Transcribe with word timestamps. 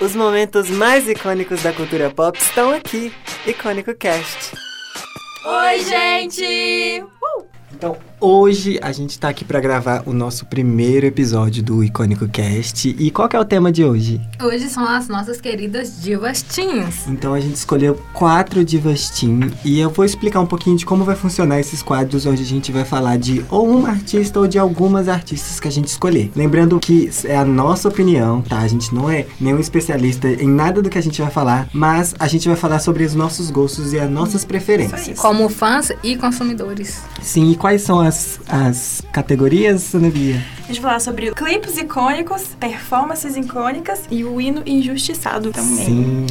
Os 0.00 0.14
momentos 0.14 0.70
mais 0.70 1.08
icônicos 1.08 1.60
da 1.62 1.72
cultura 1.72 2.08
pop 2.08 2.38
estão 2.38 2.70
aqui. 2.70 3.12
Icônico 3.44 3.92
Cast. 3.96 4.54
Oi, 5.44 5.80
gente! 5.80 7.04
Então, 7.78 7.96
hoje 8.20 8.76
a 8.82 8.90
gente 8.90 9.16
tá 9.20 9.28
aqui 9.28 9.44
para 9.44 9.60
gravar 9.60 10.02
o 10.04 10.12
nosso 10.12 10.44
primeiro 10.46 11.06
episódio 11.06 11.62
do 11.62 11.84
Icônico 11.84 12.26
Cast. 12.26 12.88
E 12.98 13.08
qual 13.12 13.28
que 13.28 13.36
é 13.36 13.38
o 13.38 13.44
tema 13.44 13.70
de 13.70 13.84
hoje? 13.84 14.20
Hoje 14.42 14.68
são 14.68 14.84
as 14.84 15.06
nossas 15.06 15.40
queridas 15.40 16.02
divas 16.02 16.42
teens. 16.42 17.06
Então 17.06 17.32
a 17.34 17.38
gente 17.38 17.54
escolheu 17.54 17.96
quatro 18.12 18.64
divas 18.64 19.10
teen 19.10 19.52
e 19.64 19.78
eu 19.78 19.90
vou 19.90 20.04
explicar 20.04 20.40
um 20.40 20.46
pouquinho 20.46 20.76
de 20.76 20.84
como 20.84 21.04
vai 21.04 21.14
funcionar 21.14 21.60
esses 21.60 21.80
quadros 21.80 22.26
onde 22.26 22.42
a 22.42 22.44
gente 22.44 22.72
vai 22.72 22.84
falar 22.84 23.16
de 23.16 23.44
ou 23.48 23.70
uma 23.70 23.90
artista 23.90 24.40
ou 24.40 24.48
de 24.48 24.58
algumas 24.58 25.08
artistas 25.08 25.60
que 25.60 25.68
a 25.68 25.70
gente 25.70 25.86
escolher. 25.86 26.32
Lembrando 26.34 26.80
que 26.80 27.08
é 27.26 27.36
a 27.36 27.44
nossa 27.44 27.88
opinião, 27.88 28.42
tá? 28.42 28.58
A 28.58 28.66
gente 28.66 28.92
não 28.92 29.08
é 29.08 29.24
nenhum 29.40 29.60
especialista 29.60 30.26
em 30.26 30.48
nada 30.48 30.82
do 30.82 30.90
que 30.90 30.98
a 30.98 31.02
gente 31.02 31.22
vai 31.22 31.30
falar, 31.30 31.68
mas 31.72 32.12
a 32.18 32.26
gente 32.26 32.48
vai 32.48 32.56
falar 32.56 32.80
sobre 32.80 33.04
os 33.04 33.14
nossos 33.14 33.52
gostos 33.52 33.92
e 33.92 34.00
as 34.00 34.10
nossas 34.10 34.44
preferências. 34.44 35.16
Como 35.16 35.48
fãs 35.48 35.92
e 36.02 36.16
consumidores. 36.16 37.00
Sim, 37.22 37.52
e 37.52 37.67
quais 37.68 37.82
são 37.82 38.00
as, 38.00 38.40
as 38.48 39.02
categorias, 39.12 39.94
Ana 39.94 40.08
Bia? 40.08 40.42
A 40.68 40.68
gente 40.68 40.82
vai 40.82 40.90
falar 40.90 41.00
sobre 41.00 41.30
clipes 41.32 41.76
icônicos, 41.78 42.48
performances 42.60 43.36
icônicas 43.36 44.02
e 44.10 44.22
o 44.22 44.38
hino 44.38 44.62
injustiçado 44.66 45.50
também. 45.50 45.86
Sim. 45.86 46.26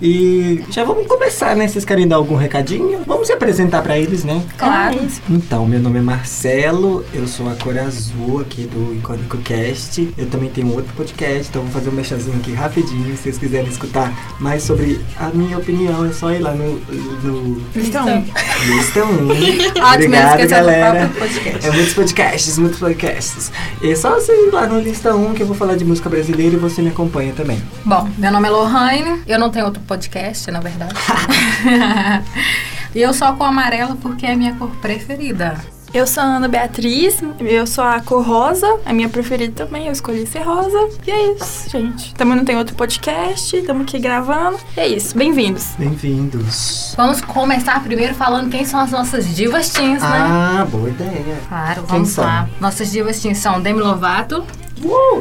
E 0.00 0.62
já 0.70 0.84
vamos 0.84 1.06
começar, 1.06 1.56
né? 1.56 1.66
Vocês 1.66 1.86
querem 1.86 2.06
dar 2.06 2.16
algum 2.16 2.36
recadinho? 2.36 3.02
Vamos 3.06 3.26
se 3.26 3.32
apresentar 3.32 3.82
pra 3.82 3.98
eles, 3.98 4.24
né? 4.24 4.42
Claro. 4.58 5.02
Isso. 5.02 5.22
Então, 5.28 5.66
meu 5.66 5.80
nome 5.80 5.98
é 5.98 6.02
Marcelo, 6.02 7.04
eu 7.14 7.26
sou 7.26 7.48
a 7.50 7.54
cor 7.54 7.78
azul 7.78 8.40
aqui 8.40 8.66
do 8.66 8.94
Icônico 8.94 9.38
Cast. 9.38 10.12
Eu 10.18 10.26
também 10.26 10.50
tenho 10.50 10.70
outro 10.74 10.92
podcast, 10.94 11.48
então 11.48 11.62
vou 11.62 11.70
fazer 11.70 11.88
um 11.88 11.94
mexazinho 11.94 12.36
aqui 12.36 12.52
rapidinho. 12.52 13.16
Se 13.16 13.22
vocês 13.22 13.38
quiserem 13.38 13.68
escutar 13.68 14.12
mais 14.38 14.62
sobre 14.62 15.00
a 15.16 15.28
minha 15.30 15.56
opinião, 15.56 16.04
é 16.04 16.12
só 16.12 16.30
ir 16.30 16.40
lá 16.40 16.52
no, 16.52 16.78
no 17.22 17.62
Então, 17.74 18.22
Lista 18.66 19.02
1. 19.02 19.08
Ótimo, 19.08 19.94
Obrigado, 19.94 20.48
galera. 20.48 20.77
Podcast. 21.18 21.66
É 21.66 21.70
muitos 21.70 21.94
podcasts, 21.94 22.58
muitos 22.58 22.78
podcasts. 22.78 23.52
E 23.82 23.94
só 23.96 24.14
você 24.14 24.32
ir 24.32 24.50
lá 24.52 24.66
no 24.66 24.80
Lista 24.80 25.14
1 25.14 25.34
que 25.34 25.42
eu 25.42 25.46
vou 25.46 25.56
falar 25.56 25.76
de 25.76 25.84
música 25.84 26.08
brasileira 26.08 26.54
e 26.54 26.58
você 26.58 26.82
me 26.82 26.88
acompanha 26.88 27.32
também. 27.32 27.62
Bom, 27.84 28.08
meu 28.18 28.30
nome 28.30 28.48
é 28.48 28.50
Lohane, 28.50 29.22
eu 29.26 29.38
não 29.38 29.50
tenho 29.50 29.64
outro 29.64 29.82
podcast, 29.82 30.50
na 30.50 30.60
verdade. 30.60 30.94
e 32.94 33.00
eu 33.00 33.12
só 33.12 33.32
com 33.32 33.44
amarela 33.44 33.96
porque 34.00 34.26
é 34.26 34.32
a 34.32 34.36
minha 34.36 34.54
cor 34.54 34.70
preferida. 34.76 35.56
Eu 35.94 36.06
sou 36.06 36.22
a 36.22 36.26
Ana 36.36 36.48
Beatriz, 36.48 37.18
eu 37.40 37.66
sou 37.66 37.82
a 37.82 38.00
cor 38.00 38.22
rosa, 38.22 38.66
a 38.84 38.92
minha 38.92 39.08
preferida 39.08 39.64
também, 39.64 39.86
eu 39.86 39.92
escolhi 39.92 40.26
ser 40.26 40.40
rosa. 40.42 40.88
E 41.06 41.10
é 41.10 41.32
isso, 41.32 41.70
gente. 41.70 42.14
Também 42.14 42.36
não 42.36 42.44
tem 42.44 42.56
outro 42.56 42.74
podcast, 42.76 43.56
estamos 43.56 43.82
aqui 43.82 43.98
gravando. 43.98 44.58
E 44.76 44.80
é 44.80 44.86
isso, 44.88 45.16
bem-vindos. 45.16 45.68
Bem-vindos. 45.78 46.94
Vamos 46.96 47.20
começar 47.22 47.82
primeiro 47.82 48.14
falando 48.14 48.50
quem 48.50 48.64
são 48.64 48.80
as 48.80 48.90
nossas 48.90 49.34
divas 49.34 49.70
teens, 49.70 50.02
né? 50.02 50.08
Ah, 50.08 50.66
boa 50.70 50.88
ideia. 50.90 51.38
Claro, 51.48 51.82
Quem 51.82 51.86
vamos 51.86 52.08
são? 52.10 52.24
lá. 52.24 52.48
Nossas 52.60 52.90
divas 52.90 53.18
teens 53.20 53.38
são 53.38 53.60
Demi 53.60 53.80
Lovato 53.80 54.44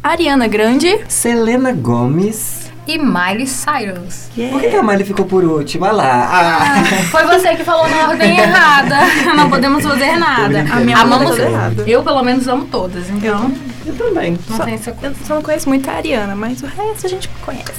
Ariana 0.03 0.47
Grande. 0.47 0.99
Selena 1.07 1.71
Gomes. 1.71 2.66
E 2.87 2.97
Miley 2.97 3.45
Cyrus. 3.47 4.29
Por 4.51 4.61
que, 4.61 4.67
a 4.75 4.81
Miley 4.83 5.05
ficou 5.05 5.25
por 5.25 5.43
último? 5.43 5.85
Olha 5.85 5.93
lá. 5.93 6.29
Ah. 6.31 6.83
Foi 7.11 7.23
você 7.25 7.55
que 7.55 7.63
falou 7.63 7.87
na 7.89 8.07
ordem 8.09 8.37
errada. 8.37 8.97
Não 9.35 9.49
podemos 9.49 9.83
fazer 9.83 10.15
nada. 10.17 10.65
A 10.71 10.79
minha 10.79 10.97
Amamos. 10.97 11.37
Eu, 11.85 12.03
pelo 12.03 12.23
menos, 12.23 12.47
amo 12.47 12.65
todas. 12.65 13.09
Então, 13.09 13.51
Eu 13.85 13.95
também. 13.95 14.37
não 14.49 14.57
Só- 14.57 14.63
tem 14.65 14.73
essa 14.75 14.95
Eu 15.01 15.13
só 15.25 15.35
não 15.35 15.41
conheço 15.41 15.69
muito 15.69 15.89
a 15.89 15.93
Ariana, 15.93 16.35
mas 16.35 16.61
o 16.61 16.65
resto 16.65 17.05
a 17.05 17.09
gente 17.09 17.29
conhece. 17.45 17.71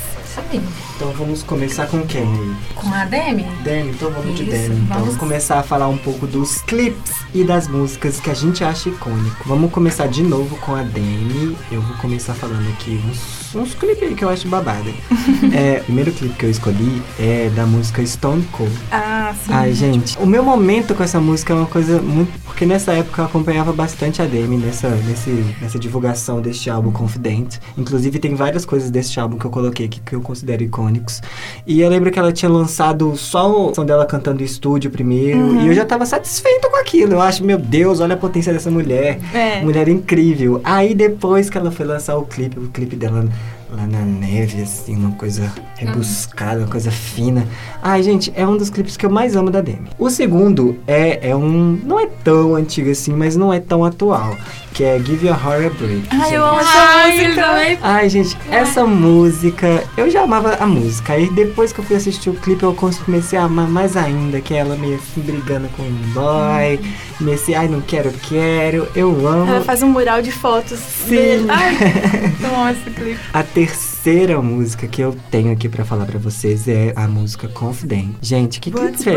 Aí. 0.52 0.60
Então 0.98 1.12
vamos 1.12 1.44
começar 1.44 1.86
com 1.86 2.04
quem 2.04 2.22
aí? 2.22 2.56
Com 2.74 2.92
a 2.92 3.04
Demi? 3.04 3.44
Demi, 3.62 3.90
então 3.90 4.10
vamos 4.10 4.34
de 4.34 4.42
Isso, 4.42 4.50
Demi. 4.50 4.80
Então 4.80 4.98
vamos. 4.98 5.16
começar 5.16 5.60
a 5.60 5.62
falar 5.62 5.86
um 5.86 5.96
pouco 5.96 6.26
dos 6.26 6.60
clipes 6.62 7.12
e 7.32 7.44
das 7.44 7.68
músicas 7.68 8.18
que 8.18 8.28
a 8.28 8.34
gente 8.34 8.64
acha 8.64 8.88
icônico. 8.88 9.44
Vamos 9.46 9.70
começar 9.70 10.08
de 10.08 10.24
novo 10.24 10.56
com 10.56 10.74
a 10.74 10.82
Demi. 10.82 11.56
Eu 11.70 11.80
vou 11.82 11.96
começar 11.98 12.34
falando 12.34 12.68
aqui 12.70 13.00
uns, 13.08 13.54
uns 13.54 13.74
clipes 13.74 14.08
aí 14.08 14.14
que 14.16 14.24
eu 14.24 14.28
acho 14.28 14.48
babada. 14.48 14.90
é, 15.54 15.82
o 15.82 15.84
primeiro 15.84 16.10
clipe 16.10 16.34
que 16.34 16.46
eu 16.46 16.50
escolhi 16.50 17.00
é 17.16 17.48
da 17.54 17.64
música 17.64 18.04
Stone 18.04 18.42
Cold. 18.50 18.76
Ah, 18.90 19.32
sim. 19.46 19.52
Ai, 19.52 19.72
gente, 19.74 20.18
o 20.18 20.26
meu 20.26 20.42
momento 20.42 20.96
com 20.96 21.04
essa 21.04 21.20
música 21.20 21.52
é 21.52 21.56
uma 21.58 21.66
coisa 21.66 22.02
muito. 22.02 22.36
Porque 22.40 22.66
nessa 22.66 22.92
época 22.92 23.22
eu 23.22 23.26
acompanhava 23.26 23.72
bastante 23.72 24.20
a 24.20 24.24
Demi 24.24 24.56
nessa, 24.56 24.88
nesse, 24.88 25.30
nessa 25.60 25.78
divulgação 25.78 26.40
deste 26.40 26.68
álbum 26.68 26.90
Confident. 26.90 27.58
Inclusive, 27.76 28.18
tem 28.18 28.34
várias 28.34 28.66
coisas 28.66 28.90
deste 28.90 29.20
álbum 29.20 29.38
que 29.38 29.44
eu 29.44 29.50
coloquei 29.52 29.86
aqui 29.86 30.00
que 30.00 30.16
eu 30.16 30.20
considero 30.20 30.64
icônicos. 30.88 31.22
E 31.66 31.80
eu 31.80 31.88
lembro 31.88 32.10
que 32.10 32.18
ela 32.18 32.32
tinha 32.32 32.50
lançado 32.50 33.16
só 33.16 33.68
o 33.68 33.74
som 33.74 33.84
dela 33.84 34.06
cantando 34.06 34.42
estúdio 34.42 34.90
primeiro. 34.90 35.60
E 35.60 35.68
eu 35.68 35.74
já 35.74 35.84
tava 35.84 36.06
satisfeito 36.06 36.70
com 36.70 36.76
aquilo. 36.76 37.14
Eu 37.14 37.20
acho, 37.20 37.44
meu 37.44 37.58
Deus, 37.58 38.00
olha 38.00 38.14
a 38.14 38.18
potência 38.18 38.52
dessa 38.52 38.70
mulher. 38.70 39.18
É. 39.34 39.60
Mulher 39.62 39.88
incrível. 39.88 40.60
Aí 40.64 40.94
depois 40.94 41.50
que 41.50 41.58
ela 41.58 41.70
foi 41.70 41.86
lançar 41.86 42.16
o 42.16 42.24
clipe, 42.24 42.58
o 42.58 42.68
clipe 42.68 42.96
dela 42.96 43.28
lá 43.70 43.86
na 43.86 44.00
neve, 44.00 44.62
assim, 44.62 44.96
uma 44.96 45.12
coisa 45.12 45.52
rebuscada, 45.76 46.60
uma 46.60 46.68
coisa 46.68 46.90
fina. 46.90 47.46
Ai, 47.82 48.02
gente, 48.02 48.32
é 48.34 48.46
um 48.46 48.56
dos 48.56 48.70
clipes 48.70 48.96
que 48.96 49.04
eu 49.04 49.10
mais 49.10 49.36
amo 49.36 49.50
da 49.50 49.60
Demi. 49.60 49.88
O 49.98 50.08
segundo 50.10 50.78
é, 50.86 51.30
é 51.30 51.36
um. 51.36 51.78
Não 51.84 52.00
é 52.00 52.06
tão 52.24 52.54
antigo 52.54 52.90
assim, 52.90 53.12
mas 53.12 53.36
não 53.36 53.52
é 53.52 53.60
tão 53.60 53.84
atual. 53.84 54.36
Que 54.72 54.84
é 54.84 54.98
Give 54.98 55.26
Your 55.26 55.36
Heart 55.36 55.66
a 55.66 55.70
Break. 55.70 56.08
Ai, 56.10 56.18
gente. 56.20 56.34
eu 56.34 56.44
amo 56.44 56.60
essa 56.60 56.78
Ai, 56.78 57.18
música. 57.18 57.42
também. 57.42 57.78
Ai, 57.82 58.08
gente, 58.08 58.38
essa 58.50 58.86
música, 58.86 59.84
eu 59.96 60.10
já 60.10 60.22
amava 60.22 60.54
a 60.54 60.66
música. 60.66 61.14
Aí 61.14 61.28
depois 61.32 61.72
que 61.72 61.80
eu 61.80 61.84
fui 61.84 61.96
assistir 61.96 62.30
o 62.30 62.34
clipe, 62.34 62.62
eu 62.62 62.74
comecei 62.74 63.38
a 63.38 63.44
amar 63.44 63.68
mais 63.68 63.96
ainda, 63.96 64.40
que 64.40 64.54
é 64.54 64.58
ela 64.58 64.76
meio 64.76 64.96
assim 64.96 65.20
brigando 65.20 65.68
com 65.76 65.82
um 65.82 66.12
boy, 66.12 66.80
meio 67.20 67.36
assim, 67.36 67.54
ai, 67.54 67.66
não 67.66 67.80
quero, 67.80 68.12
quero. 68.12 68.88
Eu 68.94 69.26
amo. 69.26 69.50
Ela 69.50 69.62
faz 69.62 69.82
um 69.82 69.88
mural 69.88 70.22
de 70.22 70.30
fotos. 70.30 70.78
Sim. 70.78 71.08
dele. 71.16 71.46
Ai, 71.50 71.74
eu 72.40 72.54
amo 72.54 72.70
esse 72.70 72.90
clipe. 72.90 73.20
A 73.32 73.42
terceira 73.58 74.40
música 74.40 74.86
que 74.86 75.02
eu 75.02 75.16
tenho 75.32 75.52
aqui 75.52 75.68
pra 75.68 75.84
falar 75.84 76.06
pra 76.06 76.16
vocês 76.16 76.68
é 76.68 76.92
a 76.94 77.08
música 77.08 77.48
Confident. 77.48 78.14
Gente, 78.22 78.60
que 78.60 78.70
What's 78.70 79.02
clipe 79.02 79.10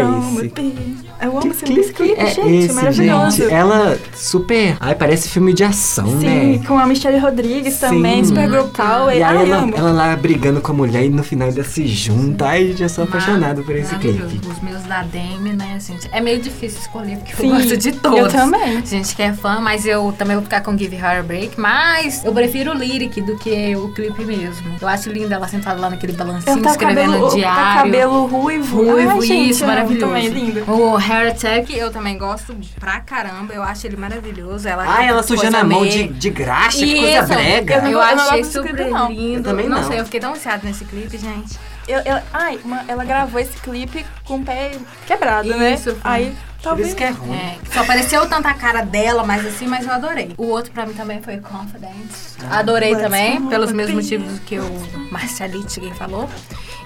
é? 1.19 1.25
Eu 1.27 1.37
amo 1.37 1.41
Que 1.41 1.47
esse, 1.49 1.79
esse 1.79 1.93
clipe, 1.93 2.19
é 2.19 2.25
gente, 2.33 2.55
esse, 2.55 2.73
maravilhoso. 2.73 3.37
gente? 3.37 3.53
Ela 3.53 3.99
super. 4.15 4.77
Ai, 4.79 4.95
parece 4.95 5.29
filme 5.29 5.53
de 5.53 5.63
ação, 5.63 6.07
Sim, 6.19 6.57
né? 6.57 6.65
com 6.65 6.79
a 6.79 6.87
Michelle 6.87 7.19
Rodrigues 7.19 7.77
também, 7.77 8.23
Sim. 8.23 8.29
super 8.29 8.49
girl 8.49 8.63
power. 8.69 9.15
E 9.15 9.21
aí 9.21 9.37
Ai, 9.37 9.51
ela, 9.51 9.69
ela 9.77 9.91
lá 9.91 10.15
brigando 10.15 10.59
com 10.59 10.71
a 10.71 10.75
mulher 10.75 11.05
e 11.05 11.09
no 11.09 11.23
final 11.23 11.49
ainda 11.49 11.63
se 11.63 11.85
junta. 11.85 12.47
Ai, 12.47 12.73
já 12.75 12.89
sou 12.89 13.03
apaixonado 13.03 13.61
por 13.61 13.75
esse 13.75 13.95
clipe. 13.97 14.41
Os 14.49 14.59
meus 14.61 14.81
da 14.83 15.03
Demi, 15.03 15.53
né, 15.53 15.77
gente? 15.79 16.09
É 16.11 16.19
meio 16.19 16.41
difícil 16.41 16.79
escolher, 16.79 17.17
porque 17.17 17.35
Sim, 17.35 17.49
eu 17.49 17.55
gosto 17.57 17.77
de 17.77 17.91
todos. 17.91 18.17
eu 18.17 18.27
também. 18.27 18.83
Gente 18.83 19.15
que 19.15 19.21
é 19.21 19.33
fã, 19.33 19.59
mas 19.59 19.85
eu 19.85 20.11
também 20.17 20.35
vou 20.35 20.43
ficar 20.43 20.61
com 20.61 20.75
Give 20.75 20.95
Her 20.95 21.19
a 21.19 21.23
Break. 21.23 21.59
Mas 21.59 22.25
eu 22.25 22.33
prefiro 22.33 22.71
o 22.71 22.73
lyric 22.73 23.21
do 23.21 23.37
que 23.37 23.75
o 23.75 23.89
clipe 23.93 24.30
mesmo. 24.37 24.75
Eu 24.81 24.87
acho 24.87 25.09
linda 25.11 25.35
ela 25.35 25.47
sentada 25.47 25.79
lá 25.79 25.89
naquele 25.89 26.13
balancinho, 26.13 26.61
tá 26.61 26.71
escrevendo 26.71 27.11
cabelo, 27.13 27.29
diário. 27.35 27.55
tá 27.63 27.75
cabelo 27.83 28.25
ruivo. 28.25 28.83
Ruivo, 28.83 29.11
Ai, 29.11 29.21
gente, 29.21 29.49
isso, 29.51 29.65
maravilhoso. 29.65 30.05
Também, 30.07 30.27
lindo. 30.29 30.71
O 30.71 30.95
Hair 30.97 31.31
Attack 31.31 31.77
eu 31.77 31.91
também 31.91 32.17
gosto 32.17 32.55
pra 32.79 32.99
caramba. 33.01 33.53
Eu 33.53 33.63
acho 33.63 33.85
ele 33.87 33.97
maravilhoso. 33.97 34.67
Ela 34.67 34.83
Ai, 34.87 35.07
ela 35.07 35.23
sujando 35.23 35.57
a 35.57 35.63
mão 35.63 35.81
meio- 35.81 35.91
de, 35.91 36.07
de 36.07 36.29
graxa, 36.29 36.77
que 36.79 36.99
coisa 36.99 37.21
brega. 37.23 37.75
Eu 37.75 37.81
não- 37.83 37.91
Eu, 37.91 37.99
eu 38.01 38.15
não 38.15 38.23
achei 38.29 38.43
super 38.43 38.75
clipe, 38.75 38.89
não. 38.91 39.11
lindo. 39.11 39.39
Eu 39.39 39.43
também 39.43 39.67
não. 39.69 39.83
sei, 39.87 39.99
eu 39.99 40.05
fiquei 40.05 40.19
tão 40.19 40.33
viciada 40.33 40.61
nesse 40.63 40.85
clipe, 40.85 41.17
gente. 41.17 41.59
Eu, 41.87 41.99
eu- 42.01 42.21
ai, 42.33 42.59
uma- 42.63 42.83
ela 42.87 43.03
gravou 43.03 43.39
esse 43.39 43.57
clipe 43.57 44.05
com 44.23 44.35
o 44.37 44.43
pé 44.43 44.71
quebrado, 45.07 45.49
né? 45.49 45.73
Isso, 45.73 45.91
foi. 45.95 45.99
Aí, 46.03 46.35
Por 46.61 46.69
talvez... 46.69 46.87
isso 46.89 46.95
que 46.95 47.03
é 47.03 47.09
ruim. 47.09 47.35
É, 47.35 47.57
só 47.73 47.81
apareceu 47.81 48.27
tanta 48.29 48.49
a 48.49 48.53
cara 48.53 48.83
dela, 48.85 49.23
mas 49.23 49.43
assim, 49.45 49.65
mas 49.67 49.85
eu 49.85 49.91
adorei. 49.91 50.31
O 50.37 50.45
outro 50.45 50.71
pra 50.71 50.85
mim 50.85 50.93
também 50.93 51.19
foi 51.21 51.37
Confidence. 51.37 52.37
Adorei 52.51 52.91
Let's 52.91 53.03
também, 53.03 53.41
pelos 53.47 53.71
mesmos 53.71 54.03
motivos 54.03 54.39
que 54.45 54.59
o 54.59 55.09
Marcelite 55.11 55.81
falou. 55.97 56.29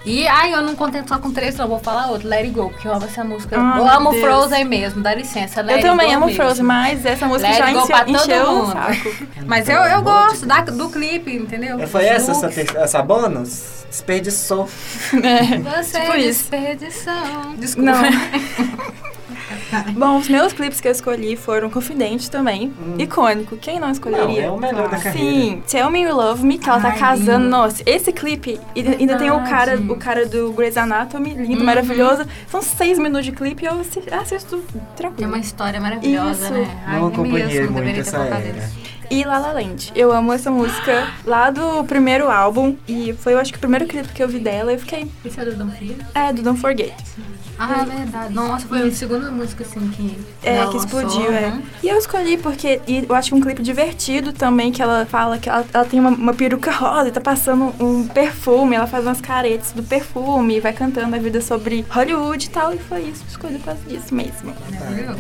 E, 0.06 0.28
ai, 0.28 0.54
eu 0.54 0.62
não 0.62 0.76
contento 0.76 1.10
só 1.10 1.18
com 1.18 1.32
três, 1.32 1.56
não 1.56 1.68
vou 1.68 1.80
falar 1.80 2.08
outro. 2.12 2.28
Let 2.28 2.42
It 2.42 2.52
Go, 2.52 2.70
porque 2.70 2.88
eu 2.88 2.94
amo 2.94 3.06
essa 3.06 3.24
música. 3.24 3.58
Ah, 3.60 3.78
eu 3.80 3.90
amo 3.90 4.12
Deus. 4.12 4.24
Frozen 4.24 4.64
mesmo, 4.64 5.02
dá 5.02 5.16
licença. 5.16 5.62
Let 5.62 5.78
Eu 5.78 5.90
também 5.90 6.14
amo 6.14 6.28
mesmo. 6.28 6.42
Frozen, 6.44 6.64
mas 6.64 7.04
essa 7.06 7.26
música 7.26 7.50
Let 7.50 7.58
já 7.58 7.74
Go 7.74 7.88
pra 7.88 8.04
encheu, 8.04 8.16
todo 8.20 8.24
encheu 8.32 8.50
o 8.52 8.56
mundo. 8.58 8.72
saco. 8.74 9.16
Mas 9.48 9.68
eu, 9.70 9.78
eu 9.82 10.02
gosto 10.04 10.46
da- 10.46 10.62
do 10.62 10.90
clipe, 10.90 11.32
entendeu? 11.36 11.80
É, 11.80 11.86
Foi 11.88 12.06
essa, 12.06 12.34
Looks. 12.34 12.58
essa, 12.58 12.78
essa 12.80 13.02
bônus? 13.02 13.86
Desperdiçou. 13.90 14.68
É. 15.24 15.58
Você 15.84 16.00
Tipo 16.00 16.14
é 16.14 16.18
isso. 16.20 16.50
desperdição. 16.50 17.56
Desculpa. 17.58 17.92
Não. 17.92 18.02
Bom, 19.96 20.18
os 20.18 20.28
meus 20.30 20.54
clipes 20.54 20.80
que 20.82 20.88
eu 20.88 20.92
escolhi 20.92 21.36
foram 21.36 21.70
Confidente 21.70 22.30
também. 22.30 22.74
Icônico. 22.98 23.58
Quem 23.58 23.80
não 23.80 23.90
escolheria? 23.92 24.48
Não, 24.48 24.50
é 24.50 24.52
o 24.52 24.60
melhor 24.60 24.90
da 24.90 24.98
carreira. 24.98 25.34
Sim, 25.42 25.64
Tell 25.68 25.90
Me 25.90 26.02
You 26.02 26.16
Love 26.16 26.46
Me, 26.46 26.58
que 26.58 26.70
ela 26.70 26.80
tá 26.80 26.90
Ai, 26.90 26.98
casando. 27.00 27.40
lindo. 27.40 27.50
Nossa, 27.50 27.84
esse 27.86 28.12
clipe, 28.12 28.60
e 28.76 28.82
ainda 28.82 29.18
tem 29.18 29.32
o 29.32 29.40
cara, 29.44 29.78
Verdade. 29.78 29.92
o 29.92 29.96
cara 29.98 30.26
do 30.26 30.52
Grey's 30.54 30.78
Anatomy, 30.78 31.34
lindo, 31.34 31.60
Uhum. 31.60 31.66
maravilhoso. 31.66 32.26
São 32.50 32.62
seis 32.62 32.98
minutos 33.00 33.26
de 33.26 33.32
clipe 33.32 33.64
e 33.64 33.68
eu 33.68 33.80
assi- 33.80 34.04
assisto 34.12 34.58
Tem 34.72 34.82
tranquilo. 34.96 35.30
uma 35.30 35.40
história 35.40 35.80
maravilhosa, 35.80 36.46
Isso. 36.46 36.54
né? 36.54 36.84
Ai, 36.86 37.00
Não 37.00 37.08
acompanhei 37.08 37.46
mesmo, 37.46 37.62
muito 37.72 37.74
deveria 37.76 37.94
ter 38.04 38.10
essa 38.10 38.18
era. 38.18 38.70
E 39.10 39.24
La 39.24 39.38
La 39.40 39.52
Land. 39.52 39.92
Eu 39.96 40.12
amo 40.12 40.34
essa 40.34 40.50
música 40.52 41.08
lá 41.26 41.50
do 41.50 41.84
primeiro 41.86 42.30
álbum 42.30 42.76
e 42.88 43.14
foi, 43.14 43.34
eu 43.34 43.40
acho 43.40 43.52
que 43.52 43.58
o 43.58 43.62
primeiro 43.62 43.86
clipe 43.86 44.10
que 44.10 44.22
eu 44.24 44.28
vi 44.28 44.40
dela 44.40 44.72
e 44.72 44.76
eu 44.76 44.80
fiquei, 44.80 45.10
Esse 45.24 45.40
é 45.40 45.46
do 45.46 45.56
Don't 45.56 45.72
Forget? 45.78 45.98
é, 46.14 46.34
do 46.34 46.42
Don't 46.42 46.60
Forget. 46.60 46.94
Ah, 47.58 47.84
é 47.84 47.86
verdade. 47.86 48.34
Nossa, 48.34 48.68
foi 48.68 48.86
a 48.86 48.92
segunda 48.92 49.32
música, 49.32 49.64
assim, 49.64 49.88
que 49.92 50.18
É, 50.44 50.68
que 50.68 50.76
explodiu, 50.76 51.28
é. 51.28 51.42
né? 51.42 51.64
E 51.82 51.88
eu 51.88 51.98
escolhi 51.98 52.36
porque 52.38 52.82
e 52.86 53.06
eu 53.08 53.16
acho 53.16 53.34
um 53.34 53.40
clipe 53.40 53.64
divertido 53.64 54.34
também, 54.34 54.74
que 54.74 54.82
ela 54.82 55.06
fala 55.06 55.38
que 55.38 55.48
ela, 55.48 55.66
ela 55.74 55.86
tem 55.86 55.98
uma, 56.02 56.10
uma 56.10 56.34
peruca 56.34 56.70
rosa 56.70 57.08
e 57.08 57.12
tá 57.12 57.22
passando 57.22 57.74
um 57.80 58.06
perfume, 58.10 58.76
ela 58.76 58.88
faz 58.88 59.06
umas 59.06 59.22
caretas 59.22 59.72
do 59.72 59.82
perfume 59.82 60.58
e 60.58 60.60
vai 60.60 60.74
cantando 60.74 61.16
a 61.16 61.20
vida 61.20 61.40
sobre 61.40 61.86
Hollywood 61.90 62.46
e 62.46 62.50
tal, 62.50 62.74
e 62.74 62.78
foi 62.78 63.04
isso, 63.04 63.24
escolhi 63.30 63.58
por 63.60 63.66
causa 63.68 63.82
disso 63.88 64.14
mesmo. 64.14 64.54
Maravilhoso. 64.78 65.20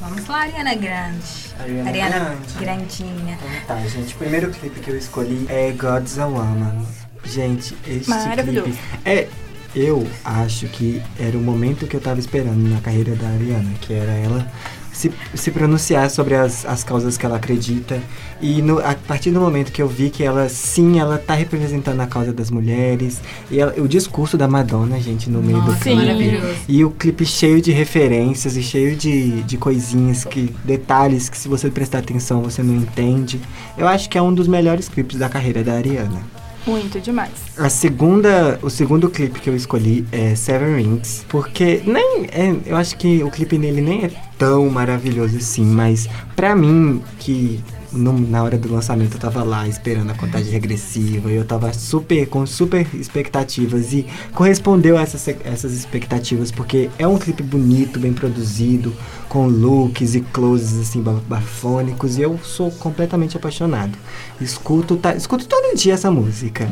Vamos 0.00 0.26
lá, 0.26 0.40
Ariana 0.42 0.74
Grande. 0.74 1.54
Ariana 1.60 1.88
Ariana 1.88 2.18
Grande. 2.18 2.58
Grandinha. 2.58 3.25
Então 3.32 3.48
tá, 3.66 3.78
gente. 3.86 4.14
O 4.14 4.18
primeiro 4.18 4.50
clipe 4.50 4.80
que 4.80 4.90
eu 4.90 4.96
escolhi 4.96 5.46
é 5.48 5.72
God's 5.72 6.18
a 6.18 6.26
Woman. 6.26 6.84
Gente, 7.24 7.76
este 7.86 8.08
Maravilhoso. 8.08 8.70
clipe... 8.70 8.78
É, 9.04 9.28
eu 9.74 10.06
acho 10.24 10.66
que 10.68 11.02
era 11.18 11.36
o 11.36 11.40
momento 11.40 11.86
que 11.86 11.96
eu 11.96 12.00
tava 12.00 12.20
esperando 12.20 12.68
na 12.68 12.80
carreira 12.80 13.14
da 13.14 13.28
Ariana, 13.28 13.70
que 13.80 13.92
era 13.92 14.12
ela 14.12 14.50
se, 14.96 15.12
se 15.34 15.50
pronunciar 15.50 16.10
sobre 16.10 16.34
as, 16.34 16.64
as 16.64 16.82
causas 16.82 17.16
que 17.18 17.26
ela 17.26 17.36
acredita. 17.36 18.00
E 18.40 18.60
no- 18.62 18.78
a 18.78 18.94
partir 18.94 19.30
do 19.30 19.40
momento 19.40 19.70
que 19.72 19.80
eu 19.80 19.88
vi 19.88 20.10
que 20.10 20.22
ela, 20.24 20.48
sim, 20.48 20.98
ela 20.98 21.18
tá 21.18 21.34
representando 21.34 22.00
a 22.00 22.06
causa 22.06 22.32
das 22.32 22.50
mulheres. 22.50 23.20
E 23.50 23.60
ela- 23.60 23.74
o 23.78 23.86
discurso 23.86 24.36
da 24.36 24.48
Madonna, 24.48 24.98
gente, 25.00 25.28
no 25.30 25.42
meio 25.42 25.60
do 25.60 25.66
Nossa, 25.70 25.80
clipe. 25.80 25.96
maravilhoso. 25.96 26.54
E 26.68 26.84
o 26.84 26.90
clipe 26.90 27.24
cheio 27.26 27.60
de 27.60 27.70
referências 27.72 28.56
e 28.56 28.62
cheio 28.62 28.96
de, 28.96 29.42
de 29.42 29.56
coisinhas, 29.56 30.24
que 30.24 30.54
detalhes 30.64 31.28
que 31.28 31.36
se 31.38 31.48
você 31.48 31.70
prestar 31.70 31.98
atenção 31.98 32.42
você 32.42 32.62
não 32.62 32.74
entende. 32.74 33.40
Eu 33.76 33.86
acho 33.86 34.08
que 34.08 34.16
é 34.18 34.22
um 34.22 34.32
dos 34.32 34.48
melhores 34.48 34.88
clipes 34.88 35.18
da 35.18 35.28
carreira 35.28 35.62
da 35.62 35.74
Ariana. 35.74 36.20
Muito 36.66 37.00
demais. 37.00 37.30
A 37.56 37.68
segunda, 37.68 38.58
o 38.60 38.68
segundo 38.68 39.08
clipe 39.08 39.38
que 39.38 39.48
eu 39.48 39.54
escolhi 39.54 40.04
é 40.10 40.34
Seven 40.34 40.74
Rings, 40.82 41.24
porque 41.28 41.80
nem 41.86 42.26
é, 42.32 42.56
eu 42.66 42.76
acho 42.76 42.96
que 42.96 43.22
o 43.22 43.30
clipe 43.30 43.56
nele 43.56 43.80
nem 43.80 44.04
é 44.04 44.10
tão 44.38 44.68
maravilhoso 44.70 45.36
assim, 45.36 45.64
mas 45.64 46.08
pra 46.34 46.54
mim 46.54 47.02
que 47.18 47.60
no- 47.92 48.18
na 48.18 48.42
hora 48.42 48.58
do 48.58 48.70
lançamento 48.70 49.14
eu 49.14 49.20
tava 49.20 49.42
lá 49.42 49.66
esperando 49.66 50.10
a 50.10 50.14
contagem 50.14 50.50
regressiva 50.52 51.30
e 51.30 51.36
eu 51.36 51.44
tava 51.44 51.72
super 51.72 52.26
com 52.26 52.44
super 52.44 52.86
expectativas 52.94 53.92
e 53.92 54.04
correspondeu 54.34 54.98
a 54.98 55.02
essas, 55.02 55.26
essas 55.44 55.72
expectativas 55.72 56.50
porque 56.50 56.90
é 56.98 57.06
um 57.06 57.16
clipe 57.16 57.42
bonito, 57.42 57.98
bem 57.98 58.12
produzido, 58.12 58.92
com 59.28 59.46
looks 59.46 60.14
e 60.14 60.20
closes 60.20 60.78
assim 60.80 61.00
ba- 61.00 61.20
bafônicos 61.28 62.18
e 62.18 62.22
eu 62.22 62.38
sou 62.42 62.70
completamente 62.72 63.36
apaixonado. 63.36 63.96
Escuto, 64.40 64.96
tá, 64.96 65.14
escuto 65.14 65.46
todo 65.46 65.74
dia 65.76 65.94
essa 65.94 66.10
música. 66.10 66.70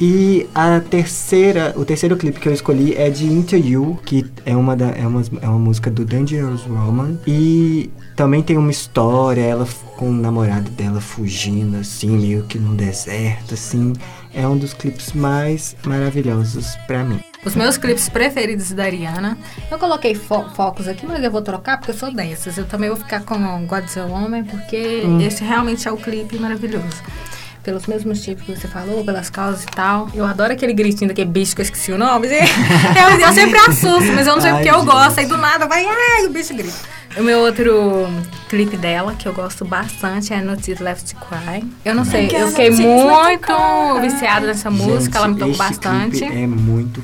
E 0.00 0.48
a 0.54 0.80
terceira, 0.80 1.74
o 1.76 1.84
terceiro 1.84 2.16
clipe 2.16 2.40
que 2.40 2.48
eu 2.48 2.52
escolhi 2.54 2.94
é 2.96 3.10
de 3.10 3.26
Into 3.26 3.56
You, 3.56 3.98
que 4.06 4.24
é 4.46 4.56
uma, 4.56 4.74
da, 4.74 4.86
é 4.92 5.06
uma, 5.06 5.22
é 5.42 5.46
uma 5.48 5.58
música 5.58 5.90
do 5.90 6.06
Dangerous 6.06 6.66
Woman. 6.66 7.18
E 7.26 7.90
também 8.16 8.42
tem 8.42 8.56
uma 8.56 8.70
história, 8.70 9.42
ela 9.42 9.68
com 9.98 10.08
o 10.08 10.12
namorado 10.12 10.70
dela 10.70 11.02
fugindo, 11.02 11.76
assim, 11.76 12.10
meio 12.16 12.44
que 12.44 12.58
num 12.58 12.74
deserto, 12.74 13.52
assim. 13.52 13.92
É 14.32 14.46
um 14.46 14.56
dos 14.56 14.72
clipes 14.72 15.12
mais 15.12 15.76
maravilhosos 15.84 16.76
pra 16.86 17.04
mim. 17.04 17.20
Os 17.44 17.54
meus 17.54 17.76
clipes 17.76 18.08
preferidos 18.08 18.70
da 18.72 18.84
Ariana. 18.84 19.36
Eu 19.70 19.78
coloquei 19.78 20.14
fo- 20.14 20.48
focos 20.54 20.86
aqui, 20.88 21.04
mas 21.06 21.22
eu 21.22 21.30
vou 21.30 21.42
trocar 21.42 21.76
porque 21.78 21.90
eu 21.90 21.96
sou 21.96 22.14
dessas. 22.14 22.56
Eu 22.56 22.64
também 22.64 22.88
vou 22.88 22.96
ficar 22.98 23.22
com 23.22 23.66
God's 23.66 23.96
a 23.98 24.04
Woman, 24.06 24.44
porque 24.44 25.02
Hum. 25.04 25.20
esse 25.20 25.42
realmente 25.44 25.86
é 25.86 25.92
o 25.92 25.96
clipe 25.96 26.38
maravilhoso. 26.38 27.02
Pelos 27.62 27.86
mesmos 27.86 28.18
motivos 28.18 28.42
que 28.44 28.56
você 28.56 28.66
falou, 28.68 29.04
pelas 29.04 29.28
causas 29.28 29.64
e 29.64 29.66
tal. 29.66 30.08
Eu 30.14 30.24
adoro 30.24 30.52
aquele 30.52 30.72
gritinho 30.72 31.08
daquele 31.08 31.28
bicho 31.30 31.54
que 31.54 31.60
eu 31.60 31.64
esqueci 31.64 31.92
o 31.92 31.98
nome. 31.98 32.26
eu, 32.32 33.20
eu 33.20 33.32
sempre 33.32 33.58
assusto, 33.58 34.12
mas 34.14 34.26
eu 34.26 34.34
não 34.34 34.40
sei 34.40 34.50
Ai, 34.50 34.56
porque 34.56 34.70
eu 34.70 34.80
gente. 34.80 34.86
gosto. 34.86 35.20
Aí 35.20 35.26
do 35.26 35.36
nada 35.36 35.66
vai, 35.66 35.84
ai, 35.84 36.26
o 36.26 36.30
bicho 36.30 36.54
grita. 36.54 36.74
O 37.16 37.22
meu 37.22 37.40
outro 37.40 38.08
clipe 38.48 38.76
dela, 38.76 39.14
que 39.14 39.26
eu 39.26 39.32
gosto 39.32 39.64
bastante, 39.64 40.32
é 40.32 40.40
Notice 40.40 40.82
Left 40.82 41.14
to 41.14 41.20
Cry. 41.26 41.62
Eu 41.84 41.94
não 41.94 42.04
sei, 42.04 42.30
eu 42.32 42.48
fiquei 42.48 42.70
muito 42.70 44.00
viciada 44.00 44.46
nessa 44.46 44.70
música, 44.70 45.04
Gente, 45.04 45.16
ela 45.16 45.28
me 45.28 45.36
tocou 45.36 45.56
bastante. 45.56 46.24
é 46.24 46.46
muito 46.46 47.02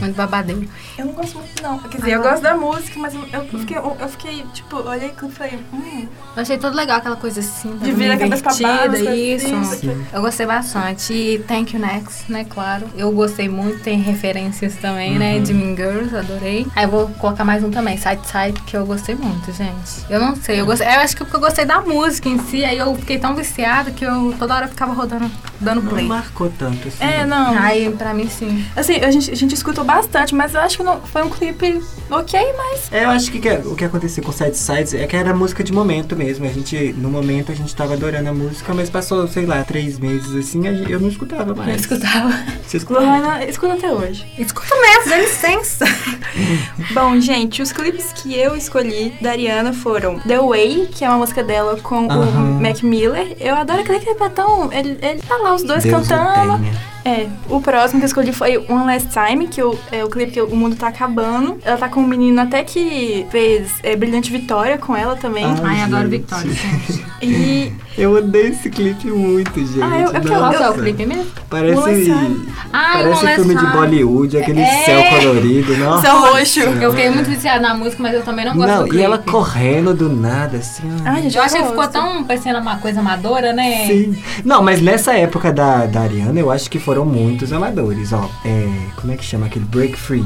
Muito 0.00 0.14
babadeiro. 0.16 0.68
Eu 0.98 1.06
não 1.06 1.12
gosto 1.12 1.38
muito, 1.38 1.62
não. 1.62 1.78
Quer 1.78 1.98
dizer, 1.98 2.10
eu 2.12 2.22
gosto 2.22 2.42
da 2.42 2.56
música, 2.56 2.98
mas 2.98 3.14
eu, 3.14 3.26
eu 3.32 3.44
fiquei, 3.60 3.76
eu, 3.76 3.96
eu 4.00 4.08
fiquei, 4.08 4.44
tipo, 4.52 4.76
olhei 4.76 5.10
e 5.10 5.30
falei, 5.30 5.58
hum, 5.72 6.06
Eu 6.36 6.42
achei 6.42 6.58
tudo 6.58 6.76
legal, 6.76 6.98
aquela 6.98 7.16
coisa 7.16 7.40
assim, 7.40 7.76
de 7.78 7.92
vir 7.92 8.16
divertida, 8.16 9.14
isso. 9.14 9.54
isso. 9.54 10.06
Eu 10.12 10.20
gostei 10.22 10.46
bastante. 10.46 11.12
E 11.12 11.38
Thank 11.40 11.74
You 11.74 11.80
Next, 11.80 12.30
né, 12.30 12.44
claro. 12.48 12.86
Eu 12.96 13.10
gostei 13.12 13.48
muito, 13.48 13.80
tem 13.82 14.00
referências 14.00 14.76
também, 14.76 15.18
né, 15.18 15.36
Uhum. 15.36 15.42
de 15.42 15.54
Mean 15.54 15.76
Girls, 15.76 16.16
adorei. 16.16 16.66
Aí 16.76 16.84
eu 16.84 16.90
vou 16.90 17.08
colocar 17.18 17.44
mais 17.44 17.62
um 17.64 17.70
também, 17.70 17.96
Side 17.96 18.20
Side, 18.26 18.60
que 18.66 18.76
eu 18.76 18.84
gostei 18.86 19.14
muito, 19.14 19.50
gente. 19.52 20.04
Eu 20.08 20.20
não 20.20 20.36
sei, 20.36 20.60
eu 20.60 20.66
gostei, 20.66 20.86
eu 20.86 21.00
acho 21.00 21.16
que 21.16 21.24
porque 21.24 21.36
eu 21.36 21.40
gostei 21.40 21.64
da 21.64 21.80
música 21.80 22.28
em 22.28 22.38
si, 22.38 22.64
aí 22.64 22.78
eu 22.78 22.94
fiquei 22.96 23.18
tão 23.18 23.34
viciada 23.34 23.90
que 23.90 24.04
eu 24.04 24.34
toda 24.38 24.54
hora 24.54 24.68
ficava 24.68 24.92
rodando, 24.92 25.30
dando 25.60 25.82
Não 25.82 25.90
play. 25.90 26.06
marcou 26.06 26.50
tanto 26.58 26.88
assim. 26.88 27.02
É, 27.04 27.24
não. 27.26 27.56
Aí, 27.58 27.90
pra 27.92 28.12
mim, 28.14 28.28
sim. 28.28 28.64
Assim, 28.76 28.96
a 28.96 29.10
gente, 29.10 29.30
a 29.30 29.34
gente 29.36 29.54
escutou 29.54 29.84
bastante, 29.84 30.34
mas 30.34 30.54
eu 30.54 30.60
acho 30.60 30.76
que 30.78 30.82
não, 30.82 31.00
foi 31.00 31.22
um 31.22 31.28
clipe 31.30 31.82
ok, 32.10 32.40
mas. 32.56 32.92
É, 32.92 33.04
eu 33.04 33.10
acho 33.10 33.30
que, 33.30 33.38
que 33.38 33.48
o 33.50 33.74
que 33.74 33.84
aconteceu 33.84 34.22
com 34.24 34.32
Side 34.32 34.56
Sides 34.56 34.94
é 34.94 35.06
que 35.06 35.16
era 35.16 35.34
música 35.34 35.62
de 35.62 35.72
momento 35.72 36.16
mesmo. 36.16 36.44
A 36.46 36.48
gente, 36.48 36.92
no 36.96 37.10
momento, 37.10 37.52
a 37.52 37.54
gente 37.54 37.74
tava 37.74 37.94
adorando 37.94 38.28
a 38.30 38.34
música, 38.34 38.72
mas 38.74 38.88
passou, 38.90 39.26
sei 39.28 39.46
lá, 39.46 39.62
três 39.64 39.98
meses 39.98 40.34
assim, 40.34 40.66
eu 40.88 40.98
não 41.00 41.08
escutava 41.08 41.50
Eu 41.50 41.56
mais. 41.56 41.80
escutava. 41.80 42.32
Você 42.66 42.78
escutava? 42.78 43.04
Lohana 43.06 43.44
escuta 43.44 43.74
até 43.74 43.92
hoje. 43.92 44.26
Escuta 44.38 44.74
mesmo, 44.80 45.10
dá 45.10 45.18
licença. 45.18 45.84
Bom, 46.94 47.20
gente, 47.20 47.62
os 47.62 47.72
clipes 47.72 48.12
que 48.12 48.34
eu 48.38 48.56
escolhi 48.56 49.14
da 49.20 49.30
Ariana 49.30 49.72
foram 49.72 50.18
The 50.20 50.38
Way, 50.38 50.88
que 50.92 51.04
é 51.04 51.08
uma 51.08 51.18
música 51.18 51.42
dela 51.42 51.78
com 51.80 52.06
o 52.06 52.10
Aham. 52.10 52.60
Mac 52.60 52.82
Miller. 52.82 53.36
Eu 53.40 53.54
adoro 53.54 53.80
aquele 53.80 54.00
clipe, 54.00 54.22
é 54.22 54.28
tão. 54.28 54.72
Ele, 54.72 54.98
ele 55.02 55.20
tá 55.22 55.36
lá, 55.36 55.49
os 55.54 55.62
dois 55.62 55.84
Deus 55.84 56.08
cantando. 56.08 56.64
É, 57.10 57.26
o 57.48 57.60
próximo 57.60 57.98
que 58.00 58.04
eu 58.04 58.08
escolhi 58.08 58.32
foi 58.32 58.56
One 58.68 58.84
Last 58.86 59.08
Time, 59.08 59.48
que 59.48 59.60
eu- 59.60 59.78
é 59.90 60.04
o 60.04 60.08
clipe 60.08 60.32
que 60.32 60.40
o 60.40 60.54
mundo 60.54 60.76
tá 60.76 60.88
acabando. 60.88 61.58
Ela 61.64 61.76
tá 61.76 61.88
com 61.88 62.00
um 62.00 62.06
menino 62.06 62.40
até 62.40 62.62
que 62.62 63.26
fez 63.30 63.70
é, 63.82 63.96
Brilhante 63.96 64.30
Vitória 64.30 64.78
com 64.78 64.96
ela 64.96 65.16
também. 65.16 65.44
Ah, 65.44 65.56
Ai, 65.64 65.80
adoro 65.82 66.08
gente. 66.10 67.04
E. 67.22 67.72
Eu 67.98 68.14
odeio 68.14 68.46
esse 68.48 68.70
clipe 68.70 69.08
muito, 69.10 69.58
gente. 69.58 69.82
Ah, 69.82 69.98
eu- 69.98 70.12
eu 70.12 70.20
quero- 70.22 70.62
é 70.62 70.70
o 70.70 70.74
clipe 70.74 71.04
mesmo? 71.04 71.26
Parece. 71.50 72.10
Ai, 72.72 73.02
parece 73.02 73.34
filme 73.34 73.54
de 73.54 73.66
Bollywood, 73.66 74.38
aquele 74.38 74.60
É. 74.60 74.84
céu 74.84 75.02
colorido. 75.18 75.76
Nossa. 75.76 76.02
Céu 76.02 76.20
roxo. 76.20 76.60
Eu 76.60 76.90
fiquei 76.92 77.10
muito 77.10 77.28
viciada 77.28 77.60
na 77.60 77.74
música, 77.74 78.02
mas 78.02 78.14
eu 78.14 78.22
também 78.22 78.44
não 78.46 78.54
gosto 78.54 78.68
Não, 78.68 78.78
do 78.84 78.88
clipe. 78.88 79.02
e 79.02 79.04
ela 79.04 79.18
correndo 79.18 79.92
do 79.92 80.08
nada, 80.08 80.58
assim. 80.58 80.84
Ai, 81.04 81.22
gente, 81.22 81.36
Eu 81.36 81.42
achei 81.42 81.60
que 81.60 81.68
ficou 81.68 81.86
tão 81.88 82.24
parecendo 82.24 82.58
uma 82.60 82.76
coisa 82.78 83.00
amadora, 83.00 83.52
né? 83.52 83.86
Sim. 83.86 84.16
Não, 84.44 84.62
mas 84.62 84.80
nessa 84.80 85.12
época 85.14 85.52
da, 85.52 85.84
da 85.86 86.00
Ariana, 86.02 86.38
eu 86.38 86.50
acho 86.50 86.70
que 86.70 86.78
foram 86.78 86.99
muitos 87.04 87.52
amadores, 87.52 88.12
ó. 88.12 88.28
É, 88.44 88.90
como 88.96 89.12
é 89.12 89.16
que 89.16 89.24
chama 89.24 89.46
aquele 89.46 89.64
Break 89.66 89.96
Free? 89.96 90.24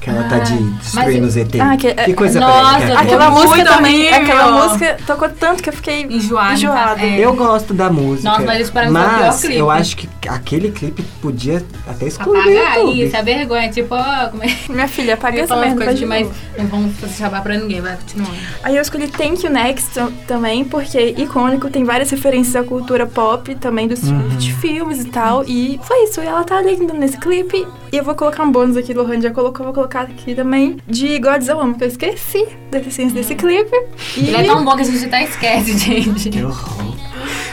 Que 0.00 0.10
ela 0.10 0.22
tá 0.28 0.36
Ah, 0.36 0.38
de 0.38 0.54
destruindo 0.56 1.20
mas- 1.22 1.30
os 1.30 1.36
ET. 1.36 1.60
Ah, 1.60 1.76
que- 1.76 1.92
que 1.94 2.14
coisa 2.14 2.38
Nossa, 2.38 2.62
parecida. 2.78 2.98
Aquela 3.00 3.30
Muito 3.30 3.48
música 3.48 3.64
também. 3.64 3.94
horrível. 4.02 4.16
Aquela 4.22 4.52
música 4.68 4.96
tocou 5.04 5.28
tanto 5.30 5.62
que 5.62 5.68
eu 5.68 5.72
fiquei 5.72 6.02
Enjoada. 6.04 6.52
enjoada. 6.54 7.00
É. 7.02 7.18
Eu 7.18 7.34
gosto 7.34 7.74
da 7.74 7.90
música. 7.90 8.28
Nossa, 8.28 8.42
mas 8.42 8.60
isso 8.60 8.70
o 8.70 8.72
pior 8.74 8.90
mas 8.92 9.40
clipe. 9.40 9.56
eu 9.56 9.68
acho 9.70 9.96
que 9.96 10.08
aquele 10.28 10.70
clipe 10.70 11.02
podia 11.20 11.64
até 11.88 12.06
excluir 12.06 12.38
Apagar 12.38 12.84
isso, 12.94 13.16
é 13.16 13.22
vergonha. 13.22 13.68
Tipo, 13.70 13.94
ó, 13.96 14.28
como 14.28 14.44
é 14.44 14.46
que. 14.46 14.70
Minha 14.70 14.86
filha, 14.86 15.14
apaga 15.14 15.40
essa 15.40 15.56
merda. 15.56 15.92
de 15.92 16.06
novo. 16.06 16.32
Não 16.56 16.66
vamos 16.66 16.92
jabá 17.18 17.40
pra 17.40 17.56
ninguém, 17.56 17.80
vai 17.80 17.96
continuando. 17.96 18.36
Aí 18.62 18.76
eu 18.76 18.82
escolhi 18.82 19.08
Thank 19.08 19.44
You 19.44 19.52
Next 19.52 19.90
tam- 19.92 20.12
também, 20.28 20.64
porque 20.64 20.96
é 20.98 21.08
icônico, 21.20 21.68
tem 21.68 21.82
várias 21.84 22.10
referências 22.10 22.54
à 22.54 22.62
cultura 22.62 23.06
pop, 23.06 23.52
também 23.56 23.88
dos 23.88 24.02
Uhum. 24.04 24.28
de 24.36 24.52
filmes 24.52 25.00
e 25.00 25.06
tal. 25.06 25.42
E 25.48 25.80
foi 25.82 26.04
isso, 26.04 26.20
e 26.20 26.26
ela 26.26 26.44
tá 26.44 26.58
ali 26.58 26.76
nesse 26.76 27.16
clipe. 27.18 27.66
E 27.92 27.96
eu 27.96 28.04
vou 28.04 28.14
colocar 28.14 28.42
um 28.42 28.50
bônus 28.50 28.76
aqui, 28.76 28.92
Lohan 28.92 29.20
já 29.20 29.30
colocou, 29.30 29.60
eu 29.60 29.64
vou 29.66 29.74
colocar 29.74 30.02
aqui 30.02 30.34
também, 30.34 30.78
de 30.86 31.18
God's 31.18 31.48
a 31.48 31.56
Woman, 31.56 31.74
que 31.74 31.84
eu 31.84 31.88
esqueci 31.88 32.46
da 32.70 32.78
existência 32.78 33.14
desse 33.14 33.34
clipe. 33.34 33.76
E 34.16 34.28
Ele 34.28 34.36
é 34.36 34.44
tão 34.44 34.64
bom 34.64 34.74
que 34.74 34.82
a 34.82 34.84
gente 34.84 35.04
até 35.04 35.24
esquece, 35.24 35.76
gente. 35.78 36.30
Que 36.30 36.42
horror. 36.42 36.96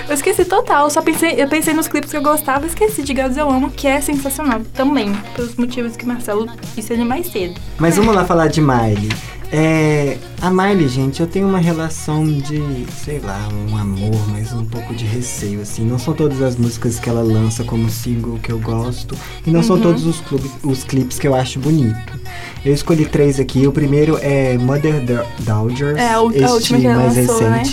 eu 0.07 0.13
esqueci 0.13 0.45
total, 0.45 0.89
só 0.89 1.01
pensei, 1.01 1.35
eu 1.41 1.47
pensei 1.47 1.73
nos 1.73 1.87
clipes 1.87 2.11
que 2.11 2.17
eu 2.17 2.23
gostava 2.23 2.65
e 2.65 2.69
esqueci 2.69 3.03
de 3.03 3.13
God's 3.13 3.37
a 3.37 3.45
Woman, 3.45 3.69
que 3.69 3.87
é 3.87 4.01
sensacional 4.01 4.61
também, 4.73 5.13
pelos 5.35 5.55
motivos 5.55 5.95
que 5.95 6.05
Marcelo 6.05 6.47
disse 6.75 6.93
ali 6.93 7.05
mais 7.05 7.27
cedo. 7.27 7.59
Mas 7.77 7.95
vamos 7.97 8.15
lá 8.15 8.25
falar 8.25 8.47
de 8.47 8.59
Miley. 8.59 9.09
É, 9.55 10.17
a 10.41 10.49
Miley, 10.49 10.87
gente, 10.87 11.21
eu 11.21 11.27
tenho 11.27 11.47
uma 11.47 11.59
relação 11.59 12.25
de, 12.25 12.59
sei 13.05 13.19
lá, 13.19 13.47
um 13.69 13.77
amor, 13.77 14.27
mas 14.31 14.51
um 14.51 14.65
pouco 14.65 14.95
de 14.95 15.05
receio, 15.05 15.61
assim. 15.61 15.85
Não 15.85 15.99
são 15.99 16.15
todas 16.15 16.41
as 16.41 16.55
músicas 16.55 16.99
que 16.99 17.07
ela 17.07 17.21
lança 17.21 17.63
como 17.63 17.87
single 17.87 18.39
que 18.41 18.51
eu 18.51 18.57
gosto, 18.57 19.15
e 19.45 19.51
não 19.51 19.61
são 19.61 19.75
Uhum. 19.75 19.81
todos 19.83 20.07
os, 20.07 20.19
clubes, 20.21 20.49
os 20.63 20.83
clipes 20.83 21.19
que 21.19 21.27
eu 21.27 21.35
acho 21.35 21.59
bonito. 21.59 22.19
Eu 22.65 22.73
escolhi 22.73 23.05
três 23.05 23.39
aqui. 23.39 23.67
O 23.67 23.71
primeiro 23.71 24.17
é 24.23 24.57
Mother 24.57 25.03
Daughters, 25.41 25.97
É, 25.99 26.13
este 26.55 26.73
mais 26.79 27.15
lançou, 27.15 27.41
né? 27.41 27.63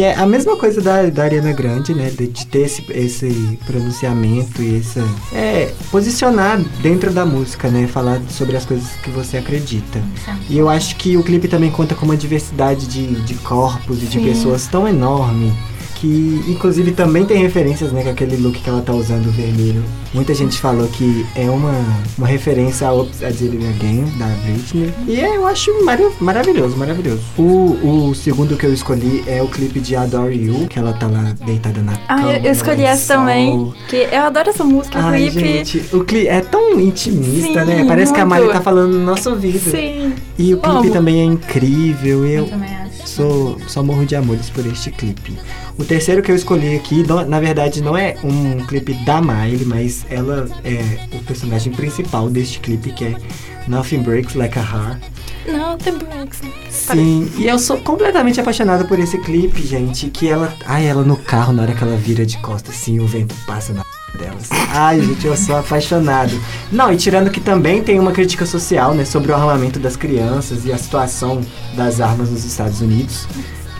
Que 0.00 0.04
é 0.04 0.14
a 0.14 0.24
mesma 0.24 0.56
coisa 0.56 0.80
da, 0.80 1.02
da 1.10 1.24
Ariana 1.24 1.52
Grande, 1.52 1.92
né? 1.92 2.08
De, 2.08 2.26
de 2.26 2.46
ter 2.46 2.60
esse, 2.60 2.82
esse 2.88 3.58
pronunciamento 3.66 4.62
e 4.62 4.76
esse. 4.76 4.98
É, 5.30 5.74
posicionar 5.90 6.58
dentro 6.80 7.12
da 7.12 7.26
música, 7.26 7.68
né? 7.68 7.86
Falar 7.86 8.18
sobre 8.30 8.56
as 8.56 8.64
coisas 8.64 8.92
que 9.02 9.10
você 9.10 9.36
acredita. 9.36 10.02
E 10.48 10.56
eu 10.56 10.70
acho 10.70 10.96
que 10.96 11.18
o 11.18 11.22
clipe 11.22 11.48
também 11.48 11.70
conta 11.70 11.94
com 11.94 12.06
uma 12.06 12.16
diversidade 12.16 12.86
de, 12.86 13.08
de 13.20 13.34
corpos 13.34 14.02
e 14.02 14.06
de 14.06 14.18
Sim. 14.18 14.24
pessoas 14.24 14.66
tão 14.66 14.88
enorme. 14.88 15.52
Que 16.00 16.42
inclusive 16.48 16.92
também 16.92 17.26
tem 17.26 17.36
referências, 17.42 17.92
né? 17.92 18.02
Com 18.02 18.08
aquele 18.10 18.36
look 18.38 18.58
que 18.58 18.68
ela 18.70 18.80
tá 18.80 18.92
usando 18.92 19.30
vermelho. 19.30 19.84
Muita 20.14 20.34
gente 20.34 20.58
falou 20.58 20.88
que 20.88 21.26
é 21.36 21.48
uma, 21.50 21.74
uma 22.16 22.26
referência 22.26 22.88
a 22.88 22.92
Oops, 22.92 23.20
I 23.20 23.30
Did 23.32 23.52
It 23.54 23.66
Again, 23.66 24.04
da 24.18 24.26
Britney. 24.42 24.92
E 25.06 25.20
é, 25.20 25.36
eu 25.36 25.46
acho 25.46 25.84
marav- 25.84 26.14
maravilhoso, 26.20 26.76
maravilhoso. 26.76 27.20
O, 27.38 28.08
o 28.08 28.14
segundo 28.14 28.56
que 28.56 28.64
eu 28.64 28.72
escolhi 28.72 29.22
é 29.26 29.42
o 29.42 29.46
clipe 29.48 29.78
de 29.78 29.94
Adore 29.94 30.34
You, 30.42 30.66
que 30.68 30.78
ela 30.78 30.92
tá 30.94 31.06
lá 31.06 31.34
deitada 31.44 31.82
na 31.82 31.92
Ah, 32.08 32.16
cama. 32.16 32.32
eu, 32.32 32.44
eu 32.44 32.52
escolhi 32.52 32.82
essa 32.82 33.14
também. 33.14 33.72
Que 33.88 34.08
eu 34.10 34.22
adoro 34.22 34.48
essa 34.50 34.64
música, 34.64 34.98
o 34.98 35.02
Ai, 35.02 35.28
clipe. 35.30 35.40
gente, 35.64 35.94
o 35.94 36.02
clipe 36.02 36.28
é 36.28 36.40
tão 36.40 36.80
intimista, 36.80 37.60
Sim, 37.60 37.66
né? 37.66 37.84
Parece 37.86 38.12
que 38.12 38.20
a 38.20 38.24
muito. 38.26 38.40
Mari 38.42 38.52
tá 38.54 38.62
falando 38.62 38.94
no 38.94 39.04
nosso 39.04 39.28
ouvido. 39.30 39.70
Sim. 39.70 40.14
E 40.38 40.54
o 40.54 40.58
clipe 40.60 40.90
também 40.90 41.20
é 41.20 41.24
incrível. 41.24 42.24
Eu 42.24 42.44
Eu 42.44 42.46
também 42.48 42.70
acho. 42.74 43.06
sou 43.06 43.58
só 43.68 43.82
morro 43.82 44.06
de 44.06 44.16
amores 44.16 44.48
por 44.48 44.64
este 44.66 44.90
clipe. 44.90 45.34
O 45.78 45.84
terceiro 45.90 46.22
que 46.22 46.30
eu 46.30 46.36
escolhi 46.36 46.76
aqui, 46.76 47.04
não- 47.06 47.26
na 47.26 47.40
verdade, 47.40 47.82
não 47.82 47.96
é 47.96 48.14
um 48.22 48.64
clipe 48.66 48.94
da 49.04 49.20
Miley, 49.20 49.64
mas 49.66 50.06
ela 50.08 50.48
é 50.64 51.06
o 51.12 51.18
personagem 51.24 51.72
principal 51.72 52.30
deste 52.30 52.60
clipe, 52.60 52.92
que 52.92 53.06
é 53.06 53.16
Nothing 53.66 54.02
Breaks 54.04 54.34
Like 54.36 54.56
a 54.56 54.62
Heart. 54.62 55.02
Tem 55.82 55.94
breaks. 55.98 56.40
Sim, 56.70 57.28
e 57.36 57.48
eu 57.48 57.58
sou 57.58 57.78
completamente 57.78 58.40
apaixonado 58.40 58.84
por 58.86 59.00
esse 59.00 59.18
clipe, 59.18 59.60
gente. 59.66 60.08
Que 60.10 60.28
ela. 60.28 60.54
Ai, 60.64 60.86
ela 60.86 61.02
no 61.02 61.16
carro, 61.16 61.52
na 61.52 61.62
hora 61.62 61.72
que 61.74 61.82
ela 61.82 61.96
vira 61.96 62.24
de 62.24 62.38
costas, 62.38 62.72
assim, 62.76 63.00
o 63.00 63.06
vento 63.06 63.34
passa 63.44 63.72
na 63.72 63.82
dela. 64.16 64.36
assim. 64.40 64.54
Ai, 64.70 65.00
gente, 65.00 65.26
eu 65.26 65.36
sou 65.36 65.56
apaixonado. 65.56 66.40
Não, 66.70 66.92
e 66.92 66.96
tirando 66.96 67.30
que 67.30 67.40
também 67.40 67.82
tem 67.82 67.98
uma 67.98 68.12
crítica 68.12 68.46
social, 68.46 68.94
né, 68.94 69.04
sobre 69.04 69.32
o 69.32 69.34
armamento 69.34 69.80
das 69.80 69.96
crianças 69.96 70.64
e 70.64 70.72
a 70.72 70.78
situação 70.78 71.40
das 71.74 72.00
armas 72.00 72.30
nos 72.30 72.44
Estados 72.44 72.80
Unidos, 72.80 73.26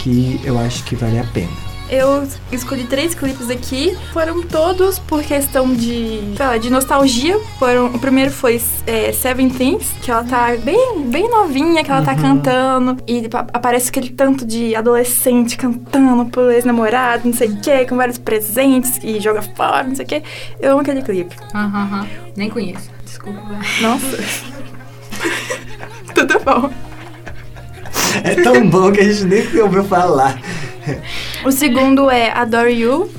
que 0.01 0.41
eu 0.43 0.59
acho 0.59 0.83
que 0.83 0.97
vale 0.97 1.21
a 1.21 1.25
pena. 1.25 1.70
Eu 1.91 2.25
escolhi 2.53 2.85
três 2.85 3.15
clipes 3.17 3.51
aqui. 3.51 3.97
Foram 4.13 4.43
todos 4.43 5.01
por 5.01 5.23
questão 5.25 5.75
de, 5.75 6.21
lá, 6.39 6.57
de 6.57 6.71
nostalgia. 6.71 7.37
Foram, 7.59 7.87
o 7.87 7.99
primeiro 7.99 8.31
foi 8.31 8.61
é, 8.87 9.11
Seven 9.13 9.49
Things, 9.51 9.91
que 10.01 10.09
ela 10.09 10.23
tá 10.23 10.55
bem, 10.63 11.03
bem 11.07 11.29
novinha, 11.29 11.83
que 11.83 11.91
ela 11.91 12.03
tá 12.03 12.13
Uhum. 12.13 12.19
cantando. 12.21 12.97
E 13.09 13.29
pa- 13.29 13.47
aparece 13.53 13.89
aquele 13.89 14.11
tanto 14.11 14.47
de 14.47 14.75
adolescente 14.77 15.57
cantando 15.57 16.27
pro 16.27 16.49
ex-namorado, 16.53 17.27
não 17.27 17.35
sei 17.35 17.49
o 17.49 17.61
quê, 17.61 17.85
com 17.85 17.97
vários 17.97 18.19
presentes 18.19 19.01
e 19.03 19.19
joga 19.19 19.43
fora, 19.43 19.83
não 19.83 19.97
sei 19.97 20.05
o 20.05 20.09
quê. 20.09 20.23
Eu 20.61 20.71
amo 20.73 20.83
aquele 20.83 21.03
clipe. 21.03 21.35
Aham, 21.53 21.67
aham. 21.83 22.07
Nem 22.37 22.49
conheço. 22.51 22.89
Desculpa. 23.05 23.41
Nossa. 23.81 24.17
Tudo 26.15 26.39
bom. 26.41 26.71
É 28.23 28.35
tão 28.43 28.69
bom 28.69 28.91
que 28.93 29.01
a 29.01 29.05
gente 29.05 29.25
nem 29.25 29.63
ouviu 29.63 29.85
falar. 29.85 30.39
O 31.45 31.51
segundo 31.53 32.11
é 32.11 32.31
Adore 32.31 32.73
You, 32.73 33.11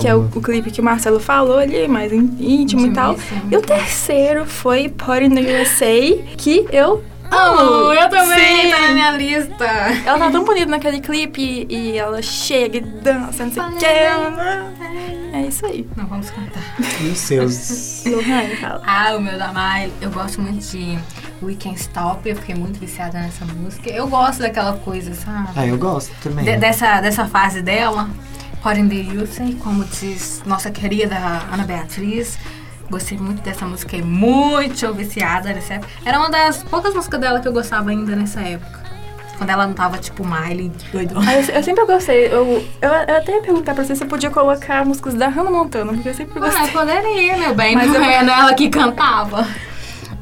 que 0.00 0.06
é 0.08 0.14
o, 0.14 0.28
o 0.34 0.40
clipe 0.40 0.70
que 0.70 0.80
o 0.80 0.84
Marcelo 0.84 1.18
falou 1.20 1.58
ali, 1.58 1.86
mais 1.88 2.12
ín- 2.12 2.36
íntimo 2.38 2.86
e 2.86 2.90
tal. 2.92 3.16
E 3.50 3.56
o 3.56 3.60
terceiro 3.62 4.44
foi 4.46 4.88
Party 4.88 5.26
in 5.26 5.34
the 5.34 5.62
USA, 5.62 6.22
que 6.36 6.66
eu 6.72 7.02
Amo, 7.30 7.58
amo. 7.60 7.92
eu 7.94 8.08
também, 8.10 8.64
Sim. 8.66 8.70
tá 8.70 8.78
na 8.80 8.88
minha 8.92 9.10
lista. 9.12 9.64
Ela 10.04 10.18
tá 10.18 10.30
tão 10.30 10.44
bonita 10.44 10.66
naquele 10.66 11.00
clipe 11.00 11.66
e 11.68 11.96
ela 11.96 12.20
chega 12.20 12.76
e 12.76 12.80
dança, 12.80 13.44
não 13.46 13.52
sei 13.52 13.62
o 13.62 13.66
que. 13.78 15.21
É 15.32 15.42
isso 15.46 15.64
aí. 15.66 15.88
Não 15.96 16.06
vamos 16.06 16.30
cantar. 16.30 16.62
E 17.00 17.08
os 17.08 17.18
seus. 17.18 18.04
Lohane 18.06 18.56
fala. 18.56 18.82
Ah, 18.86 19.16
o 19.16 19.20
meu 19.20 19.38
da 19.38 19.48
Miley, 19.48 19.92
eu 20.00 20.10
gosto 20.10 20.40
muito 20.40 20.64
de 20.66 20.98
We 21.42 21.54
Can't 21.54 21.80
Stop, 21.80 22.28
eu 22.28 22.36
fiquei 22.36 22.54
muito 22.54 22.78
viciada 22.78 23.18
nessa 23.18 23.44
música. 23.46 23.88
Eu 23.90 24.06
gosto 24.08 24.40
daquela 24.40 24.74
coisa, 24.78 25.14
sabe? 25.14 25.48
Ah, 25.56 25.66
eu 25.66 25.78
gosto 25.78 26.12
também. 26.22 26.44
De- 26.44 26.56
dessa, 26.58 27.00
dessa 27.00 27.26
fase 27.26 27.62
dela, 27.62 28.08
Pot 28.62 28.78
in 28.78 28.88
the 28.88 29.16
USA, 29.16 29.50
como 29.62 29.84
diz 29.84 30.42
nossa 30.46 30.70
querida 30.70 31.16
Ana 31.52 31.64
Beatriz. 31.64 32.38
Gostei 32.90 33.16
muito 33.16 33.40
dessa 33.42 33.64
música, 33.64 33.88
fiquei 33.90 34.04
muito 34.04 34.92
viciada 34.92 35.50
nessa 35.54 35.74
época. 35.74 35.90
Era 36.04 36.18
uma 36.18 36.28
das 36.30 36.62
poucas 36.62 36.94
músicas 36.94 37.18
dela 37.20 37.40
que 37.40 37.48
eu 37.48 37.52
gostava 37.52 37.88
ainda 37.88 38.14
nessa 38.14 38.40
época. 38.42 38.81
Quando 39.38 39.50
ela 39.50 39.66
não 39.66 39.74
tava 39.74 39.98
tipo 39.98 40.24
Miley, 40.24 40.70
doidona. 40.92 41.28
Ah, 41.30 41.34
Eu, 41.34 41.54
eu 41.56 41.62
sempre 41.62 41.84
gostei. 41.84 42.26
Eu, 42.26 42.64
eu, 42.80 42.90
eu 42.90 43.16
até 43.16 43.32
ia 43.36 43.42
perguntar 43.42 43.74
pra 43.74 43.82
você 43.84 43.96
se 43.96 44.04
eu 44.04 44.08
podia 44.08 44.30
colocar 44.30 44.84
músicas 44.84 45.14
da 45.14 45.28
Hannah 45.28 45.50
Montana, 45.50 45.92
porque 45.92 46.08
eu 46.10 46.14
sempre 46.14 46.38
Ah, 46.38 46.42
gostei. 46.42 46.68
poderia, 46.68 47.36
meu 47.38 47.54
bem, 47.54 47.74
Mas 47.74 47.88
não 47.90 48.02
era 48.04 48.40
ela 48.40 48.54
que 48.54 48.68
cantava. 48.68 49.46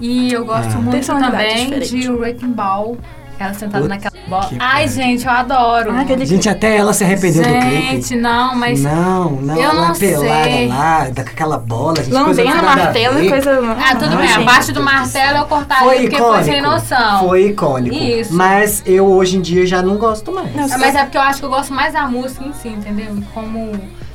E 0.00 0.32
eu 0.32 0.44
gosto 0.46 0.72
Ah. 0.74 0.80
muito 0.80 1.06
também 1.06 1.64
diferente. 1.66 2.00
de 2.00 2.10
Wrecking 2.10 2.52
Ball. 2.52 2.96
Ela 3.40 3.54
sentada 3.54 3.86
Putz, 3.86 3.88
naquela 3.88 4.26
bola. 4.28 4.50
Ai, 4.58 4.82
pariu. 4.84 4.88
gente, 4.88 5.24
eu 5.24 5.32
adoro. 5.32 5.92
Ah, 5.92 6.00
aquele 6.02 6.26
Gente, 6.26 6.48
até 6.48 6.76
ela 6.76 6.92
se 6.92 7.02
arrependeu 7.04 7.42
do 7.42 7.48
clipe. 7.48 7.70
Gente, 8.02 8.16
não, 8.16 8.54
mas. 8.54 8.82
Não, 8.82 9.30
não, 9.30 9.56
eu 9.56 9.62
ela 9.62 9.88
não 9.88 9.94
pelada 9.94 10.44
sei. 10.44 10.68
lá, 10.68 11.08
daquela 11.10 11.58
bola, 11.58 11.96
gente. 11.96 12.10
coisa 12.10 12.42
Lambendo 12.42 12.58
a 12.58 12.62
martelo 12.76 13.14
ver. 13.14 13.24
e 13.24 13.28
coisa. 13.30 13.60
Ah, 13.78 13.94
tudo 13.96 14.10
Não, 14.10 14.18
bem. 14.18 14.28
Gente, 14.28 14.44
parte 14.44 14.72
do 14.72 14.82
martelo 14.82 15.38
eu 15.38 15.46
cortaria 15.46 15.84
Foi 15.84 16.00
porque 16.02 16.16
icônico. 16.16 16.34
foi 16.34 16.52
sem 16.52 16.60
noção. 16.62 17.20
Foi 17.28 17.46
icônico. 17.46 17.96
Isso. 17.96 18.34
Mas 18.34 18.82
eu 18.84 19.06
hoje 19.06 19.36
em 19.38 19.40
dia 19.40 19.66
já 19.66 19.80
não 19.80 19.96
gosto 19.96 20.30
mais. 20.32 20.54
Não, 20.54 20.64
Ah, 20.64 20.78
Mas 20.78 20.94
é 20.94 21.02
porque 21.04 21.16
eu 21.16 21.22
acho 21.22 21.38
que 21.40 21.44
eu 21.46 21.50
gosto 21.50 21.72
mais 21.72 21.92
da 21.94 22.06
música 22.06 22.44
em 22.44 22.52
si, 22.52 22.68
entendeu? 22.68 23.16
Como 23.32 23.72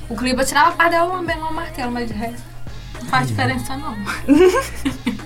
o 0.07 0.15
clipe 0.15 0.39
eu 0.39 0.45
tirava 0.45 0.69
a 0.69 0.71
parte 0.73 0.91
dela 0.91 1.11
lambendo 1.11 1.45
o 1.45 1.53
martelo, 1.53 1.91
mas 1.91 2.07
de 2.07 2.13
resto 2.13 2.43
não 3.01 3.07
faz 3.09 3.27
diferença 3.27 3.75
não. 3.75 3.95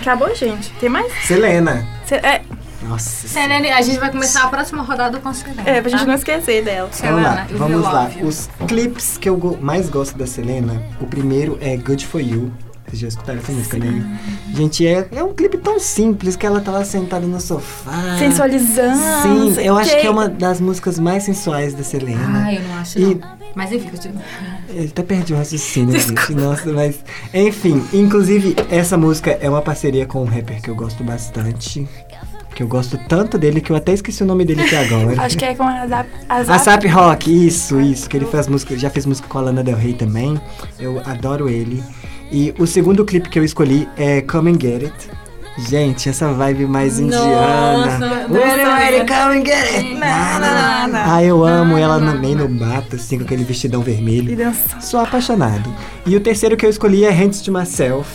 Acabou, 0.00 0.34
gente. 0.34 0.70
Tem 0.80 0.88
mais? 0.88 1.12
Selena. 1.24 1.86
É, 2.10 2.42
Nossa. 2.86 3.28
Selene, 3.28 3.70
a 3.70 3.80
gente 3.82 3.98
vai 3.98 4.10
começar 4.10 4.44
a 4.44 4.48
próxima 4.48 4.82
rodada 4.82 5.18
com 5.20 5.32
Selena. 5.32 5.62
é, 5.64 5.80
pra 5.80 5.90
gente 5.90 6.00
tá? 6.00 6.06
não 6.06 6.14
esquecer 6.14 6.64
dela. 6.64 6.90
Vamos 7.00 7.22
lá, 7.22 7.46
vamos 7.52 7.82
lá. 7.82 8.10
Os 8.22 8.48
clipes 8.66 9.16
que 9.18 9.28
eu 9.28 9.36
go- 9.36 9.58
mais 9.60 9.88
gosto 9.88 10.16
da 10.18 10.26
Selena, 10.26 10.82
o 11.00 11.06
primeiro 11.06 11.56
é 11.60 11.76
Good 11.76 12.06
For 12.06 12.20
You. 12.20 12.52
Vocês 12.88 13.00
já 13.00 13.08
escutaram 13.08 13.38
essa 13.38 13.52
música, 13.52 13.78
né? 13.78 14.18
Gente, 14.54 14.86
é, 14.86 15.08
é 15.12 15.24
um 15.24 15.32
clipe 15.32 15.56
tão 15.56 15.78
simples 15.80 16.36
que 16.36 16.44
ela 16.44 16.60
tá 16.60 16.70
lá 16.72 16.84
sentada 16.84 17.24
no 17.26 17.40
sofá. 17.40 18.18
Sensualizando. 18.18 18.98
Sim, 19.22 19.60
eu 19.62 19.78
acho 19.78 19.90
quê. 19.90 19.96
que 20.00 20.06
é 20.06 20.10
uma 20.10 20.28
das 20.28 20.60
músicas 20.60 20.98
mais 20.98 21.22
sensuais 21.22 21.72
da 21.72 21.82
Selena. 21.82 22.20
Ah, 22.46 22.52
eu 22.52 22.60
não 22.62 22.74
acho 22.78 22.98
E- 22.98 23.14
não. 23.14 23.42
Mas 23.54 23.70
enfim, 23.70 23.88
continua. 23.90 24.22
Eu 24.74 24.84
até 24.86 25.02
perdi 25.02 25.32
o 25.34 25.36
raciocínio, 25.36 25.98
gente. 26.00 26.34
Nossa, 26.34 26.70
mas. 26.72 26.98
Enfim, 27.34 27.82
inclusive, 27.92 28.56
essa 28.70 28.96
música 28.96 29.38
é 29.40 29.48
uma 29.48 29.60
parceria 29.62 30.06
com 30.06 30.22
um 30.22 30.26
rapper 30.26 30.60
que 30.62 30.68
eu 30.70 30.74
gosto 30.74 31.04
bastante. 31.04 31.86
Que 32.54 32.62
eu 32.62 32.68
gosto 32.68 32.98
tanto 33.08 33.38
dele 33.38 33.60
que 33.60 33.72
eu 33.72 33.76
até 33.76 33.92
esqueci 33.92 34.22
o 34.22 34.26
nome 34.26 34.44
dele 34.44 34.62
aqui 34.62 34.76
agora. 34.76 35.22
Acho 35.22 35.38
que 35.38 35.44
é 35.44 35.54
com 35.54 35.62
a 35.62 35.86
Zap. 35.86 36.08
A 36.28 36.42
Zap. 36.44 36.60
Asap 36.60 36.86
Rock, 36.88 37.46
isso, 37.46 37.80
isso. 37.80 38.08
Que 38.08 38.16
ele 38.18 38.26
faz 38.26 38.46
música, 38.46 38.76
já 38.76 38.90
fez 38.90 39.06
música 39.06 39.26
com 39.28 39.38
a 39.38 39.42
Lana 39.42 39.62
Del 39.64 39.76
Rey 39.76 39.94
também. 39.94 40.38
Eu 40.78 41.00
adoro 41.06 41.48
ele. 41.48 41.82
E 42.30 42.54
o 42.58 42.66
segundo 42.66 43.04
clipe 43.04 43.28
que 43.28 43.38
eu 43.38 43.44
escolhi 43.44 43.88
é 43.96 44.20
Come 44.22 44.50
and 44.52 44.60
Get 44.60 44.82
It. 44.84 45.10
Gente, 45.68 46.08
essa 46.08 46.32
vibe 46.32 46.64
mais 46.64 46.98
indiana. 46.98 47.98
Nossa, 47.98 48.26
Ready, 48.78 49.06
come 49.06 49.38
and 49.40 49.44
get 49.44 49.74
it. 49.74 49.94
Na, 49.96 50.38
na, 50.38 50.88
na. 50.88 51.14
Ah, 51.16 51.22
eu 51.22 51.44
amo 51.44 51.76
ela 51.76 51.98
Na, 51.98 52.14
meio 52.14 52.36
no 52.36 52.48
mato, 52.48 52.96
assim, 52.96 53.18
com 53.18 53.24
aquele 53.24 53.44
vestidão 53.44 53.82
E 53.82 53.84
vermelho. 53.84 54.34
dança. 54.34 54.80
Sou 54.80 54.98
apaixonado. 55.00 55.70
E 56.06 56.16
o 56.16 56.20
terceiro 56.20 56.56
que 56.56 56.64
eu 56.64 56.70
escolhi 56.70 57.04
é 57.04 57.10
Hands 57.10 57.42
to 57.42 57.52
Myself. 57.52 58.08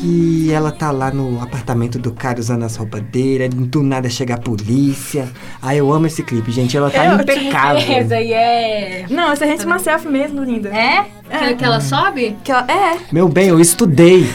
Que 0.00 0.52
ela 0.52 0.70
tá 0.70 0.90
lá 0.90 1.10
no 1.10 1.40
apartamento 1.42 1.98
do 1.98 2.12
cara 2.12 2.38
usando 2.38 2.64
as 2.64 2.76
roupas 2.76 3.00
dele, 3.02 3.48
do 3.48 3.82
nada 3.82 4.08
chega 4.08 4.34
a 4.34 4.38
polícia. 4.38 5.28
Ah, 5.62 5.74
eu 5.74 5.92
amo 5.92 6.06
esse 6.06 6.22
clipe, 6.22 6.50
gente. 6.50 6.76
Ela 6.76 6.90
tá 6.90 7.04
Eu 7.06 7.14
impecável. 7.20 7.92
Essa 7.92 8.14
aí 8.16 8.32
é. 8.32 9.06
Não, 9.08 9.32
essa 9.32 9.44
é 9.44 9.48
Rente 9.48 9.66
Myself 9.66 10.06
mesmo, 10.08 10.44
linda. 10.44 10.68
É? 10.68 11.06
Que, 11.38 11.54
que 11.56 11.64
ela 11.64 11.80
sobe? 11.80 12.36
Que 12.44 12.52
ela, 12.52 12.66
é, 12.70 12.98
Meu 13.12 13.28
bem, 13.28 13.48
eu 13.48 13.60
estudei. 13.60 14.26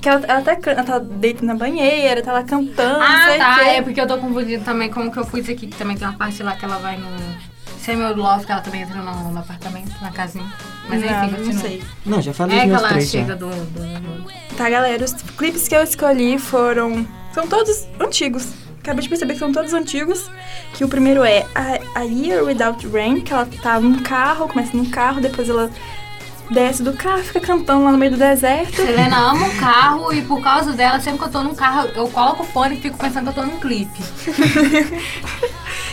que 0.00 0.08
ela, 0.08 0.24
ela, 0.26 0.42
tá, 0.42 0.56
ela 0.70 0.82
tá 0.82 0.98
deitando 0.98 1.46
na 1.46 1.54
banheira, 1.54 2.22
tá 2.22 2.32
lá 2.32 2.42
cantando, 2.42 3.00
Ah, 3.00 3.34
tá. 3.38 3.64
É 3.66 3.82
porque 3.82 4.00
eu 4.00 4.06
tô 4.06 4.18
confundindo 4.18 4.64
também 4.64 4.90
com 4.90 5.06
o 5.06 5.10
que 5.12 5.18
eu 5.18 5.24
pus 5.24 5.48
aqui, 5.48 5.66
que 5.66 5.76
também 5.76 5.96
tem 5.96 6.06
uma 6.06 6.16
parte 6.16 6.42
lá 6.42 6.56
que 6.56 6.64
ela 6.64 6.78
vai 6.78 6.96
no. 6.96 7.06
Samuel 7.78 8.16
Love, 8.16 8.46
que 8.46 8.52
ela 8.52 8.60
também 8.60 8.82
entra 8.82 9.02
no, 9.02 9.30
no 9.32 9.38
apartamento, 9.40 9.90
na 10.00 10.12
casinha. 10.12 10.46
Mas 10.88 11.00
não, 11.00 11.08
enfim, 11.08 11.30
não 11.30 11.38
continua. 11.38 11.60
sei. 11.60 11.82
Não, 12.04 12.20
já 12.22 12.32
falei 12.34 12.58
É 12.58 12.66
meus 12.66 12.78
ela 12.80 12.88
três 12.90 13.10
chega 13.10 13.36
do, 13.36 13.48
do- 13.48 14.32
Tá, 14.56 14.68
galera, 14.68 15.04
os 15.04 15.12
clipes 15.36 15.66
que 15.68 15.74
eu 15.74 15.82
escolhi 15.82 16.38
foram. 16.38 17.06
São 17.32 17.46
todos 17.46 17.86
antigos. 17.98 18.48
Acabei 18.80 19.02
de 19.02 19.08
perceber 19.08 19.32
que 19.34 19.38
são 19.38 19.52
todos 19.52 19.72
antigos. 19.72 20.30
Que 20.74 20.84
o 20.84 20.88
primeiro 20.88 21.24
é 21.24 21.46
a, 21.54 22.00
a 22.00 22.02
Year 22.02 22.44
Without 22.44 22.86
Rain, 22.88 23.20
que 23.20 23.32
ela 23.32 23.46
tá 23.62 23.80
num 23.80 24.02
carro, 24.02 24.48
começa 24.48 24.76
num 24.76 24.84
carro, 24.90 25.20
depois 25.20 25.48
ela 25.48 25.70
desce 26.50 26.82
do 26.82 26.92
carro, 26.92 27.22
fica 27.22 27.40
cantando 27.40 27.84
lá 27.84 27.92
no 27.92 27.96
meio 27.96 28.10
do 28.12 28.18
deserto. 28.18 28.76
Selena 28.76 29.16
ama 29.30 29.46
um 29.46 29.56
carro 29.56 30.12
e 30.12 30.20
por 30.20 30.42
causa 30.42 30.72
dela, 30.72 31.00
sempre 31.00 31.20
que 31.20 31.24
eu 31.24 31.30
tô 31.30 31.42
num 31.42 31.54
carro, 31.54 31.88
eu 31.94 32.06
coloco 32.08 32.42
o 32.42 32.46
fone 32.46 32.74
e 32.76 32.80
fico 32.80 32.98
pensando 32.98 33.32
que 33.32 33.38
eu 33.38 33.42
tô 33.44 33.50
num 33.50 33.58
clipe. 33.58 34.00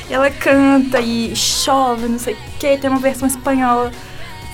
E 0.09 0.13
ela 0.13 0.29
canta 0.31 0.99
e 0.99 1.33
chove, 1.35 2.07
não 2.09 2.19
sei 2.19 2.33
o 2.33 2.37
que. 2.59 2.77
Tem 2.77 2.89
uma 2.89 2.99
versão 2.99 3.25
espanhola 3.27 3.91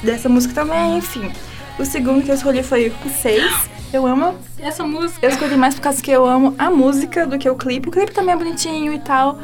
dessa 0.03 0.29
música 0.29 0.53
também, 0.53 0.97
enfim. 0.97 1.31
O 1.77 1.85
segundo 1.85 2.23
que 2.23 2.31
eu 2.31 2.35
escolhi 2.35 2.63
foi 2.63 2.93
o 3.05 3.09
6. 3.09 3.69
Eu 3.93 4.05
amo. 4.05 4.35
Essa 4.59 4.83
música. 4.83 5.25
Eu 5.25 5.29
escolhi 5.29 5.55
mais 5.55 5.75
por 5.75 5.81
causa 5.81 6.01
que 6.01 6.11
eu 6.11 6.25
amo 6.25 6.55
a 6.57 6.69
música 6.69 7.25
do 7.25 7.37
que 7.37 7.49
o 7.49 7.55
clipe. 7.55 7.89
O 7.89 7.91
clipe 7.91 8.11
também 8.11 8.33
é 8.33 8.37
bonitinho 8.37 8.93
e 8.93 8.99
tal. 8.99 9.39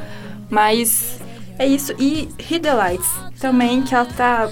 Mas 0.50 1.20
é 1.58 1.65
isso. 1.65 1.93
E 2.00 2.29
Hit 2.39 2.62
the 2.62 2.74
Lights 2.74 3.10
também, 3.39 3.81
que 3.81 3.93
ela 3.93 4.05
tá, 4.05 4.50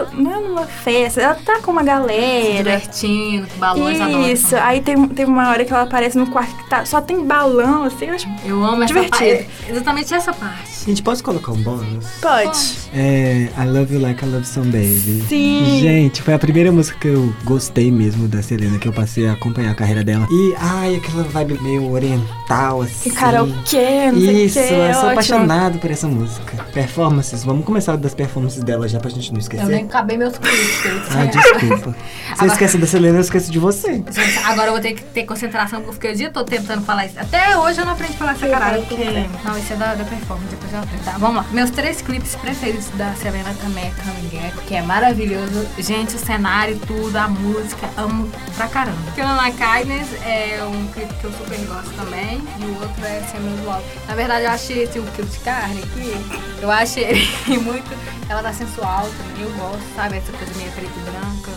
tipo, 0.00 0.16
não 0.22 0.32
é 0.32 0.40
numa 0.40 0.64
festa, 0.66 1.20
ela 1.20 1.34
tá 1.34 1.60
com 1.60 1.70
uma 1.72 1.80
Se 1.82 1.86
galera. 1.86 2.56
divertindo, 2.56 3.46
com 3.48 3.58
balões 3.58 4.00
adoro 4.00 4.28
Isso, 4.28 4.56
aí 4.56 4.80
tem, 4.80 5.08
tem 5.08 5.24
uma 5.26 5.50
hora 5.50 5.64
que 5.64 5.72
ela 5.72 5.82
aparece 5.82 6.16
no 6.18 6.26
quarto 6.30 6.54
que 6.56 6.68
tá, 6.68 6.84
só 6.84 7.00
tem 7.00 7.24
balão, 7.24 7.84
assim, 7.84 8.06
eu 8.06 8.14
acho. 8.14 8.28
Eu 8.44 8.62
amo 8.64 8.82
essa 8.82 8.94
Divertido. 8.94 9.44
parte. 9.44 9.48
Exatamente 9.70 10.14
essa 10.14 10.32
parte. 10.32 10.70
Gente, 10.86 11.02
posso 11.02 11.22
colocar 11.22 11.52
um 11.52 11.62
bônus? 11.62 12.06
Pode. 12.20 12.58
É 12.94 13.48
I 13.56 13.64
Love 13.66 13.94
You 13.94 14.00
Like 14.00 14.24
I 14.24 14.28
Love 14.28 14.46
Some 14.46 14.66
Baby. 14.72 15.24
Sim. 15.28 15.78
Gente, 15.80 16.20
foi 16.22 16.34
a 16.34 16.38
primeira 16.38 16.72
música 16.72 16.98
que 16.98 17.08
eu 17.08 17.32
gostei 17.44 17.90
mesmo 17.90 18.26
da 18.26 18.42
Selena, 18.42 18.78
que 18.78 18.88
eu 18.88 18.92
passei 18.92 19.28
a 19.28 19.32
acompanhar 19.32 19.70
a 19.70 19.74
carreira 19.74 20.02
dela. 20.02 20.26
E, 20.30 20.54
ai, 20.58 20.96
aquela 20.96 21.22
vibe 21.22 21.58
meio 21.62 21.90
oriental, 21.92 22.82
assim. 22.82 23.08
E 23.10 23.12
karaokê, 23.12 24.10
não 24.10 24.20
sei 24.20 24.34
o 24.34 24.46
Isso, 24.46 24.58
que. 24.58 24.64
eu 24.64 24.68
sou 24.68 24.78
ótimo. 24.86 25.10
apaixonado 25.10 25.78
por 25.78 25.90
essa 25.90 26.08
música. 26.08 26.64
Performances, 26.72 27.44
vamos 27.44 27.64
começar 27.64 27.96
das 27.96 28.14
performances 28.14 28.62
dela 28.64 28.88
já 28.88 28.98
pra 28.98 29.08
gente 29.10 29.30
não 29.30 29.38
Eu 29.38 29.42
esquecer. 29.42 29.66
nem 29.66 29.81
acabei 29.82 30.16
meus 30.16 30.36
clipes. 30.38 30.84
Ah, 31.14 31.24
desculpa. 31.26 31.94
Você 32.32 32.34
Agora- 32.44 32.52
esquece 32.52 32.78
da 32.78 32.86
Selena, 32.86 33.18
eu 33.18 33.20
esqueço 33.20 33.50
de 33.52 33.58
você. 33.58 34.02
Agora 34.44 34.68
eu 34.68 34.72
vou 34.72 34.80
ter 34.80 34.94
que 34.94 35.02
ter 35.02 35.24
concentração, 35.24 35.80
porque 35.80 35.90
eu 35.90 35.92
fiquei 35.94 36.12
o 36.12 36.16
dia 36.16 36.30
todo 36.30 36.48
tentando 36.48 36.82
falar 36.82 37.04
isso. 37.04 37.20
Até 37.20 37.54
hoje 37.58 37.78
eu 37.78 37.84
não 37.84 37.92
aprendi 37.92 38.14
a 38.14 38.16
falar 38.16 38.32
essa 38.32 38.48
caralho. 38.48 38.82
Porque... 38.86 39.04
Não, 39.44 39.58
isso 39.58 39.72
é 39.74 39.76
da, 39.76 39.94
da 39.94 40.04
performance, 40.04 40.48
depois 40.48 40.72
eu 40.72 40.78
aprendo. 40.78 41.04
Tá, 41.04 41.12
vamos 41.18 41.36
lá. 41.36 41.46
Meus 41.50 41.68
três 41.70 42.00
clipes 42.00 42.34
preferidos 42.36 42.88
da 42.94 43.12
Selena 43.16 43.54
também 43.60 43.84
é 43.84 43.92
Coming 44.02 44.28
Back, 44.40 44.66
que 44.66 44.74
é 44.74 44.80
maravilhoso. 44.80 45.66
Gente, 45.78 46.16
o 46.16 46.18
cenário, 46.18 46.78
tudo, 46.86 47.14
a 47.16 47.28
música, 47.28 47.86
amo 47.98 48.30
pra 48.56 48.66
caramba. 48.66 48.96
Killing 49.14 49.34
Like 49.36 49.58
Kindness 49.58 50.08
é 50.24 50.64
um 50.64 50.86
clipe 50.88 51.12
que 51.14 51.24
eu 51.24 51.32
super 51.32 51.58
gosto 51.66 51.90
também. 51.96 52.40
E 52.60 52.64
o 52.64 52.74
outro 52.80 53.04
é 53.04 53.22
Love. 53.66 53.82
Na 54.08 54.14
verdade, 54.14 54.44
eu 54.46 54.50
achei 54.50 54.84
esse 54.84 54.98
um 54.98 55.04
quilo 55.06 55.28
de 55.28 55.38
carne 55.40 55.82
aqui. 55.82 56.16
Eu 56.62 56.70
achei 56.70 57.04
ele 57.04 57.28
muito. 57.60 57.90
Ela 58.28 58.42
tá 58.42 58.52
sensual 58.52 59.06
também, 59.18 59.42
eu 59.44 59.50
gosto, 59.50 59.61
sabe? 59.96 60.18
Essa 60.18 60.32
coisa 60.32 60.54
meio 60.56 60.70
preta 60.72 60.92
e 60.96 61.10
branca. 61.10 61.52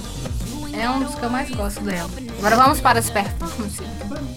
É 0.77 0.89
um 0.89 0.99
dos 0.99 1.15
que 1.15 1.23
eu 1.23 1.29
mais 1.29 1.49
gosto 1.51 1.81
dela. 1.81 2.09
Agora 2.39 2.55
vamos 2.55 2.81
para 2.81 2.99
as 2.99 3.09
performances. 3.09 3.87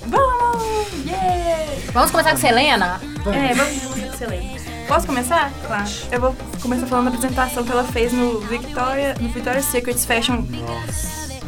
Vamos! 0.07 0.89
Yeah! 1.05 1.73
Vamos 1.93 2.11
começar 2.11 2.31
com 2.31 2.37
Selena? 2.37 3.01
É, 3.27 3.55
vamos 3.55 3.83
vamos 3.83 3.99
excelente. 4.15 4.59
Posso 4.87 5.07
começar? 5.07 5.53
Claro. 5.67 5.91
Eu 6.11 6.21
vou 6.21 6.37
começar 6.63 6.87
falando 6.87 7.11
da 7.11 7.17
apresentação 7.17 7.65
que 7.65 7.71
ela 7.73 7.85
fez 7.85 8.13
no 8.13 8.41
Victoria, 8.41 9.15
no 9.21 9.29
Victoria's 9.29 9.67
Secret 9.67 9.99
Fashion. 9.99 10.45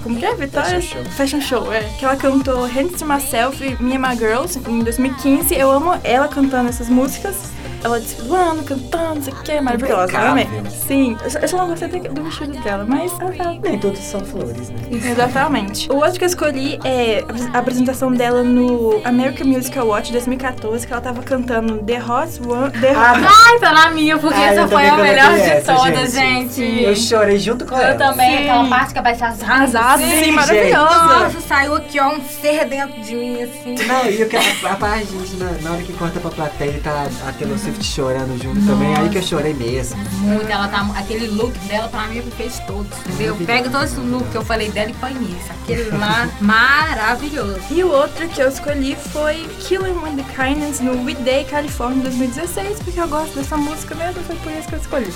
Como 0.03 0.19
que 0.19 0.25
é? 0.25 0.35
Victoria's 0.35 0.85
Fashion 0.85 1.05
Show. 1.05 1.12
Fashion 1.12 1.41
Show, 1.41 1.73
é. 1.73 1.83
Que 1.99 2.05
ela 2.05 2.17
cantou 2.17 2.67
Hands 2.67 2.99
to 2.99 3.07
Myself 3.07 3.62
e 3.65 3.83
Me 3.83 3.97
and 3.97 4.00
My 4.00 4.17
Girls 4.17 4.59
em 4.59 4.81
2015. 4.81 5.55
Eu 5.55 5.71
amo 5.71 5.99
ela 6.03 6.29
cantando 6.29 6.69
essas 6.69 6.89
músicas. 6.89 7.37
Ela 7.83 7.99
desfilando, 8.01 8.63
cantando, 8.63 9.15
não 9.17 9.23
sei 9.23 9.33
o 9.33 9.37
que, 9.37 9.61
maravilhosa. 9.61 10.19
Amei. 10.19 10.49
Sim. 10.71 11.17
Eu 11.23 11.31
só- 11.31 11.39
eu 11.39 11.59
não 11.59 11.69
gostei 11.69 11.89
do 11.89 12.01
do 12.11 12.25
vestido 12.25 12.53
dela, 12.63 12.85
mas 12.87 13.13
ela 13.21 13.33
tá 13.33 13.55
Nem 13.63 13.79
todos 13.79 13.99
são 14.01 14.21
flores, 14.21 14.69
né? 14.71 14.77
Exatamente. 14.91 15.91
O 15.91 15.97
outro 15.97 16.19
que 16.19 16.25
eu 16.25 16.29
escolhi 16.29 16.79
é 16.85 17.25
a 17.53 17.59
apresentação 17.59 18.13
dela 18.13 18.43
no 18.43 19.01
American 19.05 19.47
Music 19.47 19.79
Award 19.79 20.11
2014, 20.13 20.87
que 20.87 20.93
ela 20.93 21.03
tava 21.03 21.23
cantando 21.23 21.79
The 21.79 21.99
Hot 22.03 22.41
One. 22.47 22.71
The 22.73 22.93
Ah, 22.95 23.13
Hot... 23.13 23.27
Ai, 23.47 23.59
tá 23.59 23.73
na 23.73 23.91
minha, 23.91 24.19
porque 24.19 24.35
Ah, 24.39 24.47
essa 24.47 24.61
eu 24.63 24.69
foi 24.69 24.89
a 24.89 24.97
melhor 24.97 25.35
de 25.35 25.41
essa, 25.41 25.75
todas, 25.75 26.13
gente. 26.13 26.55
gente. 26.55 26.83
Eu 26.85 26.97
chorei 26.97 27.39
junto 27.39 27.65
com 27.65 27.77
ela. 27.77 27.93
Eu 27.93 27.99
também, 27.99 28.39
Sim. 28.39 28.43
aquela 28.51 28.69
parte 28.69 28.93
que 28.93 28.99
aparece 28.99 29.25
as 29.25 29.43
Arrasada, 29.43 30.03
Sim, 30.03 30.25
sim, 30.25 30.31
maravilhosa. 30.33 31.07
Nossa, 31.07 31.41
saiu 31.41 31.75
aqui, 31.75 31.99
ó, 31.99 32.09
um 32.15 32.21
ser 32.23 32.67
dentro 32.67 33.01
de 33.01 33.15
mim, 33.15 33.43
assim. 33.43 33.75
Não, 33.87 34.07
e 34.11 34.23
o 34.23 34.29
que 34.29 34.37
a, 34.37 34.41
a 34.73 34.77
parte, 34.77 35.07
gente, 35.07 35.37
na, 35.37 35.51
na 35.62 35.73
hora 35.73 35.83
que 35.83 35.93
corta 35.95 36.21
pra 36.21 36.31
plateia 36.31 36.71
e 36.71 36.81
tá 36.81 37.07
a 37.29 37.33
Taylor 37.33 37.59
Swift 37.70 37.85
chorando 37.85 38.42
junto 38.42 38.64
também, 38.66 38.94
aí 38.96 39.09
que 39.09 39.18
eu 39.18 39.22
chorei 39.22 39.54
mesmo. 39.54 39.96
Muito, 40.18 40.50
ela 40.50 40.68
tá. 40.68 40.80
Aquele 40.96 41.28
look 41.28 41.56
dela, 41.61 41.88
pra 41.88 42.06
mim, 42.09 42.22
fez 42.37 42.59
todos, 42.61 42.98
entendeu? 43.00 43.37
Pega 43.46 43.70
todo 43.70 43.85
esse 43.85 44.00
look 44.00 44.28
que 44.30 44.37
eu 44.37 44.44
falei 44.44 44.70
dela 44.70 44.90
e 44.90 44.94
põe 44.94 45.14
nisso. 45.14 45.50
Aquele 45.62 45.90
lá, 45.90 46.28
maravilhoso. 46.40 47.61
E 47.70 47.85
o 47.85 47.90
outro 47.90 48.28
que 48.28 48.40
eu 48.40 48.48
escolhi 48.48 48.96
foi 48.96 49.46
Killing 49.61 49.98
with 50.02 50.16
the 50.16 50.24
Kindness 50.35 50.80
no 50.80 51.04
We 51.04 51.14
Day 51.14 51.44
California 51.44 52.02
2016, 52.02 52.80
porque 52.80 53.00
eu 53.00 53.09
gosto 53.09 53.35
dessa 53.35 53.56
música 53.56 53.94
mesmo, 53.94 54.22
foi 54.24 54.37
por 54.37 54.52
isso 54.52 54.68
que 54.68 54.74
eu 54.74 54.80
escolhi. 54.80 55.14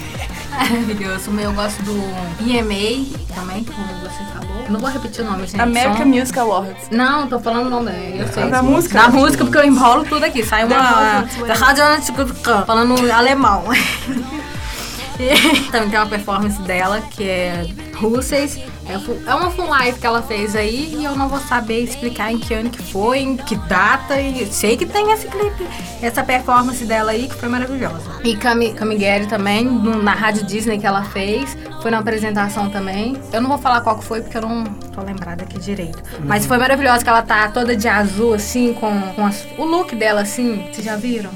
Maravilhoso. 0.58 1.30
O 1.30 1.34
meu 1.34 1.44
eu 1.50 1.52
gosto 1.52 1.82
do 1.82 1.92
EMA 2.40 3.06
também, 3.34 3.64
como 3.64 3.86
você 4.00 4.22
falou. 4.32 4.62
Eu 4.64 4.70
não 4.72 4.80
vou 4.80 4.88
repetir 4.90 5.24
o 5.24 5.30
nome, 5.30 5.46
gente. 5.46 5.60
American 5.60 5.96
só- 5.98 6.04
Music 6.04 6.38
Awards. 6.38 6.88
Não, 6.90 7.26
tô 7.26 7.38
falando 7.40 7.66
o 7.66 7.70
nome, 7.70 7.90
eu 8.18 8.28
sei. 8.28 8.48
Da 8.48 8.62
música? 8.62 8.98
Da 8.98 9.08
música, 9.08 9.44
porque 9.44 9.58
eu 9.58 9.64
enrolo 9.64 10.04
tudo 10.04 10.24
aqui. 10.24 10.44
Sai 10.44 10.64
uma. 10.64 11.24
Falando 12.64 13.10
alemão. 13.12 13.64
Também 15.70 15.90
tem 15.90 15.98
uma 15.98 16.06
performance 16.06 16.60
dela 16.62 17.00
que 17.00 17.22
é 17.28 17.66
Russes. 17.96 18.58
É 18.86 19.30
é 19.30 19.34
uma 19.34 19.50
full 19.50 19.66
live 19.68 19.98
que 19.98 20.06
ela 20.06 20.22
fez 20.22 20.54
aí 20.54 20.94
e 20.98 21.04
eu 21.04 21.16
não 21.16 21.28
vou 21.28 21.38
saber 21.40 21.80
explicar 21.80 22.30
em 22.32 22.38
que 22.38 22.52
ano 22.52 22.68
que 22.70 22.82
foi, 22.82 23.20
em 23.20 23.36
que 23.36 23.56
data. 23.56 24.20
E 24.20 24.46
sei 24.46 24.76
que 24.76 24.84
tem 24.86 25.10
esse 25.12 25.26
clipe, 25.26 25.66
essa 26.02 26.22
performance 26.22 26.84
dela 26.84 27.10
aí 27.12 27.26
que 27.28 27.34
foi 27.34 27.48
maravilhosa. 27.48 28.20
E 28.22 28.36
Cami, 28.36 28.72
Camigueri 28.74 29.26
também, 29.26 29.64
na 29.64 30.12
rádio 30.12 30.44
Disney 30.44 30.78
que 30.78 30.86
ela 30.86 31.02
fez, 31.04 31.56
foi 31.80 31.90
na 31.90 31.98
apresentação 31.98 32.68
também. 32.70 33.16
Eu 33.32 33.40
não 33.40 33.48
vou 33.48 33.58
falar 33.58 33.80
qual 33.80 33.98
que 33.98 34.04
foi 34.04 34.20
porque 34.20 34.36
eu 34.36 34.42
não 34.42 34.64
tô 34.64 35.00
lembrada 35.02 35.44
aqui 35.44 35.58
direito. 35.58 36.02
Mas 36.20 36.44
foi 36.46 36.58
maravilhosa 36.58 37.02
que 37.02 37.08
ela 37.08 37.22
tá 37.22 37.48
toda 37.48 37.74
de 37.76 37.88
azul, 37.88 38.34
assim, 38.34 38.74
com, 38.74 39.00
com 39.12 39.26
as- 39.26 39.46
o 39.58 39.64
look 39.64 39.94
dela, 39.96 40.20
assim. 40.22 40.66
Vocês 40.72 40.84
já 40.84 40.96
viram? 40.96 41.30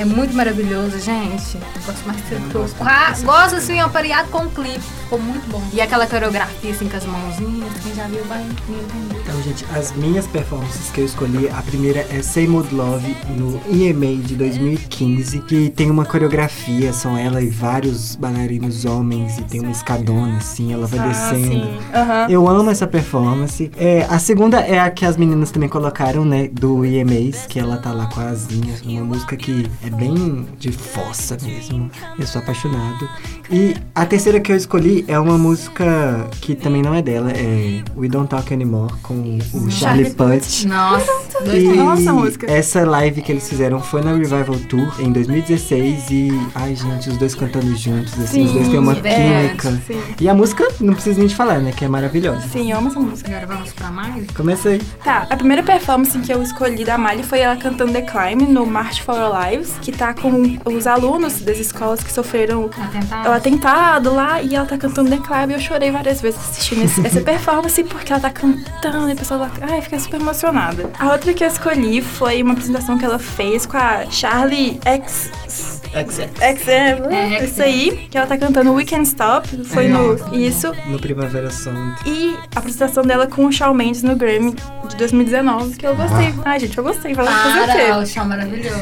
É 0.00 0.04
muito 0.04 0.34
maravilhoso, 0.34 0.98
gente. 0.98 1.58
Gosto 1.84 2.06
mais 2.06 2.16
de 2.16 2.36
tudo. 2.50 2.64
Ah, 2.80 3.12
Gosto 3.22 3.56
assim, 3.56 3.82
ó, 3.82 3.88
pareado 3.90 4.30
com 4.30 4.44
o 4.44 4.50
clipe. 4.50 4.80
Ficou 4.80 5.18
muito 5.20 5.46
bom. 5.50 5.62
E 5.74 5.80
aquela 5.80 6.06
coreografia 6.06 6.70
assim 6.70 6.88
com 6.88 6.96
as 6.96 7.04
mãozinhas, 7.04 7.68
quem 7.82 7.94
já 7.94 8.06
viu 8.06 8.24
vai 8.24 8.40
entender. 8.42 9.20
Então, 9.22 9.42
gente, 9.42 9.66
as 9.76 9.92
minhas 9.92 10.26
performances 10.26 10.90
que 10.90 11.02
eu 11.02 11.04
escolhi, 11.04 11.48
a 11.50 11.60
primeira 11.60 12.06
é 12.10 12.22
Say 12.22 12.46
Mood 12.48 12.74
Love 12.74 13.14
no 13.36 13.60
EMA 13.68 14.22
de 14.22 14.36
2015, 14.36 15.40
que 15.40 15.68
tem 15.68 15.90
uma 15.90 16.06
coreografia, 16.06 16.94
são 16.94 17.18
ela 17.18 17.42
e 17.42 17.50
vários 17.50 18.16
bailarinos 18.16 18.86
homens, 18.86 19.36
e 19.38 19.42
tem 19.42 19.60
uma 19.60 19.70
escadona, 19.72 20.38
assim, 20.38 20.72
ela 20.72 20.86
vai 20.86 20.98
Ah, 21.00 21.08
descendo. 21.08 21.68
Aham. 21.92 22.26
Eu 22.30 22.48
amo 22.48 22.70
essa 22.70 22.86
performance. 22.86 23.70
É, 23.76 24.06
a 24.08 24.18
segunda 24.18 24.60
é 24.60 24.78
a 24.78 24.90
que 24.90 25.04
as 25.04 25.18
meninas 25.18 25.50
também 25.50 25.68
colocaram, 25.68 26.24
né? 26.24 26.48
Do 26.50 26.86
EMAs, 26.86 27.44
que 27.46 27.58
ela 27.58 27.76
tá 27.76 27.92
lá 27.92 28.06
com 28.06 28.20
a 28.20 28.28
asinha. 28.30 28.74
Uma 28.86 29.04
música 29.04 29.36
que 29.36 29.68
é 29.84 29.89
bem 29.96 30.46
de 30.58 30.72
fossa 30.72 31.36
mesmo. 31.42 31.90
Eu 32.18 32.26
sou 32.26 32.40
apaixonado. 32.40 33.08
E 33.50 33.74
a 33.94 34.06
terceira 34.06 34.40
que 34.40 34.52
eu 34.52 34.56
escolhi 34.56 35.04
é 35.08 35.18
uma 35.18 35.36
música 35.36 36.28
que 36.40 36.54
também 36.54 36.82
não 36.82 36.94
é 36.94 37.02
dela, 37.02 37.30
é 37.32 37.82
We 37.96 38.08
Don't 38.08 38.28
Talk 38.28 38.52
Anymore, 38.52 38.94
com 39.02 39.38
o 39.54 39.70
Charlie, 39.70 40.10
Puth. 40.10 40.64
Nossa, 40.66 41.10
E 41.52 41.72
Nossa, 41.76 42.12
música. 42.12 42.50
essa 42.50 42.84
live 42.88 43.22
que 43.22 43.32
eles 43.32 43.48
fizeram 43.48 43.80
foi 43.80 44.02
na 44.02 44.12
Revival 44.14 44.58
Tour 44.68 45.00
em 45.00 45.12
2016 45.12 46.10
e, 46.10 46.30
ai 46.54 46.74
gente, 46.74 47.10
os 47.10 47.16
dois 47.16 47.34
cantando 47.34 47.76
juntos, 47.76 48.18
assim, 48.20 48.44
os 48.44 48.52
dois 48.52 48.68
têm 48.68 48.78
uma 48.78 48.96
é, 48.96 49.48
química. 49.48 49.82
Sim. 49.86 50.00
E 50.20 50.28
a 50.28 50.34
música, 50.34 50.68
não 50.80 50.94
preciso 50.94 51.18
nem 51.18 51.28
de 51.28 51.34
falar, 51.34 51.58
né, 51.58 51.72
que 51.72 51.84
é 51.84 51.88
maravilhosa. 51.88 52.46
Sim, 52.48 52.70
eu 52.70 52.78
amo 52.78 52.88
essa 52.88 53.00
música. 53.00 53.30
Agora 53.30 53.46
vamos 53.46 53.72
pra? 53.72 53.90
Começa 54.34 54.70
aí. 54.70 54.78
Tá, 55.04 55.26
a 55.28 55.36
primeira 55.36 55.62
performance 55.62 56.18
que 56.18 56.32
eu 56.32 56.42
escolhi 56.42 56.84
da 56.84 56.96
Miley 56.96 57.22
foi 57.22 57.40
ela 57.40 57.56
cantando 57.56 57.92
The 57.92 58.02
Climb 58.02 58.42
no 58.48 58.64
March 58.66 59.02
for 59.02 59.14
Our 59.14 59.50
Lives, 59.50 59.69
que 59.80 59.92
tá 59.92 60.12
com 60.14 60.56
os 60.64 60.86
alunos 60.86 61.40
das 61.40 61.58
escolas 61.58 62.02
que 62.02 62.12
sofreram 62.12 62.66
Atentado? 62.66 63.28
o 63.28 63.32
atentado 63.32 64.14
lá 64.14 64.42
e 64.42 64.54
ela 64.54 64.66
tá 64.66 64.76
cantando 64.78 65.10
The 65.10 65.16
Climb 65.18 65.50
e 65.50 65.54
eu 65.54 65.60
chorei 65.60 65.90
várias 65.90 66.20
vezes 66.20 66.40
assistindo 66.40 66.84
esse- 66.84 67.00
essa 67.06 67.20
performance 67.20 67.82
porque 67.84 68.12
ela 68.12 68.20
tá 68.22 68.30
cantando 68.30 69.08
e 69.08 69.12
a 69.12 69.16
pessoa 69.16 69.40
lá, 69.40 69.50
ai, 69.62 69.80
fica 69.82 69.98
super 69.98 70.20
emocionada. 70.20 70.90
A 70.98 71.12
outra 71.12 71.32
que 71.32 71.42
eu 71.44 71.48
escolhi 71.48 72.00
foi 72.02 72.42
uma 72.42 72.52
apresentação 72.52 72.98
que 72.98 73.04
ela 73.04 73.18
fez 73.18 73.66
com 73.66 73.76
a 73.76 74.04
Charlie 74.10 74.80
X 74.84 75.79
XX. 75.90 76.30
XM, 76.38 77.12
É, 77.12 77.44
isso 77.44 77.62
aí, 77.62 78.06
que 78.10 78.16
ela 78.16 78.26
tá 78.26 78.36
cantando 78.38 78.72
We 78.72 78.84
Can't 78.84 79.06
Stop, 79.08 79.48
foi 79.64 79.86
É. 79.86 79.88
no 79.88 80.36
isso. 80.36 80.72
No 80.86 80.98
Primavera 80.98 81.50
Sound. 81.50 81.96
E 82.06 82.36
a 82.54 82.58
apresentação 82.58 83.02
dela 83.04 83.26
com 83.26 83.44
o 83.46 83.52
Shawn 83.52 83.74
Mendes 83.74 84.02
no 84.02 84.14
Grammy 84.16 84.54
de 84.88 84.96
2019, 84.96 85.76
que 85.76 85.86
eu 85.86 85.94
gostei. 85.96 86.34
Ai, 86.44 86.60
gente, 86.60 86.76
eu 86.78 86.84
gostei. 86.84 87.14
Vai 87.14 87.26
fazer 87.26 87.60
o 87.60 87.66
Para, 87.66 87.74
quê? 87.74 87.90
o 87.92 88.06
chão 88.06 88.24
maravilhoso. 88.26 88.74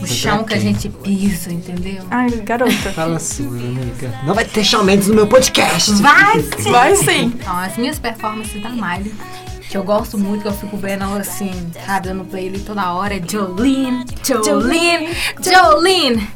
É, 0.00 0.02
o 0.02 0.06
chão 0.06 0.44
que 0.44 0.54
a 0.54 0.58
gente 0.58 0.88
pisa, 0.88 1.52
entendeu? 1.52 2.02
Ai, 2.10 2.30
garota. 2.44 2.92
Fala 2.92 3.18
sua, 3.18 3.46
amiga. 3.46 4.12
Não 4.24 4.34
vai 4.34 4.44
ter 4.44 4.64
Shawn 4.64 4.84
Mendes 4.84 5.08
no 5.08 5.14
meu 5.14 5.26
podcast. 5.26 5.92
Vai 6.02 6.40
sim! 6.58 6.70
Vai 6.70 6.96
sim. 6.96 7.24
Então, 7.34 7.56
as 7.56 7.76
minhas 7.76 7.98
performances 7.98 8.60
da 8.62 8.70
Miley, 8.70 9.12
que 9.72 9.78
eu 9.78 9.82
gosto 9.82 10.18
muito, 10.18 10.42
que 10.42 10.48
eu 10.48 10.52
fico 10.52 10.76
vendo 10.76 11.02
ela 11.04 11.20
assim, 11.20 11.50
sabe, 11.86 12.08
dando 12.08 12.26
play 12.26 12.46
ali 12.46 12.60
toda 12.60 12.92
hora, 12.92 13.16
é 13.16 13.22
Jolene, 13.26 14.04
Jolene, 14.22 15.08
Jolene. 15.42 16.28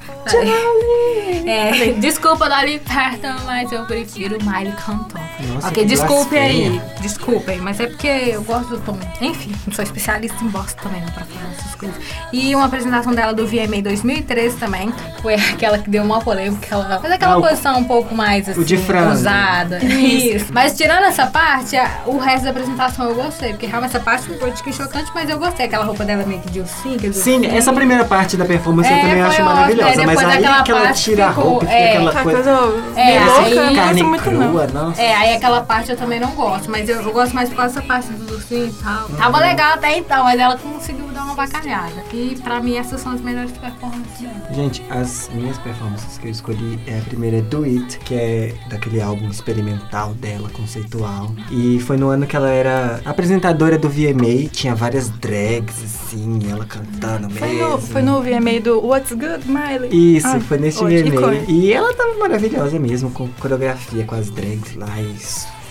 É, 1.46 1.92
desculpa, 2.00 2.48
Dolly 2.48 2.78
Parton, 2.80 3.44
mas 3.44 3.70
eu 3.70 3.84
prefiro 3.84 4.38
Miley 4.42 4.72
Canton. 4.72 5.20
Nossa, 5.40 5.68
ok, 5.68 5.82
que 5.82 5.88
desculpe 5.88 6.36
aí, 6.36 6.68
blasfêmia. 6.70 6.82
desculpem, 7.00 7.58
mas 7.60 7.78
é 7.80 7.86
porque 7.86 8.06
eu 8.06 8.42
gosto 8.42 8.70
do 8.70 8.78
tom. 8.80 8.98
Enfim, 9.20 9.52
não 9.66 9.74
sou 9.74 9.82
especialista 9.84 10.42
em 10.42 10.48
bosta 10.48 10.80
também, 10.82 11.00
não, 11.00 11.08
pra 11.12 11.24
falar 11.24 11.50
essas 11.58 11.74
coisas. 11.74 11.96
E 12.32 12.54
uma 12.54 12.66
apresentação 12.66 13.12
dela 13.14 13.32
do 13.34 13.46
VMA 13.46 13.82
2013 13.82 14.56
também, 14.56 14.92
foi 15.22 15.34
aquela 15.52 15.78
que 15.78 15.90
deu 15.90 16.02
uma 16.02 16.20
polêmica, 16.20 16.66
ela 16.70 16.98
fez 17.00 17.12
aquela 17.12 17.34
Ah, 17.34 17.38
o- 17.38 17.42
posição 17.42 17.78
um 17.78 17.84
pouco 17.84 18.14
mais 18.14 18.48
assim, 18.48 18.62
de 18.64 18.76
frango. 18.78 19.10
ousada. 19.10 19.78
Isso. 19.84 20.46
Mas 20.52 20.74
tirando 20.76 21.04
essa 21.04 21.26
parte, 21.26 21.76
a- 21.76 22.00
o 22.06 22.18
resto 22.18 22.44
da 22.44 22.50
apresentação 22.50 23.08
eu 23.08 23.14
gostei, 23.14 23.50
porque 23.50 23.66
realmente 23.66 23.90
essa 23.94 24.00
parte 24.00 24.24
foi 24.26 24.50
um 24.50 24.72
chocante, 24.72 25.10
mas 25.14 25.28
eu 25.28 25.38
gostei. 25.38 25.66
Aquela 25.66 25.84
roupa 25.84 26.04
dela 26.04 26.24
meio 26.24 26.40
que 26.40 26.50
de 26.50 26.60
ursinho, 26.60 26.96
aquele 26.96 27.12
Sim, 27.12 27.36
ursinho. 27.40 27.56
essa 27.58 27.72
primeira 27.72 28.04
parte 28.04 28.36
da 28.36 28.44
performance 28.44 28.88
eu 28.90 28.96
É, 28.96 29.00
também 29.00 29.16
foi 29.16 29.26
acho 29.26 29.42
maravilhosa. 29.44 30.02
é, 30.02 30.06
Mas 30.06 30.18
aí 30.24 30.62
que 30.64 30.70
ela 30.72 30.92
tira 30.92 31.26
a 31.26 31.28
ficou- 31.30 31.44
roupa 31.44 31.64
e 31.64 31.68
fica 31.68 31.78
é, 31.80 31.88
aquela 31.90 32.10
Aquela 32.10 32.22
coisa. 32.24 32.56
coisa 32.56 33.00
É, 33.00 33.06
meio 33.06 33.18
aí- 33.20 33.26
louca, 33.26 33.48
eu 33.50 33.66
não 33.66 33.74
carne 33.74 34.00
gosto 34.02 34.06
muito 34.08 34.30
não. 34.30 34.48
crua, 34.48 34.66
nossa. 34.68 35.02
É, 35.02 35.14
aí 35.26 35.36
aquela 35.36 35.62
parte 35.62 35.90
eu 35.90 35.96
também 35.96 36.20
não 36.20 36.30
gosto, 36.32 36.70
mas 36.70 36.88
eu, 36.88 37.02
eu 37.02 37.12
gosto 37.12 37.34
mais 37.34 37.48
por 37.48 37.56
causa 37.56 37.74
dessa 37.74 37.86
parte 37.86 38.08
do 38.12 38.34
ursinho 38.34 38.68
e 38.68 38.72
tal. 38.72 39.08
Tava 39.08 39.38
legal 39.38 39.74
até 39.74 39.98
então, 39.98 40.24
mas 40.24 40.38
ela 40.38 40.56
conseguiu 40.56 41.05
bacalhada. 41.36 42.02
E 42.12 42.36
pra 42.42 42.60
mim 42.60 42.76
essas 42.76 43.00
são 43.00 43.12
as 43.12 43.20
melhores 43.20 43.52
performances. 43.52 44.26
Gente, 44.52 44.82
as 44.90 45.30
minhas 45.32 45.58
performances 45.58 46.18
que 46.18 46.26
eu 46.26 46.30
escolhi 46.30 46.78
é 46.86 46.98
a 46.98 47.02
primeira 47.02 47.36
é 47.38 47.42
Do 47.42 47.64
It, 47.64 47.98
que 48.00 48.14
é 48.14 48.54
daquele 48.68 49.00
álbum 49.00 49.28
experimental 49.28 50.14
dela, 50.14 50.48
conceitual. 50.50 51.34
E 51.50 51.78
foi 51.80 51.96
no 51.96 52.08
ano 52.08 52.26
que 52.26 52.34
ela 52.34 52.48
era 52.48 53.00
apresentadora 53.04 53.78
do 53.78 53.88
VMA, 53.88 54.48
tinha 54.50 54.74
várias 54.74 55.10
drags, 55.10 55.82
assim, 55.84 56.40
ela 56.50 56.64
cantando 56.64 57.28
Foi 57.30 57.48
mesmo. 57.48 57.68
no, 57.68 57.78
foi 57.78 58.02
no 58.02 58.22
VMA 58.22 58.60
do 58.62 58.84
What's 58.84 59.12
Good, 59.12 59.46
Miley? 59.46 60.16
Isso, 60.16 60.26
Ah, 60.26 60.40
foi 60.40 60.58
nesse 60.58 60.78
VMA. 60.82 61.34
E 61.48 61.72
ela 61.72 61.92
tava 61.94 62.18
maravilhosa 62.18 62.78
mesmo, 62.78 63.10
com 63.10 63.28
coreografia, 63.28 64.04
com 64.04 64.14
as 64.14 64.30
drags 64.30 64.74
lá 64.74 65.00
e 65.00 65.16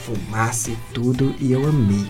fumaça 0.05 0.69
e 0.69 0.77
tudo, 0.93 1.33
e 1.39 1.51
eu 1.51 1.67
amei. 1.67 2.05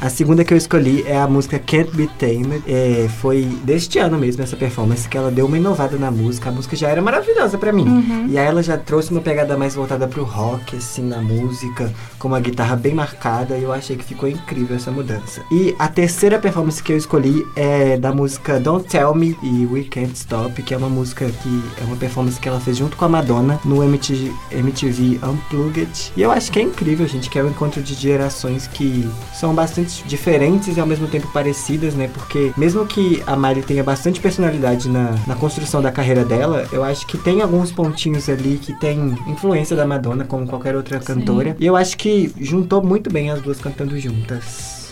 A 0.00 0.08
segunda 0.08 0.44
que 0.44 0.52
eu 0.52 0.58
escolhi 0.58 1.04
é 1.06 1.18
a 1.18 1.28
música 1.28 1.58
Can't 1.58 1.90
Be 1.96 2.08
Tamed. 2.18 2.62
É, 2.66 3.08
foi 3.20 3.44
deste 3.62 3.98
ano 3.98 4.18
mesmo 4.18 4.42
essa 4.42 4.56
performance 4.56 5.08
que 5.08 5.16
ela 5.16 5.30
deu 5.30 5.46
uma 5.46 5.56
inovada 5.56 5.96
na 5.96 6.10
música. 6.10 6.48
A 6.48 6.52
música 6.52 6.74
já 6.74 6.88
era 6.88 7.00
maravilhosa 7.00 7.56
pra 7.56 7.72
mim. 7.72 7.86
Uhum. 7.86 8.26
E 8.28 8.38
aí 8.38 8.46
ela 8.46 8.62
já 8.62 8.76
trouxe 8.76 9.10
uma 9.10 9.20
pegada 9.20 9.56
mais 9.56 9.74
voltada 9.74 10.08
pro 10.08 10.24
rock, 10.24 10.76
assim, 10.76 11.02
na 11.02 11.20
música, 11.20 11.92
com 12.18 12.28
uma 12.28 12.40
guitarra 12.40 12.76
bem 12.76 12.94
marcada, 12.94 13.56
e 13.56 13.62
eu 13.62 13.72
achei 13.72 13.96
que 13.96 14.04
ficou 14.04 14.28
incrível 14.28 14.76
essa 14.76 14.90
mudança. 14.90 15.42
E 15.50 15.74
a 15.78 15.88
terceira 15.88 16.38
performance 16.38 16.82
que 16.82 16.92
eu 16.92 16.96
escolhi 16.96 17.46
é 17.54 17.96
da 17.96 18.12
música 18.12 18.58
Don't 18.58 18.88
Tell 18.88 19.14
Me 19.14 19.36
e 19.42 19.66
We 19.66 19.84
Can't 19.84 20.14
Stop, 20.14 20.60
que 20.62 20.74
é 20.74 20.76
uma 20.76 20.88
música 20.88 21.26
que 21.26 21.62
é 21.80 21.84
uma 21.84 21.96
performance 21.96 22.40
que 22.40 22.48
ela 22.48 22.60
fez 22.60 22.76
junto 22.76 22.96
com 22.96 23.04
a 23.04 23.08
Madonna 23.08 23.60
no 23.64 23.82
MTV, 23.82 24.32
MTV 24.50 25.20
Unplugged. 25.22 26.12
E 26.16 26.22
eu 26.22 26.30
acho 26.30 26.50
que 26.50 26.58
é 26.58 26.62
incrível, 26.62 27.06
gente, 27.06 27.27
que 27.28 27.38
é 27.38 27.44
um 27.44 27.48
encontro 27.48 27.82
de 27.82 27.94
gerações 27.94 28.66
que 28.66 29.08
são 29.34 29.54
bastante 29.54 30.02
diferentes 30.04 30.76
e 30.76 30.80
ao 30.80 30.86
mesmo 30.86 31.06
tempo 31.06 31.28
parecidas, 31.32 31.94
né? 31.94 32.08
Porque 32.12 32.52
mesmo 32.56 32.86
que 32.86 33.22
a 33.26 33.36
Miley 33.36 33.62
tenha 33.62 33.84
bastante 33.84 34.20
personalidade 34.20 34.88
na, 34.88 35.14
na 35.26 35.34
construção 35.34 35.80
da 35.82 35.92
carreira 35.92 36.24
dela, 36.24 36.66
eu 36.72 36.82
acho 36.84 37.06
que 37.06 37.18
tem 37.18 37.40
alguns 37.40 37.70
pontinhos 37.70 38.28
ali 38.28 38.58
que 38.58 38.72
tem 38.78 39.16
influência 39.26 39.76
da 39.76 39.86
Madonna, 39.86 40.24
como 40.24 40.46
qualquer 40.46 40.76
outra 40.76 40.98
cantora. 40.98 41.56
E 41.58 41.66
eu 41.66 41.76
acho 41.76 41.96
que 41.96 42.32
juntou 42.40 42.82
muito 42.82 43.10
bem 43.10 43.30
as 43.30 43.40
duas 43.40 43.60
cantando 43.60 43.98
juntas. 43.98 44.87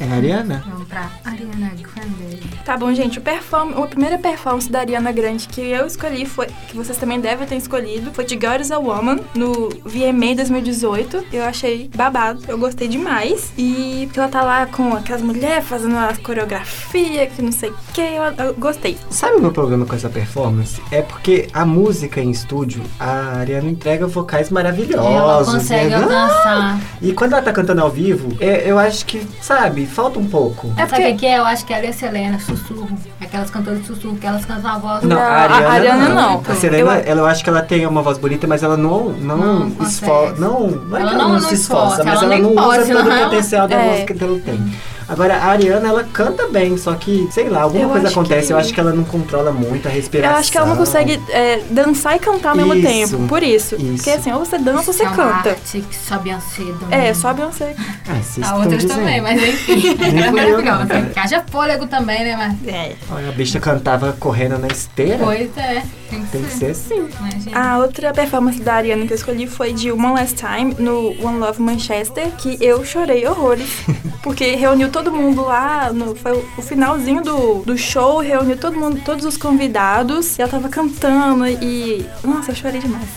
É 0.00 0.04
a 0.04 0.14
Ariana? 0.14 0.64
Vamos 0.66 0.88
pra 0.88 1.10
Ariana 1.24 1.70
Grande. 1.70 2.48
Tá 2.64 2.76
bom, 2.76 2.92
gente. 2.94 3.18
O 3.18 3.22
perform... 3.22 3.72
A 3.82 3.86
primeira 3.86 4.18
performance 4.18 4.70
da 4.70 4.80
Ariana 4.80 5.12
Grande 5.12 5.46
que 5.48 5.60
eu 5.60 5.86
escolhi 5.86 6.26
foi, 6.26 6.46
que 6.68 6.76
vocês 6.76 6.96
também 6.98 7.20
devem 7.20 7.46
ter 7.46 7.56
escolhido, 7.56 8.10
foi 8.12 8.24
de 8.24 8.34
is 8.60 8.70
a 8.70 8.78
Woman, 8.78 9.20
no 9.34 9.68
VMA 9.84 10.34
2018. 10.36 11.26
Eu 11.32 11.44
achei 11.44 11.90
babado, 11.94 12.40
eu 12.48 12.58
gostei 12.58 12.88
demais. 12.88 13.52
E 13.56 14.04
porque 14.06 14.18
ela 14.18 14.28
tá 14.28 14.42
lá 14.42 14.66
com 14.66 14.94
aquelas 14.94 15.22
mulheres 15.22 15.66
fazendo 15.66 15.96
a 15.96 16.14
coreografia, 16.22 17.26
que 17.26 17.42
não 17.42 17.52
sei 17.52 17.70
o 17.70 17.76
que, 17.92 18.00
eu, 18.00 18.22
eu 18.46 18.54
gostei. 18.54 18.96
Sabe 19.10 19.36
o 19.36 19.40
meu 19.40 19.52
problema 19.52 19.86
com 19.86 19.94
essa 19.94 20.08
performance? 20.08 20.80
É 20.90 21.02
porque 21.02 21.48
a 21.52 21.64
música 21.64 22.20
em 22.20 22.30
estúdio, 22.30 22.82
a 22.98 23.38
Ariana 23.38 23.70
entrega 23.70 24.06
vocais 24.06 24.50
maravilhosos. 24.50 25.06
Ela 25.06 25.44
consegue 25.44 25.90
né? 25.90 25.96
alcançar. 25.96 26.80
E 27.00 27.12
quando 27.12 27.32
ela 27.34 27.42
tá 27.42 27.52
cantando 27.52 27.82
ao 27.82 27.90
vivo, 27.90 28.36
é- 28.40 28.68
eu 28.68 28.78
acho 28.78 29.04
que, 29.06 29.26
sabe, 29.40 29.53
falta 29.86 30.18
um 30.18 30.26
pouco. 30.26 30.72
É 30.76 30.86
sabe 30.86 31.02
o 31.02 31.06
que 31.06 31.14
que 31.14 31.26
é? 31.26 31.38
Eu 31.38 31.44
acho 31.44 31.64
que 31.64 31.72
ela 31.72 31.84
e 31.84 31.88
a 31.88 31.92
Selena, 31.92 32.38
sussurro. 32.38 32.88
Aquelas 33.20 33.50
cantoras 33.50 33.80
de 33.80 33.86
sussurro, 33.86 34.16
que 34.16 34.26
elas 34.26 34.44
cantam 34.44 34.70
a 34.70 34.78
voz. 34.78 35.02
Não, 35.02 35.16
Não, 35.16 35.22
a 35.22 35.26
a 35.26 35.42
Ariana, 35.42 35.68
Ariana 35.70 36.08
não. 36.08 36.14
não. 36.42 36.42
A 36.48 36.54
Selena, 36.54 36.78
Eu- 36.78 36.90
ela, 37.06 37.20
eu 37.20 37.26
acho 37.26 37.42
que 37.42 37.50
ela 37.50 37.62
tem 37.62 37.86
uma 37.86 38.02
voz 38.02 38.18
bonita, 38.18 38.46
mas 38.46 38.62
ela 38.62 38.76
não, 38.76 39.10
não, 39.10 39.36
Não 39.36 39.86
esforça. 39.86 40.34
Não, 40.38 40.68
não 40.70 40.96
é 40.96 41.00
Ela 41.00 41.10
que 41.10 41.16
ela 41.16 41.24
não- 41.24 41.32
não, 41.34 41.40
se 41.40 41.54
esforça, 41.54 42.02
esforça, 42.02 42.04
mas 42.04 42.14
ela 42.14 42.24
ela 42.24 42.34
nem 42.34 42.42
não 42.42 42.54
pode, 42.54 42.82
usa 42.82 42.92
todo 42.94 43.08
não. 43.10 43.16
o 43.16 43.24
potencial 43.24 43.68
da 43.68 43.74
É. 43.76 43.90
música 43.92 44.14
que 44.14 44.24
ela 44.24 44.38
tem. 44.40 44.72
Agora, 45.08 45.36
a 45.36 45.46
Ariana, 45.46 45.88
ela 45.88 46.04
canta 46.04 46.46
bem, 46.48 46.76
só 46.76 46.94
que, 46.94 47.28
sei 47.30 47.48
lá, 47.48 47.62
alguma 47.62 47.84
Eu 47.84 47.88
coisa 47.90 48.08
acontece. 48.08 48.46
que- 48.48 48.52
Eu 48.52 48.56
acho 48.58 48.72
que 48.74 48.80
ela 48.80 48.92
não 48.92 49.04
controla 49.04 49.52
muito 49.52 49.86
a 49.86 49.90
Eu 49.90 49.94
respiração. 49.96 50.36
acho 50.38 50.50
que 50.52 50.58
ela 50.58 50.66
não 50.68 50.76
consegue 50.76 51.20
é, 51.30 51.60
dançar 51.70 52.16
e 52.16 52.18
cantar 52.18 52.50
ao 52.50 52.56
mesmo 52.56 52.74
Isso, 52.74 52.86
tempo. 53.16 53.28
Por 53.28 53.42
isso. 53.42 53.74
isso. 53.76 53.94
Porque 53.96 54.10
assim, 54.10 54.32
ou 54.32 54.38
você 54.44 54.58
dança 54.58 54.78
ou 54.78 54.92
você 54.92 55.02
é 55.04 55.08
uma 55.08 55.16
canta. 55.16 55.50
arte 55.50 55.80
que 55.88 55.96
só 55.96 56.18
Beyoncé. 56.18 56.62
É, 56.90 57.12
só 57.14 57.28
a 57.28 57.32
Beyoncé. 57.34 57.74
Ah, 58.08 58.14
vocês 58.22 58.46
A 58.46 58.56
outras 58.56 58.82
dizendo. 58.82 58.98
também, 58.98 59.20
mas 59.20 59.42
enfim. 59.42 59.94
Nem 59.98 60.24
é 60.24 60.28
eu, 60.28 60.32
maravilhosa. 60.32 61.02
Que 61.12 61.18
haja 61.18 61.44
fôlego 61.50 61.86
também, 61.86 62.24
né, 62.24 62.36
mas... 62.36 62.74
É. 62.74 62.92
Olha, 63.10 63.28
a 63.28 63.32
bicha 63.32 63.60
cantava 63.60 64.14
correndo 64.18 64.58
na 64.58 64.68
esteira. 64.68 65.18
Pois 65.22 65.50
é, 65.56 65.82
tem 66.10 66.22
que 66.22 66.26
Tem 66.32 66.42
que 66.42 66.50
ser. 66.50 66.74
ser 66.74 66.94
assim. 66.94 67.08
Imagina. 67.20 67.58
A 67.72 67.78
outra 67.78 68.12
performance 68.12 68.60
da 68.60 68.74
Ariana 68.74 69.06
que 69.06 69.12
eu 69.12 69.16
escolhi 69.16 69.46
foi 69.46 69.72
de 69.72 69.90
One 69.92 70.12
Last 70.14 70.36
Time 70.36 70.74
no 70.78 71.08
One 71.24 71.38
Love 71.38 71.60
Manchester, 71.60 72.28
que 72.38 72.56
eu 72.60 72.84
chorei 72.84 73.26
horrores. 73.26 73.68
Porque 74.22 74.54
reuniu 74.54 74.88
todo 74.94 75.10
mundo 75.10 75.42
lá, 75.42 75.92
no, 75.92 76.14
foi 76.14 76.32
o- 76.56 76.62
finalzinho 76.62 77.20
do, 77.20 77.62
do 77.66 77.76
show, 77.76 78.20
reuniu 78.20 78.56
todo 78.56 78.78
mundo, 78.78 79.00
todos 79.04 79.24
os 79.24 79.36
convidados, 79.36 80.38
e 80.38 80.42
ela 80.42 80.50
tava 80.50 80.68
cantando 80.68 81.44
e. 81.48 82.06
Nossa, 82.22 82.52
eu 82.52 82.54
chorei 82.54 82.80
demais. 82.80 83.08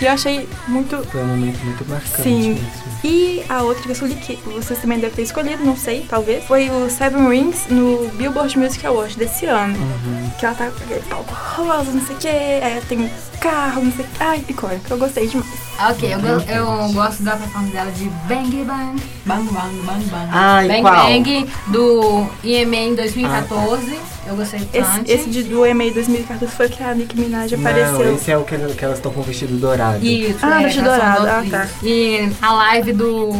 E 0.00 0.06
eu 0.06 0.10
achei 0.12 0.48
muito. 0.66 0.96
Foi 1.12 1.20
um 1.22 1.26
momento 1.26 1.58
muito 1.64 1.86
marcante 1.88 2.22
Sim. 2.22 2.48
mesmo. 2.54 2.66
E 3.04 3.42
a 3.48 3.62
outra 3.62 3.82
que 3.82 3.88
eu 3.90 3.92
escolhi, 3.92 4.14
que 4.14 4.36
vocês 4.48 4.80
também 4.80 4.98
devem 4.98 5.14
ter 5.14 5.22
escolhido, 5.22 5.62
não 5.64 5.76
sei, 5.76 6.04
talvez, 6.08 6.42
foi 6.44 6.70
o 6.70 6.88
Seven 6.90 7.28
Rings 7.28 7.66
no 7.68 8.08
Billboard 8.14 8.58
Music 8.58 8.84
Awards 8.86 9.16
desse 9.16 9.44
ano. 9.46 9.76
Uhum. 9.76 10.30
Que 10.38 10.46
ela 10.46 10.54
tá 10.54 10.70
com 10.70 10.84
aquele 10.84 11.02
palco 11.02 11.32
rosa, 11.34 11.92
não 11.92 12.04
sei 12.06 12.16
o 12.16 12.18
que, 12.18 12.28
é, 12.28 12.82
tem 12.88 12.98
um 13.00 13.10
carro, 13.38 13.84
não 13.84 13.92
sei 13.92 14.04
o 14.04 14.08
que. 14.08 14.22
Ai, 14.22 14.44
icônico, 14.48 14.86
eu 14.90 14.98
gostei 14.98 15.26
demais. 15.28 15.69
Ok, 15.88 16.12
eu, 16.12 16.18
go- 16.20 16.44
eu 16.50 16.92
gosto 16.92 17.22
da 17.22 17.36
performance 17.36 17.72
dela 17.72 17.90
de 17.92 18.04
Bang 18.28 18.64
Bang. 18.64 19.02
Bang 19.24 19.44
Bang 19.50 19.76
Bang 19.86 20.04
Bang. 20.06 20.28
Ai, 20.30 20.68
Bang 20.68 20.82
qual? 20.82 21.06
Bang 21.06 21.48
do 21.68 22.26
IMA 22.44 22.76
em 22.76 22.94
2014. 22.94 23.98
Eu 24.26 24.36
gostei 24.36 24.60
Esse, 24.60 24.80
bastante. 24.80 25.10
esse 25.10 25.30
de, 25.30 25.42
do 25.44 25.64
EMA 25.66 25.90
2014 25.90 26.46
foi 26.54 26.68
que 26.68 26.82
a 26.82 26.94
Nicki 26.94 27.18
Minaj 27.18 27.54
apareceu. 27.54 27.98
Não, 28.04 28.14
esse 28.14 28.30
é 28.30 28.36
o 28.36 28.44
que, 28.44 28.56
que 28.74 28.84
elas 28.84 28.98
estão 28.98 29.10
com 29.12 29.20
o 29.20 29.22
vestido 29.24 29.56
dourado. 29.56 30.04
Isso, 30.04 30.38
Ah, 30.42 30.60
é, 30.60 30.64
vestido 30.64 30.84
dourado, 30.84 31.26
ah, 31.26 31.44
tá. 31.50 31.66
E 31.82 32.30
a 32.42 32.52
live 32.52 32.92
do, 32.92 33.30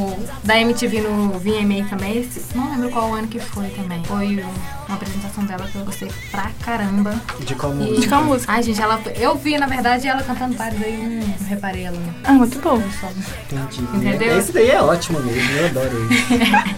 da 0.42 0.58
MTV 0.58 1.02
no 1.02 1.38
VMA 1.38 1.86
também, 1.88 2.18
esse- 2.20 2.56
não 2.56 2.70
lembro 2.70 2.90
qual 2.90 3.14
ano 3.14 3.28
que 3.28 3.38
foi 3.38 3.68
também. 3.68 4.02
Foi 4.04 4.26
um- 4.42 4.79
uma 4.90 4.96
apresentação 4.96 5.44
dela 5.44 5.66
que 5.70 5.76
eu 5.76 5.84
gostei 5.84 6.10
pra 6.30 6.50
caramba. 6.64 7.14
De 7.40 7.54
qual 7.54 7.72
E- 7.72 7.76
música? 7.76 8.00
De 8.00 8.08
qual 8.08 8.24
música? 8.24 8.52
Ai, 8.52 8.62
gente, 8.62 8.80
ela, 8.82 9.00
eu 9.16 9.36
vi, 9.36 9.56
na 9.58 9.66
verdade, 9.66 10.08
ela 10.08 10.22
cantando 10.22 10.56
vários 10.56 10.82
aí, 10.82 10.94
eu 10.94 11.26
não 11.40 11.46
reparei 11.48 11.84
ela. 11.84 11.96
não. 11.98 12.14
Ah, 12.24 12.32
muito 12.32 12.58
bom. 12.60 12.76
Entendi. 12.78 13.82
Entendeu? 13.94 14.38
Esse 14.38 14.52
daí 14.52 14.70
é 14.70 14.80
ótimo 14.82 15.20
mesmo, 15.20 15.50
eu 15.58 15.66
adoro 15.66 15.90
ele. 15.96 16.20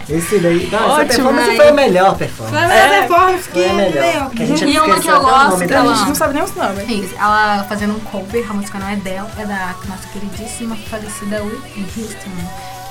Esse 0.17 0.39
daí. 0.39 0.69
Não, 0.71 0.79
essa 0.79 0.87
Ótimo, 0.93 1.07
performance 1.07 1.47
né? 1.49 1.55
foi 1.55 1.67
a 1.69 1.73
melhor 1.73 2.17
performance. 2.17 2.55
Foi 2.55 2.63
a 2.63 2.67
melhor 2.67 2.93
É, 2.93 2.99
performance 2.99 3.43
que 3.49 3.53
Foi 3.53 3.69
a 3.69 3.73
melhor. 3.73 4.29
Que 4.31 4.43
a 4.43 4.45
gente 4.45 4.65
E 4.65 4.79
uma 4.79 4.99
que 4.99 5.07
eu 5.07 5.21
gosto 5.21 5.49
nome 5.59 5.73
A 5.75 5.95
gente 5.95 6.07
não 6.07 6.15
sabe 6.15 6.33
nem 6.33 6.43
os 6.43 6.55
nomes. 6.55 6.89
Isso, 6.89 7.15
ela 7.17 7.63
fazendo 7.67 7.95
um 7.95 7.99
cover, 8.01 8.45
a 8.49 8.53
música 8.53 8.79
não 8.79 8.87
é 8.89 8.95
dela, 8.95 9.29
é 9.37 9.45
da 9.45 9.75
nossa 9.87 10.07
queridíssima 10.11 10.75
falecida 10.89 11.43
Whitney 11.43 11.85
Houston. 11.97 12.29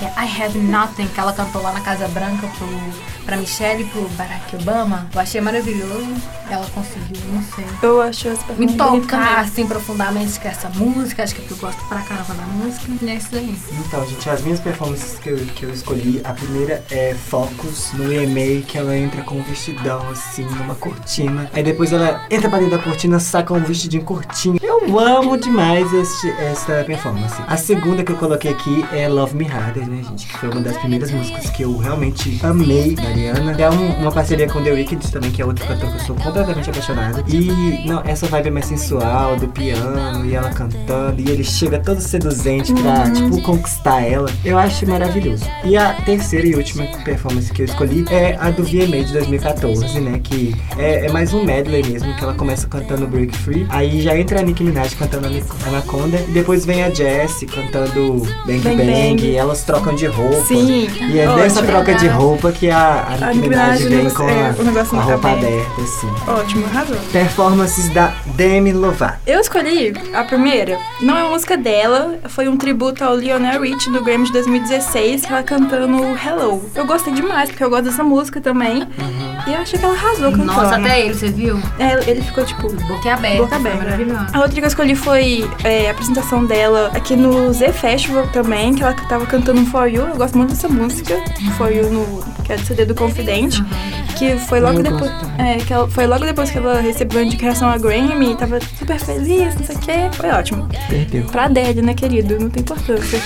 Que 0.02 0.06
é 0.06 0.24
I 0.24 0.42
Have 0.42 0.58
Nothing, 0.58 1.06
que 1.06 1.20
ela 1.20 1.32
cantou 1.32 1.62
lá 1.62 1.72
na 1.72 1.80
Casa 1.80 2.08
Branca 2.08 2.48
pro, 2.58 2.68
pra 3.24 3.36
Michelle 3.36 3.82
e 3.82 3.86
pro 3.86 4.08
Barack 4.10 4.56
Obama. 4.56 5.06
Eu 5.14 5.20
achei 5.20 5.40
maravilhoso. 5.40 6.12
Ela 6.50 6.66
conseguiu, 6.74 7.22
não 7.32 7.42
sei. 7.42 7.64
Eu 7.82 8.02
acho 8.02 8.28
essa 8.28 8.52
Me 8.54 8.74
tocar 8.74 9.38
assim 9.38 9.66
profundamente 9.66 10.40
com 10.40 10.48
essa 10.48 10.68
música. 10.70 11.22
Acho 11.22 11.36
que 11.36 11.50
eu 11.50 11.56
gosto 11.56 11.82
pra 11.84 12.00
caramba 12.00 12.34
da 12.34 12.42
música. 12.42 12.90
E 13.00 13.08
é 13.08 13.14
isso 13.14 13.36
aí. 13.36 13.56
Então, 13.86 14.04
gente, 14.06 14.28
as 14.28 14.42
minhas 14.42 14.58
performances 14.58 15.18
que 15.20 15.30
eu, 15.30 15.38
que 15.38 15.62
eu 15.62 15.70
escolhi, 15.70 16.20
a 16.24 16.32
primeira 16.32 16.84
é 16.90 17.14
Focus, 17.14 17.92
no 17.92 18.12
EMA, 18.12 18.62
que 18.66 18.76
ela 18.76 18.96
entra 18.96 19.22
com 19.22 19.36
um 19.36 19.42
vestidão, 19.42 20.10
assim, 20.10 20.44
numa 20.44 20.74
cortina. 20.74 21.48
Aí 21.54 21.62
depois 21.62 21.92
ela 21.92 22.26
entra 22.28 22.50
pra 22.50 22.58
dentro 22.58 22.76
da 22.76 22.82
cortina, 22.82 23.20
saca 23.20 23.54
um 23.54 23.60
vestidinho 23.60 24.04
curtinho. 24.04 24.58
Eu 24.60 24.98
amo 24.98 25.38
demais 25.38 25.90
este, 25.94 26.28
esta 26.30 26.84
performance. 26.84 27.40
A 27.46 27.56
segunda 27.56 28.02
que 28.02 28.10
eu 28.12 28.16
coloquei 28.16 28.50
aqui 28.50 28.84
é 28.92 29.08
Love 29.08 29.36
Me 29.36 29.46
Harder, 29.46 29.86
né, 29.92 30.02
gente? 30.09 30.26
Que 30.26 30.38
foi 30.38 30.48
uma 30.48 30.61
das 30.61 30.76
primeiras 30.78 31.11
músicas 31.11 31.50
que 31.50 31.62
eu 31.62 31.76
realmente 31.76 32.40
amei 32.42 32.94
da 32.94 33.02
Ariana. 33.02 33.52
É 33.61 33.70
um- 33.70 34.00
uma 34.00 34.12
parceria 34.12 34.48
com 34.48 34.62
The 34.62 34.70
Wicked 34.72 35.11
também, 35.12 35.31
que 35.31 35.42
é 35.42 35.44
outro 35.46 35.66
cantor 35.66 35.90
que 35.90 35.96
eu 35.96 36.00
sou 36.07 36.16
completamente 36.16 36.70
apaixonada. 36.70 37.24
E 37.28 37.87
não, 37.87 38.00
essa 38.05 38.26
vibe 38.26 38.48
é 38.48 38.50
mais 38.50 38.66
sensual, 38.66 39.37
do 39.37 39.48
piano, 39.48 40.24
e 40.26 40.35
ela 40.35 40.50
cantando, 40.50 41.20
e 41.20 41.28
ele 41.31 41.44
chega 41.44 41.78
todo 41.78 42.00
seduzente 42.00 42.72
pra, 42.74 43.11
tipo, 43.11 43.40
conquistar 43.42 44.00
ela. 44.02 44.31
Eu 44.44 44.59
acho 44.59 44.88
maravilhoso. 44.88 45.44
E 45.64 45.76
a 45.76 45.92
terceira 45.94 46.46
e 46.46 46.55
última 46.55 46.85
performance 47.05 47.52
que 47.52 47.62
eu 47.62 47.66
escolhi 47.66 48.05
é 48.11 48.37
a 48.40 48.50
do 48.50 48.62
VMA 48.64 49.05
de 49.05 49.12
2014, 49.12 50.00
né? 50.00 50.18
Que 50.22 50.55
é, 50.78 51.07
é 51.07 51.12
mais 51.12 51.33
um 51.35 51.44
medley 51.44 51.83
mesmo, 51.83 52.14
que 52.16 52.22
ela 52.24 52.35
começa 52.35 52.66
cantando 52.66 53.07
Break 53.07 53.37
Free. 53.38 53.66
Aí 53.68 54.00
já 54.00 54.16
entra 54.16 54.40
a 54.40 54.42
Nicki 54.42 54.62
Minaj 54.64 54.94
cantando 54.96 55.28
Anaconda. 55.66 56.18
E 56.28 56.31
depois 56.33 56.64
vem 56.64 56.83
a 56.83 56.90
Jessie 56.90 57.46
cantando 57.46 58.22
Bang 58.46 58.59
Bang. 58.61 58.76
Bang 58.76 58.92
Bang. 58.92 59.22
E 59.26 59.37
elas 59.37 59.62
trocam 59.62 59.82
de 59.90 60.07
roupa. 60.07 60.45
Sim. 60.47 60.88
E 61.01 61.18
é 61.18 61.27
Ótimo. 61.29 61.42
nessa 61.42 61.62
troca 61.62 61.95
de 61.95 62.07
roupa 62.09 62.53
que 62.53 62.71
a, 62.71 63.07
a 63.21 63.33
Nicki 63.35 63.49
Minaj 63.49 63.83
vem 63.83 63.99
negócio- 63.99 64.16
com 64.18 64.29
é, 64.29 64.47
a, 64.47 64.51
a 64.51 64.85
tá 64.85 65.01
roupa 65.01 65.29
bem. 65.31 65.38
aberta, 65.38 65.83
assim. 65.83 66.09
Ótimo, 66.29 66.66
arrasou. 66.66 66.97
Performances 67.12 67.88
da 67.90 68.12
Demi 68.37 68.73
Lovato. 68.73 69.18
Eu 69.27 69.40
escolhi 69.40 69.92
a 70.14 70.25
primeira. 70.25 70.79
Não 71.01 71.16
é 71.16 71.23
uma 71.25 71.33
música 71.33 71.57
dela, 71.57 72.18
foi 72.29 72.49
um 72.49 72.57
tributo 72.57 73.03
ao 73.05 73.16
Lionel 73.16 73.62
Rich 73.62 73.90
no 73.90 74.03
Grammy 74.03 74.27
de 74.27 74.33
2016, 74.33 75.27
que 75.27 75.33
ela 75.33 75.42
cantando 75.42 75.99
Hello. 76.16 76.62
Eu 76.75 76.87
gostei 76.87 77.12
demais, 77.12 77.49
porque 77.51 77.64
eu 77.64 77.71
gosto 77.71 77.85
dessa 77.85 78.05
música 78.05 78.40
também. 78.40 78.87
E 79.47 79.53
eu 79.53 79.61
achei 79.61 79.79
que 79.79 79.85
ela 79.85 79.95
arrasou 79.95 80.31
cantando. 80.31 80.45
Nossa, 80.45 80.77
até 80.77 81.01
ele, 81.01 81.14
você 81.14 81.29
viu? 81.29 81.59
É, 81.79 82.11
ele 82.11 82.23
ficou 82.23 82.45
tipo. 82.45 82.73
Boca 82.73 83.12
aberta. 83.14 83.42
Boca 83.42 83.57
aberta. 83.57 83.79
Maravilhoso. 83.85 84.27
A 84.33 84.38
outra 84.38 84.53
que 84.53 84.61
eu 84.61 84.66
escolhi 84.68 84.95
foi 84.95 85.51
é, 85.64 85.88
a 85.88 85.92
apresentação 85.92 86.45
dela 86.45 86.90
aqui 86.95 87.16
no 87.16 87.53
Z 87.53 87.73
Festival 87.73 88.27
também, 88.29 88.75
que 88.75 88.83
ela 88.83 88.95
tava 89.09 89.27
cantando 89.27 89.62
um 89.62 89.66
For 89.66 89.87
You. 89.87 90.03
Eu 90.03 90.16
gosto 90.16 90.37
muito 90.37 90.51
dessa 90.51 90.68
música, 90.68 91.22
For 91.57 91.72
You, 91.72 91.90
no, 91.90 92.22
que 92.42 92.53
é 92.53 92.57
do 92.57 92.66
CD 92.66 92.85
do 92.85 92.94
Confidente. 92.94 93.62
Que 94.16 94.37
foi 94.37 94.61
logo 94.61 94.79
Eu 94.79 94.83
depois. 94.83 95.11
É, 95.38 95.57
que 95.57 95.72
ela, 95.72 95.88
foi 95.88 96.07
logo 96.07 96.25
depois 96.25 96.51
que 96.51 96.59
ela 96.59 96.81
recebeu 96.81 97.20
a 97.20 97.25
indicação 97.25 97.68
a 97.68 97.79
Grammy, 97.79 98.37
tava 98.37 98.59
super 98.79 98.98
feliz, 98.98 99.55
não 99.55 99.64
sei 99.64 99.77
o 99.77 99.79
quê. 99.79 99.92
Foi 100.12 100.31
ótimo. 100.31 100.68
Perdeu. 100.88 101.25
Pra 101.25 101.48
Dead, 101.48 101.79
né, 101.79 101.94
querido? 101.94 102.38
Não 102.38 102.51
tem 102.51 102.62
importância. 102.62 103.20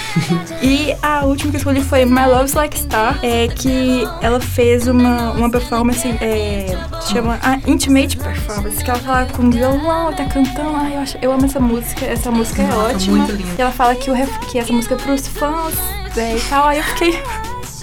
e 0.62 0.94
a 1.02 1.24
última 1.24 1.50
que 1.50 1.56
eu 1.56 1.58
escolhi 1.58 1.82
foi 1.82 2.04
My 2.04 2.26
Love's 2.26 2.54
Like 2.54 2.78
Star, 2.78 3.18
é, 3.22 3.48
que 3.48 4.06
ela 4.20 4.40
fez 4.40 4.86
uma, 4.86 5.32
uma 5.32 5.50
performance, 5.50 6.06
é, 6.20 6.66
chama 7.10 7.38
a 7.42 7.56
Intimate 7.70 8.16
Performance, 8.16 8.82
que 8.82 8.90
ela 8.90 9.00
lá 9.06 9.26
com 9.26 9.50
violão, 9.50 10.12
tá 10.12 10.24
cantando. 10.24 10.76
Ai, 10.76 10.96
eu, 10.96 11.00
acho, 11.00 11.18
eu 11.22 11.32
amo 11.32 11.44
essa 11.46 11.60
música, 11.60 12.04
essa 12.04 12.30
música 12.30 12.62
é 12.62 12.66
Nossa, 12.66 12.94
ótima. 12.94 13.26
E 13.56 13.60
ela 13.60 13.70
fala 13.70 13.94
que, 13.94 14.10
o, 14.10 14.14
que 14.50 14.58
essa 14.58 14.72
música 14.72 14.94
é 14.94 14.98
pros 14.98 15.26
fãs 15.28 15.74
é, 16.16 16.36
e 16.36 16.40
tal. 16.48 16.66
Aí 16.68 16.78
eu 16.78 16.84
fiquei. 16.84 17.22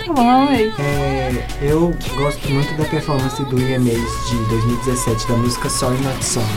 Amei. 0.02 0.74
É, 0.80 1.46
eu 1.62 1.94
gosto 2.16 2.50
muito 2.50 2.74
da 2.76 2.86
performance 2.86 3.42
do 3.46 3.60
EMAs 3.60 4.30
de 4.30 4.36
2017 4.50 5.28
da 5.28 5.36
música 5.36 5.70
Sorry 5.70 5.98
Not 6.02 6.26
Sorry. 6.26 6.48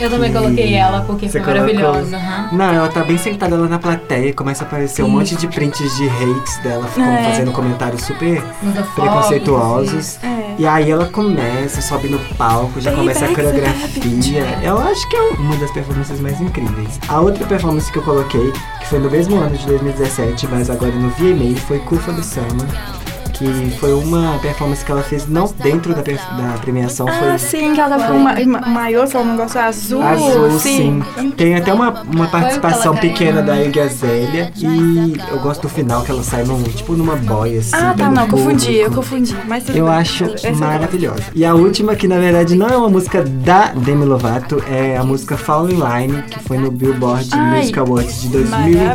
Eu 0.00 0.10
também 0.10 0.30
E 0.30 0.32
coloquei 0.32 0.74
ela 0.74 1.02
porque 1.02 1.28
você 1.28 1.40
foi 1.40 1.52
colocou? 1.54 1.74
maravilhosa. 1.74 2.16
aham. 2.16 2.48
Não, 2.52 2.72
ela 2.72 2.88
tá 2.88 3.04
bem 3.04 3.18
sentada 3.18 3.56
lá 3.56 3.68
na 3.68 3.78
plateia, 3.78 4.32
começa 4.32 4.64
a 4.64 4.66
aparecer 4.66 5.02
um 5.02 5.06
Sim. 5.06 5.12
monte 5.12 5.36
de 5.36 5.46
prints 5.48 5.96
de 5.96 6.08
hates 6.08 6.58
dela, 6.62 6.86
ficam 6.88 7.04
É. 7.06 7.24
fazendo 7.24 7.52
comentários 7.52 8.02
super 8.02 8.42
preconceituosos. 8.94 10.18
É. 10.22 10.43
E 10.56 10.66
aí 10.66 10.90
ela 10.90 11.06
começa, 11.06 11.82
sobe 11.82 12.08
no 12.08 12.18
palco, 12.36 12.80
já 12.80 12.92
começa 12.92 13.24
a 13.24 13.28
coreografia. 13.34 14.60
Eu 14.62 14.78
acho 14.78 15.08
que 15.08 15.16
é 15.16 15.20
uma 15.30 15.56
das 15.56 15.70
performances 15.72 16.20
mais 16.20 16.40
incríveis. 16.40 17.00
A 17.08 17.20
outra 17.20 17.44
performance 17.46 17.90
que 17.90 17.98
eu 17.98 18.02
coloquei, 18.02 18.52
que 18.80 18.86
foi 18.86 19.00
no 19.00 19.10
mesmo 19.10 19.36
ano 19.36 19.56
de 19.56 19.66
2017, 19.66 20.46
mas 20.48 20.70
agora 20.70 20.92
no 20.92 21.10
VMA, 21.10 21.56
foi 21.66 21.80
Kufa 21.80 22.12
do 22.12 22.22
Summer. 22.22 23.03
Que 23.38 23.70
foi 23.78 23.92
uma 23.92 24.38
performance 24.38 24.84
que 24.84 24.90
ela 24.90 25.02
fez 25.02 25.26
não 25.28 25.52
dentro 25.62 25.94
da, 25.94 26.02
da 26.02 26.58
premiação, 26.60 27.06
Ah, 27.08 27.12
foi 27.12 27.38
sim, 27.38 27.74
que 27.74 27.80
ela 27.80 27.96
tava 27.98 28.12
com 28.12 28.18
uma, 28.18 28.32
uma, 28.40 28.60
maiô, 28.60 29.06
sei 29.06 29.20
lá, 29.20 29.26
um 29.26 29.30
negócio 29.32 29.60
azul. 29.60 30.02
Azul, 30.02 30.58
sim. 30.58 31.02
Tem 31.36 31.54
até 31.56 31.72
uma, 31.72 32.02
uma 32.02 32.26
participação 32.28 32.92
ela 32.92 33.00
pequena 33.00 33.42
da 33.42 33.60
Iggy 33.62 33.80
Azalea. 33.80 34.52
E 34.56 35.16
eu 35.30 35.38
gosto 35.40 35.62
do 35.62 35.68
final 35.68 36.02
que 36.02 36.10
ela 36.10 36.22
sai 36.22 36.44
num, 36.44 36.62
tipo 36.62 36.92
numa 36.94 37.16
boia, 37.16 37.60
assim. 37.60 37.70
Ah, 37.74 37.94
tá, 37.96 38.10
não, 38.10 38.28
confundi, 38.28 38.74
eu 38.74 38.90
público. 38.90 38.94
confundi. 38.96 39.36
Mas 39.46 39.68
Eu 39.68 39.86
bem. 39.86 39.94
acho 39.94 40.24
maravilhosa. 40.58 41.22
E 41.34 41.44
a 41.44 41.54
última, 41.54 41.94
que 41.96 42.06
na 42.08 42.18
verdade 42.18 42.54
não 42.54 42.68
é 42.68 42.76
uma 42.76 42.88
música 42.88 43.22
da 43.22 43.68
Demi 43.74 44.04
Lovato, 44.04 44.62
é 44.70 44.96
a 44.96 45.04
música 45.04 45.36
Fall 45.36 45.68
in 45.70 45.74
Line, 45.76 46.22
que 46.22 46.38
foi 46.40 46.58
no 46.58 46.70
Billboard 46.70 47.28
Ai, 47.32 47.58
Music 47.58 47.78
Awards 47.78 48.22
de 48.22 48.38
Maravilhosa. 48.38 48.86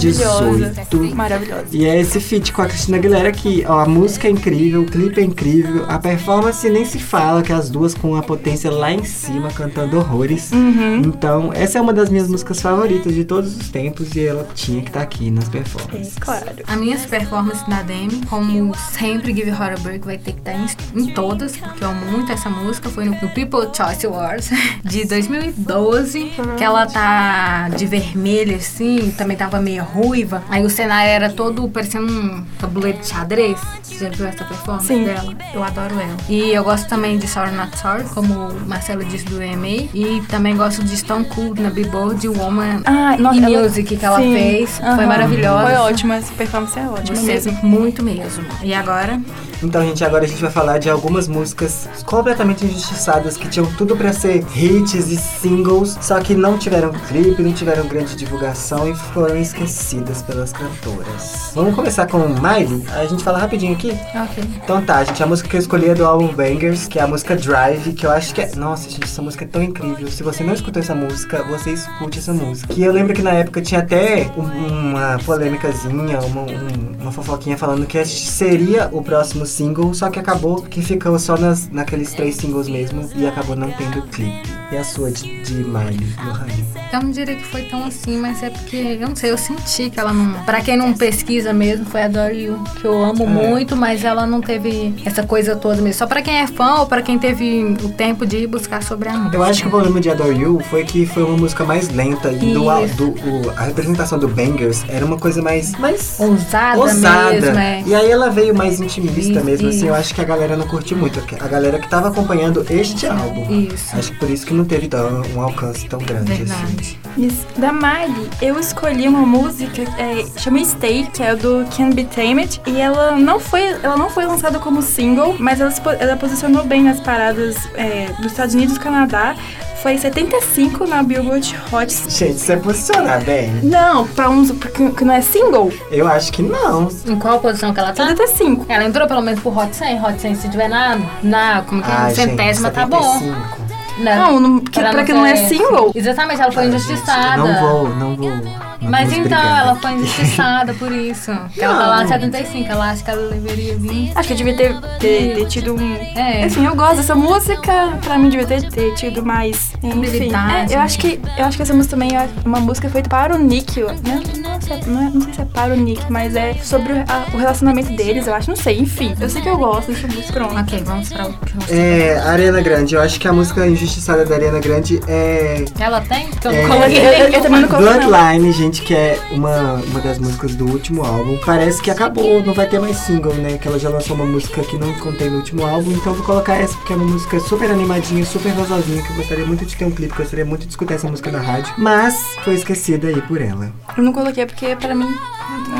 2018. 0.89 1.15
Maravilhosa. 1.15 1.65
E 1.71 1.86
é 1.86 1.99
esse 1.99 2.19
feat 2.19 2.52
com 2.54 2.62
a 2.62 2.65
Cristina 2.65 2.97
Aguilera 2.97 3.32
que, 3.32 3.65
ó, 3.67 3.80
a 3.82 3.86
música 3.86 4.29
é 4.30 4.32
incrível, 4.32 4.82
o 4.82 4.86
clipe 4.86 5.20
é 5.20 5.24
incrível, 5.24 5.86
a 5.88 5.98
performance 5.98 6.68
nem 6.70 6.86
se 6.86 7.00
fala, 7.00 7.42
que 7.42 7.52
as 7.52 7.70
duas 7.70 7.94
com 7.94 8.15
a 8.15 8.22
potência 8.22 8.72
lá 8.72 8.92
em 8.92 9.04
cima, 9.04 9.50
cantando 9.52 9.98
horrores. 9.98 10.52
Uhum. 10.52 11.02
Então, 11.06 11.52
essa 11.54 11.80
é 11.80 11.82
uma 11.82 11.94
das 11.94 12.10
minhas 12.10 12.28
músicas 12.28 12.62
favoritas 12.62 13.13
de 13.13 13.24
todos 13.24 13.58
os 13.58 13.70
tempos 13.70 14.15
e 14.15 14.26
ela 14.26 14.48
tinha 14.54 14.82
que 14.82 14.89
estar 14.89 15.02
aqui 15.02 15.32
nas 15.32 15.50
performances. 15.50 16.15
É, 16.15 16.20
claro. 16.20 16.46
A 16.68 16.76
minhas 16.76 17.06
performances 17.06 17.68
da 17.68 17.82
Demi, 17.82 18.22
como 18.28 18.76
sempre, 18.76 19.34
Give 19.34 19.50
Her 19.50 19.74
a 19.74 19.82
Break 19.82 20.06
vai 20.06 20.18
ter 20.18 20.34
que 20.34 20.39
estar 20.39 20.54
em, 20.54 20.68
em 20.96 21.13
todas, 21.13 21.58
porque 21.58 21.84
eu 21.84 21.89
amo 21.89 22.06
muito 22.12 22.32
essa 22.32 22.50
música. 22.50 22.89
Foi 22.89 23.06
no, 23.06 23.12
no 23.12 23.30
People 23.30 23.68
Choice 23.76 24.06
Awards 24.06 24.52
de 24.84 25.06
2012, 25.06 26.32
que 26.58 26.63
ela 26.63 26.86
tá 26.86 27.70
de 27.70 27.86
vermelho 27.86 28.56
assim, 28.56 29.12
também 29.18 29.36
tava 29.36 29.60
meio 29.60 29.84
ruiva. 29.84 30.44
Aí 30.50 30.63
o 30.63 30.70
cenário 30.70 31.10
era 31.10 31.30
todo 31.30 31.68
parecendo 31.70 32.12
um 32.12 32.44
tabuleiro 32.60 33.00
de 33.00 33.08
xadrez. 33.08 33.60
Você 33.82 34.10
viu 34.19 34.27
essa 34.27 34.43
performance 34.43 34.88
Sim. 34.88 35.05
dela? 35.05 35.34
Eu 35.53 35.63
adoro 35.63 35.93
ela. 35.99 36.17
E 36.27 36.51
eu 36.51 36.63
gosto 36.63 36.88
também 36.88 37.17
de 37.17 37.27
Sorry 37.27 37.51
Not 37.51 37.77
Sorry, 37.77 38.03
como 38.13 38.34
o 38.49 38.67
Marcelo 38.67 39.03
disse 39.05 39.25
do 39.25 39.41
EMA. 39.41 39.67
E 39.93 40.21
também 40.27 40.55
gosto 40.55 40.84
de 40.84 40.95
Stone 40.97 41.25
Cold 41.25 41.62
na 41.62 41.69
Billboard 41.69 42.27
Woman 42.27 42.82
Ah, 42.86 43.15
e 43.17 43.21
nossa, 43.21 43.39
ela- 43.39 43.62
Music 43.63 43.95
que 43.97 44.05
ela 44.05 44.19
sim. 44.19 44.34
fez. 44.34 44.77
Foi 44.77 44.86
Aham. 44.88 45.05
maravilhosa. 45.08 45.65
Foi 45.65 45.75
ótima, 45.75 46.15
essa 46.15 46.34
performance 46.34 46.77
é 46.77 46.88
ótima 46.88 47.15
Você 47.15 47.25
mesmo. 47.34 47.53
muito 47.63 48.03
mesmo. 48.03 48.45
E 48.62 48.73
agora? 48.73 49.19
Então, 49.62 49.86
gente, 49.86 50.04
agora 50.06 50.24
a 50.24 50.28
gente 50.28 50.41
vai 50.41 50.50
falar 50.52 50.78
de 50.78 50.89
algumas 50.89 51.28
músicas 51.28 51.88
completamente 52.06 52.65
injustiçadas 52.65 53.36
que 53.36 53.48
tinham 53.50 53.65
tudo 53.74 53.95
pra 53.98 54.13
ser 54.13 54.45
hits 54.56 54.93
e 55.10 55.17
singles, 55.17 55.98
só 56.02 56.19
que 56.22 56.34
não 56.34 56.58
tiveram 56.58 56.91
clipe, 57.10 57.41
não 57.41 57.52
tiveram 57.52 57.86
grande 57.86 58.15
divulgação 58.15 58.89
e 58.89 58.95
foram 58.95 59.36
esquecidas 59.38 60.22
pelas 60.22 60.54
cantoras. 60.54 61.52
Vamos 61.54 61.76
começar 61.76 62.08
com 62.08 62.19
Miley? 62.19 62.84
A 62.95 63.06
gente 63.06 63.24
fala 63.24 63.38
rapidinho 63.38 63.74
aqui. 63.74 63.91
Ok. 64.15 64.43
Então 64.63 64.82
tá, 64.82 65.04
gente, 65.04 65.22
a 65.22 65.28
música 65.28 65.50
que 65.50 65.56
eu 65.58 65.60
escolhi 65.60 65.89
é 65.89 65.95
do 65.95 66.06
álbum 66.06 66.28
Bangers, 66.34 66.88
que 66.88 66.98
é 66.98 67.02
a 67.02 67.08
música 67.08 67.36
Drive, 67.36 67.93
que 67.93 68.06
eu 68.06 68.12
acho 68.12 68.34
que 68.34 68.41
é. 68.41 68.52
Nossa, 68.56 68.89
gente, 68.89 69.04
essa 69.04 69.22
música 69.22 69.43
é 69.43 69.48
tão 69.48 69.62
incrível. 69.62 70.08
Se 70.10 70.24
você 70.24 70.41
não 70.43 70.54
escutou 70.54 70.82
essa 70.82 70.95
música, 70.95 71.43
você 71.43 71.72
escute 71.72 72.19
essa 72.19 72.32
música. 72.34 72.74
Que 72.74 72.82
eu 72.82 72.93
lembro 72.93 73.13
que 73.13 73.22
na 73.22 73.32
época 73.32 73.62
tinha 73.62 73.82
até 73.82 74.32
um- 74.38 74.89
uma 74.91 75.17
polêmicazinha, 75.26 76.19
uma, 76.22 76.41
um- 76.43 77.02
uma 77.02 77.12
fofoquinha 77.12 77.58
falando 77.58 77.86
que 77.86 78.04
seria 78.06 78.88
o 78.91 79.02
próximo 79.02 79.45
single, 79.50 79.94
só 79.94 80.10
que 80.10 80.20
acabou 80.20 80.62
que 80.62 80.82
ficou 80.82 81.18
só 81.20 81.38
nas, 81.38 81.70
naqueles 81.70 82.14
três 82.14 82.36
singles 82.36 82.68
mesmo 82.70 83.10
e 83.16 83.28
acabou 83.28 83.56
não 83.56 83.72
tendo 83.72 84.02
clipe. 84.04 84.48
E 84.72 84.78
a 84.78 84.84
sua 84.84 85.10
de, 85.10 85.42
de 85.42 85.56
Miley, 85.56 85.98
Lohane? 86.24 86.64
Eu 86.94 87.02
não 87.02 87.10
diria 87.12 87.36
que 87.36 87.44
foi 87.46 87.64
tão 87.64 87.86
assim, 87.86 88.18
mas 88.20 88.42
é 88.44 88.50
porque, 88.52 88.98
eu 89.00 89.08
não 89.10 89.16
sei, 89.16 89.32
eu 89.32 89.38
senti 89.38 89.90
que 89.90 90.00
ela 90.00 90.14
não. 90.14 90.44
Pra 90.44 90.62
quem 90.62 90.78
não 90.78 90.94
pesquisa 90.94 91.52
mesmo, 91.52 91.86
foi 91.86 92.04
Adore 92.04 92.44
You, 92.46 92.64
que 92.80 92.86
eu 92.86 93.04
amo 93.04 93.24
É. 93.24 93.28
muito, 93.28 93.76
mas 93.76 94.04
ela 94.04 94.28
não 94.28 94.42
teve 94.42 94.94
essa 95.06 95.24
coisa 95.24 95.56
toda 95.56 95.78
mesmo. 95.82 95.94
Só 95.98 96.06
pra 96.08 96.22
quem 96.22 96.36
é 96.36 96.46
fã 96.48 96.76
ou 96.82 96.86
pra 96.86 97.02
quem 97.02 97.18
teve 97.18 97.76
o 97.84 97.90
tempo 97.90 98.26
de 98.28 98.38
ir 98.38 98.48
buscar 98.48 98.84
sobre 98.84 99.10
a 99.10 99.14
música. 99.14 99.38
Eu 99.38 99.44
acho 99.44 99.62
que 99.62 99.68
o 99.68 99.72
problema 99.72 100.00
de 100.00 100.10
Adore 100.12 100.38
You 100.40 100.60
foi 100.70 100.84
que 100.84 101.06
foi 101.08 101.24
uma 101.24 101.38
música 101.38 101.64
mais 101.64 101.90
lenta 101.90 102.32
e 102.32 102.54
do, 102.54 102.64
do- 102.96 103.48
o- 103.48 103.52
a 103.58 103.64
representação 103.64 104.20
do 104.20 104.28
Bangers 104.28 104.84
era 104.88 105.04
uma 105.06 105.18
coisa 105.18 105.42
mais, 105.42 105.72
mais 105.80 106.16
Ousada, 106.20 106.80
ousada. 106.80 107.32
mesmo, 107.32 107.60
é. 107.60 107.84
E 107.88 107.96
aí 107.96 108.10
ela 108.12 108.30
veio 108.30 108.54
mais 108.56 108.80
intimista 108.80 109.38
Isso, 109.39 109.45
mesmo, 109.45 109.67
assim, 109.69 109.80
eu 109.88 109.93
isso. 109.93 109.93
acho 110.02 110.15
que 110.15 110.21
a 110.21 110.23
galera 110.23 110.56
não 110.56 110.67
curtiu 110.67 110.97
muito. 110.97 111.19
A 111.39 111.47
galera 111.47 111.80
que 111.80 111.89
tava 111.89 112.08
acompanhando 112.10 112.65
este 112.69 113.08
álbum. 113.08 113.67
Isso. 113.73 113.95
Acho 113.97 114.12
que 114.12 114.19
por 114.19 114.30
isso 114.30 114.45
que 114.45 114.54
não 114.54 114.65
teve 114.65 114.88
tão- 114.88 115.21
um 115.36 115.41
alcance 115.41 115.88
tão 115.88 115.99
grande 115.99 116.32
assim. 116.32 116.43
Verdade. 116.45 116.99
Isso. 117.17 117.45
Da 117.58 117.73
Miley, 117.73 118.30
eu 118.41 118.60
escolhi 118.60 119.08
uma 119.08 119.25
música 119.25 119.82
é, 119.97 120.25
chama 120.39 120.63
Stay, 120.63 121.08
que 121.13 121.21
é 121.23 121.36
do 121.36 121.65
Can 121.75 121.89
Be 121.91 122.06
Tamed, 122.06 122.62
e 122.65 122.80
ela 122.80 123.12
não 123.17 123.39
foi, 123.39 123.62
ela 123.84 123.97
não 123.97 124.10
foi 124.10 124.25
lançada 124.25 124.60
como 124.60 124.82
single, 124.82 125.36
mas 125.39 125.60
ela, 125.60 125.73
ela 125.99 126.15
posicionou 126.15 126.63
bem 126.63 126.84
nas 126.84 126.99
paradas 126.99 127.56
é, 127.75 128.08
dos 128.21 128.28
Estados 128.28 128.54
Unidos 128.56 128.75
e 128.75 128.80
do 128.80 128.84
Canadá. 128.84 129.36
Foi 129.82 129.98
75 129.98 130.86
na 130.88 131.02
Billboard 131.02 131.56
Hot. 131.72 131.94
Gente, 132.10 132.39
você 132.39 132.58
posicionar 132.58 133.24
bem? 133.24 133.50
Não, 133.63 134.06
pra 134.08 134.30
um 134.30 134.46
que 134.46 135.06
não 135.06 135.13
é 135.13 135.22
single, 135.22 135.72
Eu 135.89 136.08
acho 136.08 136.34
que 136.34 136.42
não. 136.42 136.89
Em 137.08 137.18
qual 137.18 137.39
posição 137.39 137.74
que 137.74 137.80
ela 137.80 137.94
tá? 137.94 138.08
75. 138.08 138.65
Ela 138.68 138.84
entrou 138.84 139.08
pelo 139.08 139.22
menos 139.22 139.39
pro 139.39 139.58
Hot 139.58 139.74
100. 139.74 140.04
Hot 140.04 140.20
100, 140.20 140.36
se 140.36 140.50
tiver 140.50 140.68
na, 140.68 141.00
na 141.24 141.62
como 141.62 141.82
que 141.82 141.89
é? 141.89 141.94
Ai, 141.94 142.13
gente, 142.13 142.30
centésima, 142.30 142.72
tá 142.72 142.86
bom. 142.86 143.02
75. 143.20 143.70
Não, 144.00 144.39
não, 144.39 144.60
que, 144.60 144.80
Ela 144.80 144.92
pra 144.92 145.04
que 145.04 145.13
não 145.13 145.26
é 145.26 145.36
single. 145.36 145.92
Exatamente, 145.96 146.42
ela 146.42 146.52
foi 146.52 146.63
Ai, 146.63 146.70
injustiçada. 146.70 147.22
gente, 147.22 147.38
não 147.38 147.62
vou, 147.62 147.89
não 147.96 148.15
vou. 148.15 148.68
Mas 148.82 149.12
então, 149.13 149.38
ela 149.58 149.76
foi 149.76 149.92
injustiçada 149.92 150.74
por 150.74 150.92
isso. 150.92 151.32
Porque 151.34 151.62
Ela 151.62 151.78
tá 151.78 151.88
lá 151.88 151.98
Não. 151.98 152.04
em 152.06 152.08
75, 152.08 152.72
ela 152.72 152.92
acha 152.92 153.04
que 153.04 153.12
ela 153.12 153.30
deveria 153.30 153.76
vir. 153.78 154.12
Acho 154.15 154.28
que 154.28 154.34
eu 154.34 154.38
devia 154.38 154.56
ter, 154.56 154.80
ter, 155.00 155.36
ter 155.36 155.46
tido 155.48 155.76
um. 155.76 155.96
É. 156.15 156.44
Assim, 156.46 156.65
eu 156.65 156.76
gosto 156.76 156.98
dessa 156.98 157.15
música, 157.15 157.98
pra 158.04 158.18
mim 158.18 158.30
devia 158.30 158.46
ter, 158.48 158.70
ter 158.70 158.94
tido 158.96 159.24
mais. 159.26 159.72
Enfim. 159.84 160.32
É, 160.34 160.74
eu 160.76 160.80
acho 160.80 160.98
que 161.00 161.20
eu 161.38 161.46
acho 161.46 161.58
que 161.58 161.63
essa 161.63 161.74
música 161.74 161.96
também 161.96 162.15
é 162.15 162.28
uma 162.46 162.60
música 162.60 162.89
feita 162.89 163.10
para 163.10 163.36
o 163.36 163.38
Nick. 163.39 163.82
Né? 163.82 164.22
Não, 164.42 164.62
sei, 164.62 164.80
não, 164.88 165.02
é- 165.08 165.12
não 165.13 165.22
sei 165.22 165.34
se 165.34 165.42
é 165.42 165.46
para 165.46 165.74
o 165.74 165.78
Nick, 165.78 166.04
mas 166.10 166.36
é 166.36 166.54
sobre 166.63 166.94
o, 166.94 166.98
a- 167.08 167.26
o 167.34 167.38
relacionamento 167.38 167.92
deles, 167.96 168.28
eu 168.28 168.34
acho. 168.34 168.50
Não 168.50 168.58
sei, 168.58 168.80
enfim. 168.80 169.13
Eu 169.20 169.30
sei 169.30 169.42
que 169.42 169.50
eu 169.50 169.58
gosto 169.58 169.92
dessa 169.92 170.08
música. 170.08 170.34
Pronto. 170.34 170.56
Ok, 170.58 170.84
vamos 170.86 171.10
pra 171.12 171.28
o 171.28 171.34
que 171.34 171.54
você 171.58 171.74
É, 171.76 172.18
Ariana 172.20 172.62
Grande, 172.62 172.96
eu 172.96 173.02
acho 173.02 173.20
que 173.20 173.28
a 173.28 173.34
música 173.34 173.68
injustiçada 173.68 174.26
da 174.26 174.36
Ariana 174.36 174.60
Grande 174.60 175.00
é 175.08 175.65
Ela 175.80 176.02
tem? 176.02 176.28
Porque 176.28 176.48
eu 176.48 176.52
É. 176.52 176.62
não 176.62 176.70
coloquei 176.70 176.98
Eu- 177.00 177.12
eu- 177.12 177.30
eu 177.30 177.42
também 177.42 177.62
não 177.62 177.68
coloquei. 177.68 178.00
Bloodline, 178.00 178.52
gente, 178.52 178.68
que 178.77 178.93
é 178.93 179.19
uma, 179.32 179.73
uma 179.75 179.99
das 180.01 180.19
músicas 180.19 180.55
do 180.55 180.65
último 180.69 181.03
álbum. 181.03 181.38
Parece 181.45 181.82
que 181.82 181.89
acabou, 181.89 182.43
não 182.43 182.53
vai 182.53 182.67
ter 182.67 182.79
mais 182.79 182.97
single, 182.97 183.34
né? 183.34 183.58
Que 183.58 183.67
ela 183.67 183.79
já 183.79 183.89
lançou 183.89 184.15
uma 184.15 184.25
música 184.25 184.62
que 184.62 184.77
não 184.77 184.93
contém 184.99 185.29
no 185.29 185.38
último 185.38 185.65
álbum, 185.65 185.91
então 185.91 186.12
eu 186.12 186.15
vou 186.15 186.25
colocar 186.25 186.55
essa 186.55 186.75
porque 186.77 186.93
é 186.93 186.95
uma 186.95 187.05
música 187.05 187.39
super 187.39 187.71
animadinha, 187.71 188.25
super 188.25 188.51
gostosinha, 188.53 189.01
que 189.01 189.10
eu 189.12 189.15
gostaria 189.15 189.45
muito 189.45 189.65
de 189.65 189.75
ter 189.75 189.86
um 189.86 189.91
clipe, 189.91 190.13
gostaria 190.15 190.45
muito 190.45 190.65
de 190.65 190.69
escutar 190.69 190.95
essa 190.95 191.10
música 191.10 191.32
na 191.32 191.39
rádio. 191.39 191.73
Mas 191.77 192.15
foi 192.43 192.53
esquecida 192.55 193.08
aí 193.08 193.21
por 193.21 193.41
ela. 193.41 193.71
Eu 193.97 194.03
não 194.03 194.13
coloquei 194.13 194.45
porque 194.45 194.75
pra 194.75 194.93
mim. 194.93 195.10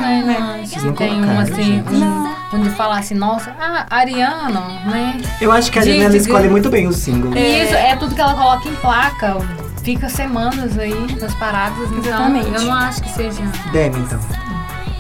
É, 0.02 0.22
não, 0.24 0.54
acho 0.56 0.68
Vocês 0.68 0.82
que 0.82 0.88
não 0.88 0.94
tem 0.94 1.12
um 1.12 1.16
colocaram, 1.16 1.40
assim, 1.42 1.64
gente. 1.64 1.94
um, 1.94 2.34
onde 2.54 2.70
falar 2.72 3.00
assim, 3.00 3.16
nossa, 3.16 3.56
ah, 3.60 3.86
Ariana, 3.90 4.62
né? 4.86 5.22
Eu 5.42 5.52
acho 5.52 5.72
que 5.72 5.78
a 5.80 5.82
Gente, 5.84 5.96
Ariana 5.96 6.18
escolhe 6.18 6.50
muito 6.50 6.70
bem 6.70 6.88
o 6.88 6.94
single. 6.94 7.36
E 7.36 7.64
isso 7.64 7.76
é 7.76 7.96
tudo 7.96 8.16
que 8.16 8.22
ela 8.22 8.34
coloca 8.34 8.68
em 8.68 8.76
placa, 8.76 9.38
fica 9.84 10.10
semanas 10.10 10.78
aí 10.78 11.16
nas 11.20 11.34
paradas, 11.36 11.90
então 11.92 12.00
Exatamente. 12.00 12.54
eu 12.54 12.62
não 12.62 12.74
acho 12.74 13.02
que 13.02 13.10
seja. 13.10 13.42
Demi, 13.72 14.00
então. 14.00 14.20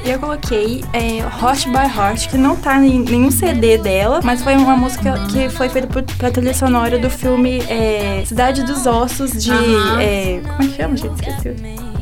Eu 0.06 0.18
coloquei 0.18 0.84
é, 0.94 1.24
Hot 1.44 1.68
by 1.70 1.98
Heart, 1.98 2.30
que 2.30 2.38
não 2.38 2.56
tá 2.56 2.78
em 2.78 3.00
nenhum 3.00 3.30
CD 3.30 3.78
dela, 3.78 4.22
mas 4.24 4.42
foi 4.42 4.56
uma 4.56 4.76
música 4.76 5.13
que 5.30 5.50
foi 5.50 5.68
feita 5.68 5.88
por, 5.88 6.02
pra 6.04 6.32
trilha 6.32 6.54
sonora 6.54 6.98
do 6.98 7.10
filme 7.10 7.62
é, 7.68 8.24
Cidade 8.26 8.63
dos 8.63 8.86
Ossos, 8.88 9.32
de. 9.44 9.52
Aham. 9.52 10.02
é, 10.02 10.42
como 10.42 10.63
é 10.63 10.68
que 10.68 10.76
chama, 10.78 10.96
gente? 10.98 11.30
Esqueci 11.30 11.50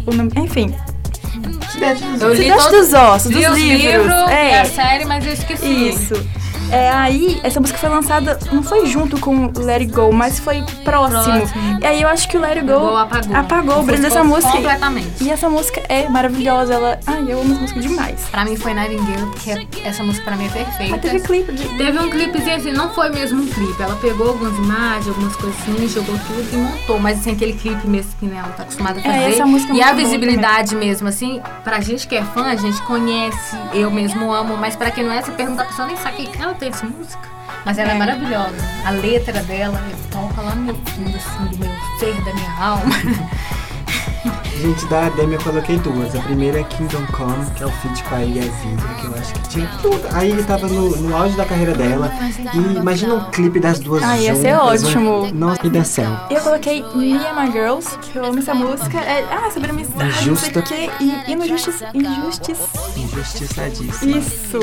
o 0.06 0.14
nome. 0.14 0.32
Enfim, 0.36 0.74
Cidade 1.72 2.04
dos 2.20 2.38
li 2.38 2.44
Cidade 2.44 2.70
dos 2.70 2.94
Ossos, 2.94 3.32
dos 3.32 3.46
os 3.46 3.58
livros. 3.58 3.82
livros 3.82 4.14
e 4.14 4.34
é. 4.34 4.62
a 4.62 4.66
série, 4.66 5.06
mas 5.06 5.26
eu 5.26 5.34
esqueci. 5.34 5.90
Isso. 5.90 6.14
É, 6.72 6.90
aí, 6.92 7.40
essa 7.44 7.60
música 7.60 7.78
foi 7.80 7.90
lançada, 7.90 8.38
não 8.52 8.62
foi 8.62 8.86
junto 8.86 9.20
com 9.20 9.52
Let 9.58 9.82
It 9.82 9.86
Go, 9.92 10.12
mas 10.12 10.40
foi 10.40 10.64
próximo. 10.84 11.24
Próximo. 11.24 11.80
E 11.82 11.86
aí 11.86 12.02
eu 12.02 12.10
acho 12.10 12.28
que 12.28 12.38
o 12.38 12.42
Let 12.42 12.58
It 12.58 12.62
Go 12.66 12.74
Igual 12.74 12.98
apagou. 12.98 13.36
apagou 13.36 13.80
o 13.80 13.84
brilho 13.84 14.02
dessa 14.02 14.24
música. 14.24 14.52
Completamente. 14.52 15.24
E 15.24 15.30
essa 15.30 15.50
música 15.50 15.82
é 15.90 16.08
maravilhosa. 16.10 16.74
Ela. 16.74 17.00
Ai, 17.08 17.26
eu 17.30 17.40
amo 17.42 17.52
essa 17.54 17.62
música 17.62 17.80
demais. 17.80 18.26
Pra 18.30 18.44
mim 18.46 18.56
foi 18.58 18.74
Nightingale, 18.74 19.26
porque 19.32 19.68
essa 19.86 20.04
música 20.04 20.26
pra 20.26 20.36
mim 20.36 20.46
é 20.46 20.50
perfeita. 20.50 20.92
Mas 20.92 21.02
teve 21.02 21.20
clipe 21.22 21.52
de. 21.54 21.68
Teve 21.78 22.00
um 22.00 22.10
clipezinho 22.10 22.56
assim, 22.56 22.72
não 22.72 22.90
foi 22.94 23.10
mesmo 23.10 23.42
um 23.42 23.48
clipe. 23.48 23.82
Ela 23.82 23.96
pegou 23.96 24.30
algumas 24.30 24.58
imagens, 24.58 25.08
algumas 25.08 25.36
coisinhas, 25.36 25.92
jogou 25.92 26.16
tudo 26.28 26.48
e 26.54 26.58
montou. 26.58 27.00
Mas 27.00 27.20
assim, 27.20 27.32
aquele 27.32 27.54
clipe 27.54 27.88
mesmo 27.88 28.12
que 28.20 28.26
né, 28.26 28.38
ela 28.44 28.50
tá 28.54 28.64
acostumada 28.64 29.00
a 29.00 29.02
É, 29.08 29.22
fazer. 29.22 29.34
essa 29.36 29.46
música 29.46 29.74
é 29.74 29.76
e 29.78 29.82
a 29.84 29.94
visibilidade 29.94 30.76
mesmo, 30.76 31.08
assim, 31.08 31.42
pra 31.64 31.80
gente 31.80 32.08
que 32.08 32.16
é 32.16 32.24
fã, 32.24 32.44
a 32.44 32.56
gente 32.56 32.82
conhece, 32.84 33.56
eu 33.74 33.90
mesmo 33.92 34.32
amo, 34.34 34.58
mas 34.58 34.76
pra 34.76 34.92
quem 34.92 35.04
não 35.04 35.12
é, 35.14 35.22
você 35.22 35.32
pergunta 35.32 35.64
a 35.64 35.66
pessoa 35.66 35.88
nem 35.88 35.96
sabe 35.98 36.26
que 36.28 36.42
ela 36.42 36.54
tem 36.58 36.70
essa 36.70 36.86
música. 36.86 37.28
Mas 37.66 37.78
ela 37.78 37.92
é, 37.92 37.96
É. 37.96 37.98
maravilhosa. 37.98 38.56
A 38.86 38.92
letra 38.92 39.42
dela 39.44 39.82
toca 40.12 40.42
lá 40.42 40.56
no 40.56 40.62
meu 40.64 40.76
fundo, 40.76 41.16
assim, 41.16 41.46
do 41.46 41.58
meu 41.58 41.76
ser, 42.00 42.24
da 42.24 42.34
minha 42.34 42.52
alma. 42.60 42.96
Gente, 44.62 44.86
da 44.88 45.10
Demi 45.10 45.36
eu 45.36 45.42
coloquei 45.42 45.78
duas. 45.78 46.16
A 46.16 46.20
primeira 46.22 46.60
é 46.60 46.64
Kingdom 46.64 47.06
Come, 47.12 47.46
que 47.56 47.62
é 47.64 47.66
o 47.68 47.72
feat 47.72 48.04
com 48.06 48.16
a 48.16 48.18
Vida, 48.20 48.42
que 49.00 49.06
eu 49.06 49.14
acho 49.16 49.34
que 49.34 49.50
tinha 49.50 49.70
tudo. 49.82 50.02
Aí 50.14 50.32
ele 50.32 50.44
tava 50.44 50.68
no, 50.68 50.96
no 50.98 51.16
auge 51.16 51.36
da 51.38 51.46
carreira 51.46 51.74
dela. 51.76 52.12
E 52.54 52.76
imagina 52.78 53.14
um 53.16 53.30
clipe 53.32 53.60
das 53.60 53.80
duas 53.80 54.02
Ah, 54.04 54.18
ia 54.18 54.34
juntas. 54.34 54.42
ser 54.42 54.56
um- 54.56 55.08
ótimo. 55.12 55.32
Nossa, 55.34 55.68
e 55.68 55.70
da 55.70 55.84
céu. 55.84 56.10
Eu 56.32 56.42
coloquei 56.42 56.82
Me 56.96 57.14
and 57.14 57.34
My 57.40 57.52
Girls, 57.52 57.98
que 58.00 58.18
eu 58.18 58.26
amo 58.26 58.40
essa 58.40 58.54
música. 58.56 58.98
É, 59.00 59.24
ah, 59.32 59.52
sobre 59.52 59.70
amizade, 59.70 60.00
não 60.04 60.12
sei 60.12 60.22
Injusta. 60.50 60.60
o 60.60 60.64
quê. 60.64 60.90
E, 61.00 61.32
e 61.32 61.36
no 61.36 61.48
Justiça. 61.48 61.90
Injustiça. 61.94 62.68
Injustiçadíssima. 62.98 64.18
Isso. 64.18 64.60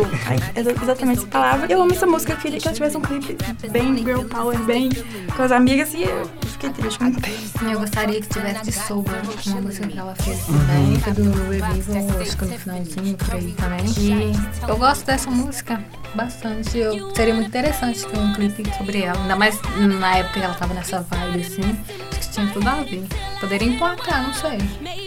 Exa- 0.57 0.75
exatamente 0.83 1.19
essa 1.19 1.27
palavra. 1.29 1.67
Eu 1.71 1.81
amo 1.81 1.93
essa 1.93 2.07
música. 2.07 2.33
Eu 2.33 2.37
queria 2.39 2.59
que 2.59 2.67
ela 2.67 2.75
tivesse 2.75 2.97
um 2.97 3.01
clipe 3.01 3.37
bem 3.71 3.97
girl 3.99 4.23
power, 4.25 4.59
bem 4.65 4.91
com 5.37 5.43
as 5.43 5.53
amigas. 5.53 5.95
E 5.95 6.03
eu 6.03 6.29
fiquei 6.65 6.73
triste, 6.73 7.59
tem. 7.59 7.73
Eu 7.73 7.81
gostaria 7.81 8.21
que 8.21 8.29
tivesse 8.29 8.65
de 8.65 8.73
Sober, 8.73 9.15
uma 9.47 9.61
música 9.61 9.87
que 9.87 9.99
ela 9.99 10.15
fez 10.15 10.47
também, 10.47 11.01
foi 11.01 11.13
do 11.13 11.23
Revival, 11.25 12.21
acho 12.21 12.37
que 12.37 12.45
no 12.45 12.59
finalzinho 12.59 13.17
por 13.17 13.35
aí 13.35 13.53
também. 13.53 13.85
E 13.99 14.69
eu 14.69 14.77
gosto 14.77 15.05
dessa 15.05 15.31
música 15.31 15.85
bastante. 16.15 16.79
Eu, 16.79 17.15
seria 17.15 17.35
muito 17.35 17.49
interessante 17.49 18.07
ter 18.07 18.19
um 18.19 18.33
clipe 18.35 18.77
sobre 18.77 19.03
ela, 19.03 19.21
ainda 19.21 19.37
mais 19.37 19.59
na 20.01 20.17
época 20.19 20.41
que 20.41 20.45
ela 20.45 20.55
tava 20.55 20.75
nessa 20.75 21.01
vibe 21.03 21.41
assim. 21.41 21.79
Acho 22.11 22.29
que 22.29 22.35
tinha 22.35 22.47
tudo 22.53 22.69
a 22.69 22.83
ver. 22.83 23.05
Poderia 23.45 23.69
emplacar, 23.69 24.23
não 24.23 24.33
sei. 24.33 24.59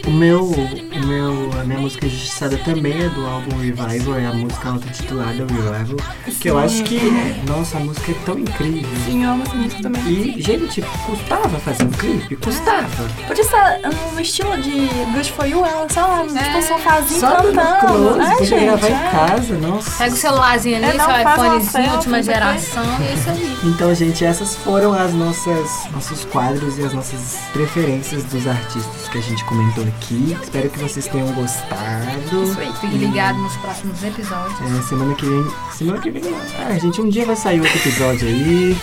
O 0.06 0.10
meu, 0.12 0.44
o 0.44 1.06
meu, 1.06 1.50
a 1.60 1.64
minha 1.64 1.80
música 1.80 2.06
injustiçada 2.06 2.56
também 2.58 3.02
é 3.02 3.08
do 3.08 3.26
álbum 3.26 3.56
Revival, 3.58 4.16
é 4.16 4.26
a 4.26 4.32
música 4.32 4.68
auto-titulada 4.68 5.32
Revival. 5.32 5.96
Que 6.40 6.48
eu 6.48 6.56
acho 6.56 6.84
que, 6.84 7.00
nossa, 7.48 7.78
a 7.78 7.80
música 7.80 8.12
é 8.12 8.14
tão 8.24 8.38
incrível. 8.38 8.88
Sim, 9.04 9.24
eu 9.24 9.30
amo 9.30 9.42
essa 9.42 9.54
música 9.56 9.82
também. 9.82 10.02
E, 10.06 10.40
gente, 10.40 10.80
custava 11.04 11.58
fazer 11.58 11.82
um 11.82 11.90
clipe? 11.90 12.36
Custava. 12.36 13.08
Podia 13.26 13.42
estar 13.42 13.80
no 14.14 14.20
estilo 14.20 14.56
de 14.58 14.86
Good 15.12 15.32
For 15.32 15.44
You, 15.44 15.66
ela 15.66 15.88
só 15.90 16.24
tipo, 16.24 16.58
um 16.58 16.62
sofazinho 16.62 17.20
Só 17.20 17.36
cantando. 17.42 17.86
close, 17.86 18.30
podia 18.30 18.46
gente, 18.46 18.64
gravar 18.66 18.86
é. 18.86 18.90
em 18.90 19.10
casa, 19.10 19.54
nossa. 19.58 19.98
Pega 19.98 20.14
o 20.14 20.16
celularzinho 20.16 20.76
ali, 20.76 20.86
É, 20.86 20.94
não, 20.94 21.04
seu 21.04 21.32
iPhonezinho, 21.32 21.94
última 21.94 22.22
geração, 22.22 22.84
e 23.00 23.04
é 23.04 23.14
isso 23.14 23.30
aí. 23.30 23.58
Então, 23.64 23.92
gente, 23.96 24.24
essas 24.24 24.54
foram 24.54 24.92
as 24.92 25.12
nossas 25.12 25.88
nossos 25.92 26.24
quadros 26.26 26.78
e 26.78 26.84
as 26.84 26.92
nossas 26.92 27.38
preferências 27.52 28.27
dos 28.30 28.46
artistas 28.46 29.08
que 29.08 29.18
a 29.18 29.20
gente 29.20 29.44
comentou 29.44 29.84
aqui. 29.84 30.36
Espero 30.42 30.70
que 30.70 30.78
vocês 30.78 31.06
tenham 31.06 31.30
gostado. 31.32 32.44
Isso 32.44 32.60
aí. 32.60 32.72
Fique 32.80 32.96
ligado 32.98 33.38
nos 33.38 33.56
próximos 33.56 34.02
episódios. 34.02 34.60
É, 34.60 34.82
semana 34.82 35.14
que 35.14 35.26
vem. 35.26 35.46
Semana 35.72 35.98
que 36.00 36.10
vem. 36.10 36.22
Ah, 36.58 36.78
gente, 36.78 37.00
um 37.00 37.08
dia 37.08 37.24
vai 37.24 37.36
sair 37.36 37.60
outro 37.60 37.76
episódio 37.76 38.28
aí. 38.28 38.76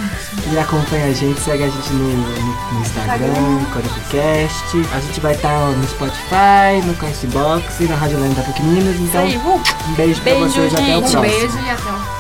E 0.52 0.58
acompanha 0.58 1.06
a 1.06 1.14
gente, 1.14 1.40
segue 1.40 1.64
a 1.64 1.70
gente 1.70 1.94
no, 1.94 2.10
no, 2.10 2.74
no 2.74 2.82
Instagram, 2.82 3.66
Corapcast. 3.74 4.78
A 4.94 5.00
gente 5.00 5.20
vai 5.20 5.34
estar 5.34 5.72
no 5.72 5.88
Spotify, 5.88 6.86
no 6.86 6.94
Castbox 6.96 7.80
e 7.80 7.84
na 7.86 7.96
Rádio 7.96 8.20
Lenda 8.20 8.36
da 8.36 8.44
Pequeninas. 8.44 8.96
Então, 9.00 9.22
aí, 9.22 9.38
um 9.38 9.94
beijo 9.94 10.22
pra 10.22 10.34
Beijo, 10.34 10.50
vocês 10.50 10.74
até 10.74 10.84
o 10.84 10.86
gente. 10.86 10.98
Um 10.98 11.00
próximo. 11.02 11.22
beijo 11.22 11.58
e 11.58 11.70
até 11.70 11.74
o 11.74 11.84
próximo 11.84 12.15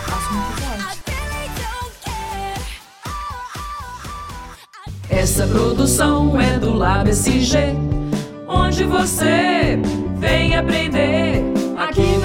Essa 5.25 5.47
produção 5.47 6.39
é 6.39 6.59
do 6.59 6.71
Lab 6.71 7.09
SG, 7.09 7.57
onde 8.47 8.83
você 8.83 9.75
vem 10.19 10.55
aprender 10.55 11.41
aqui 11.75 12.19
na 12.19 12.24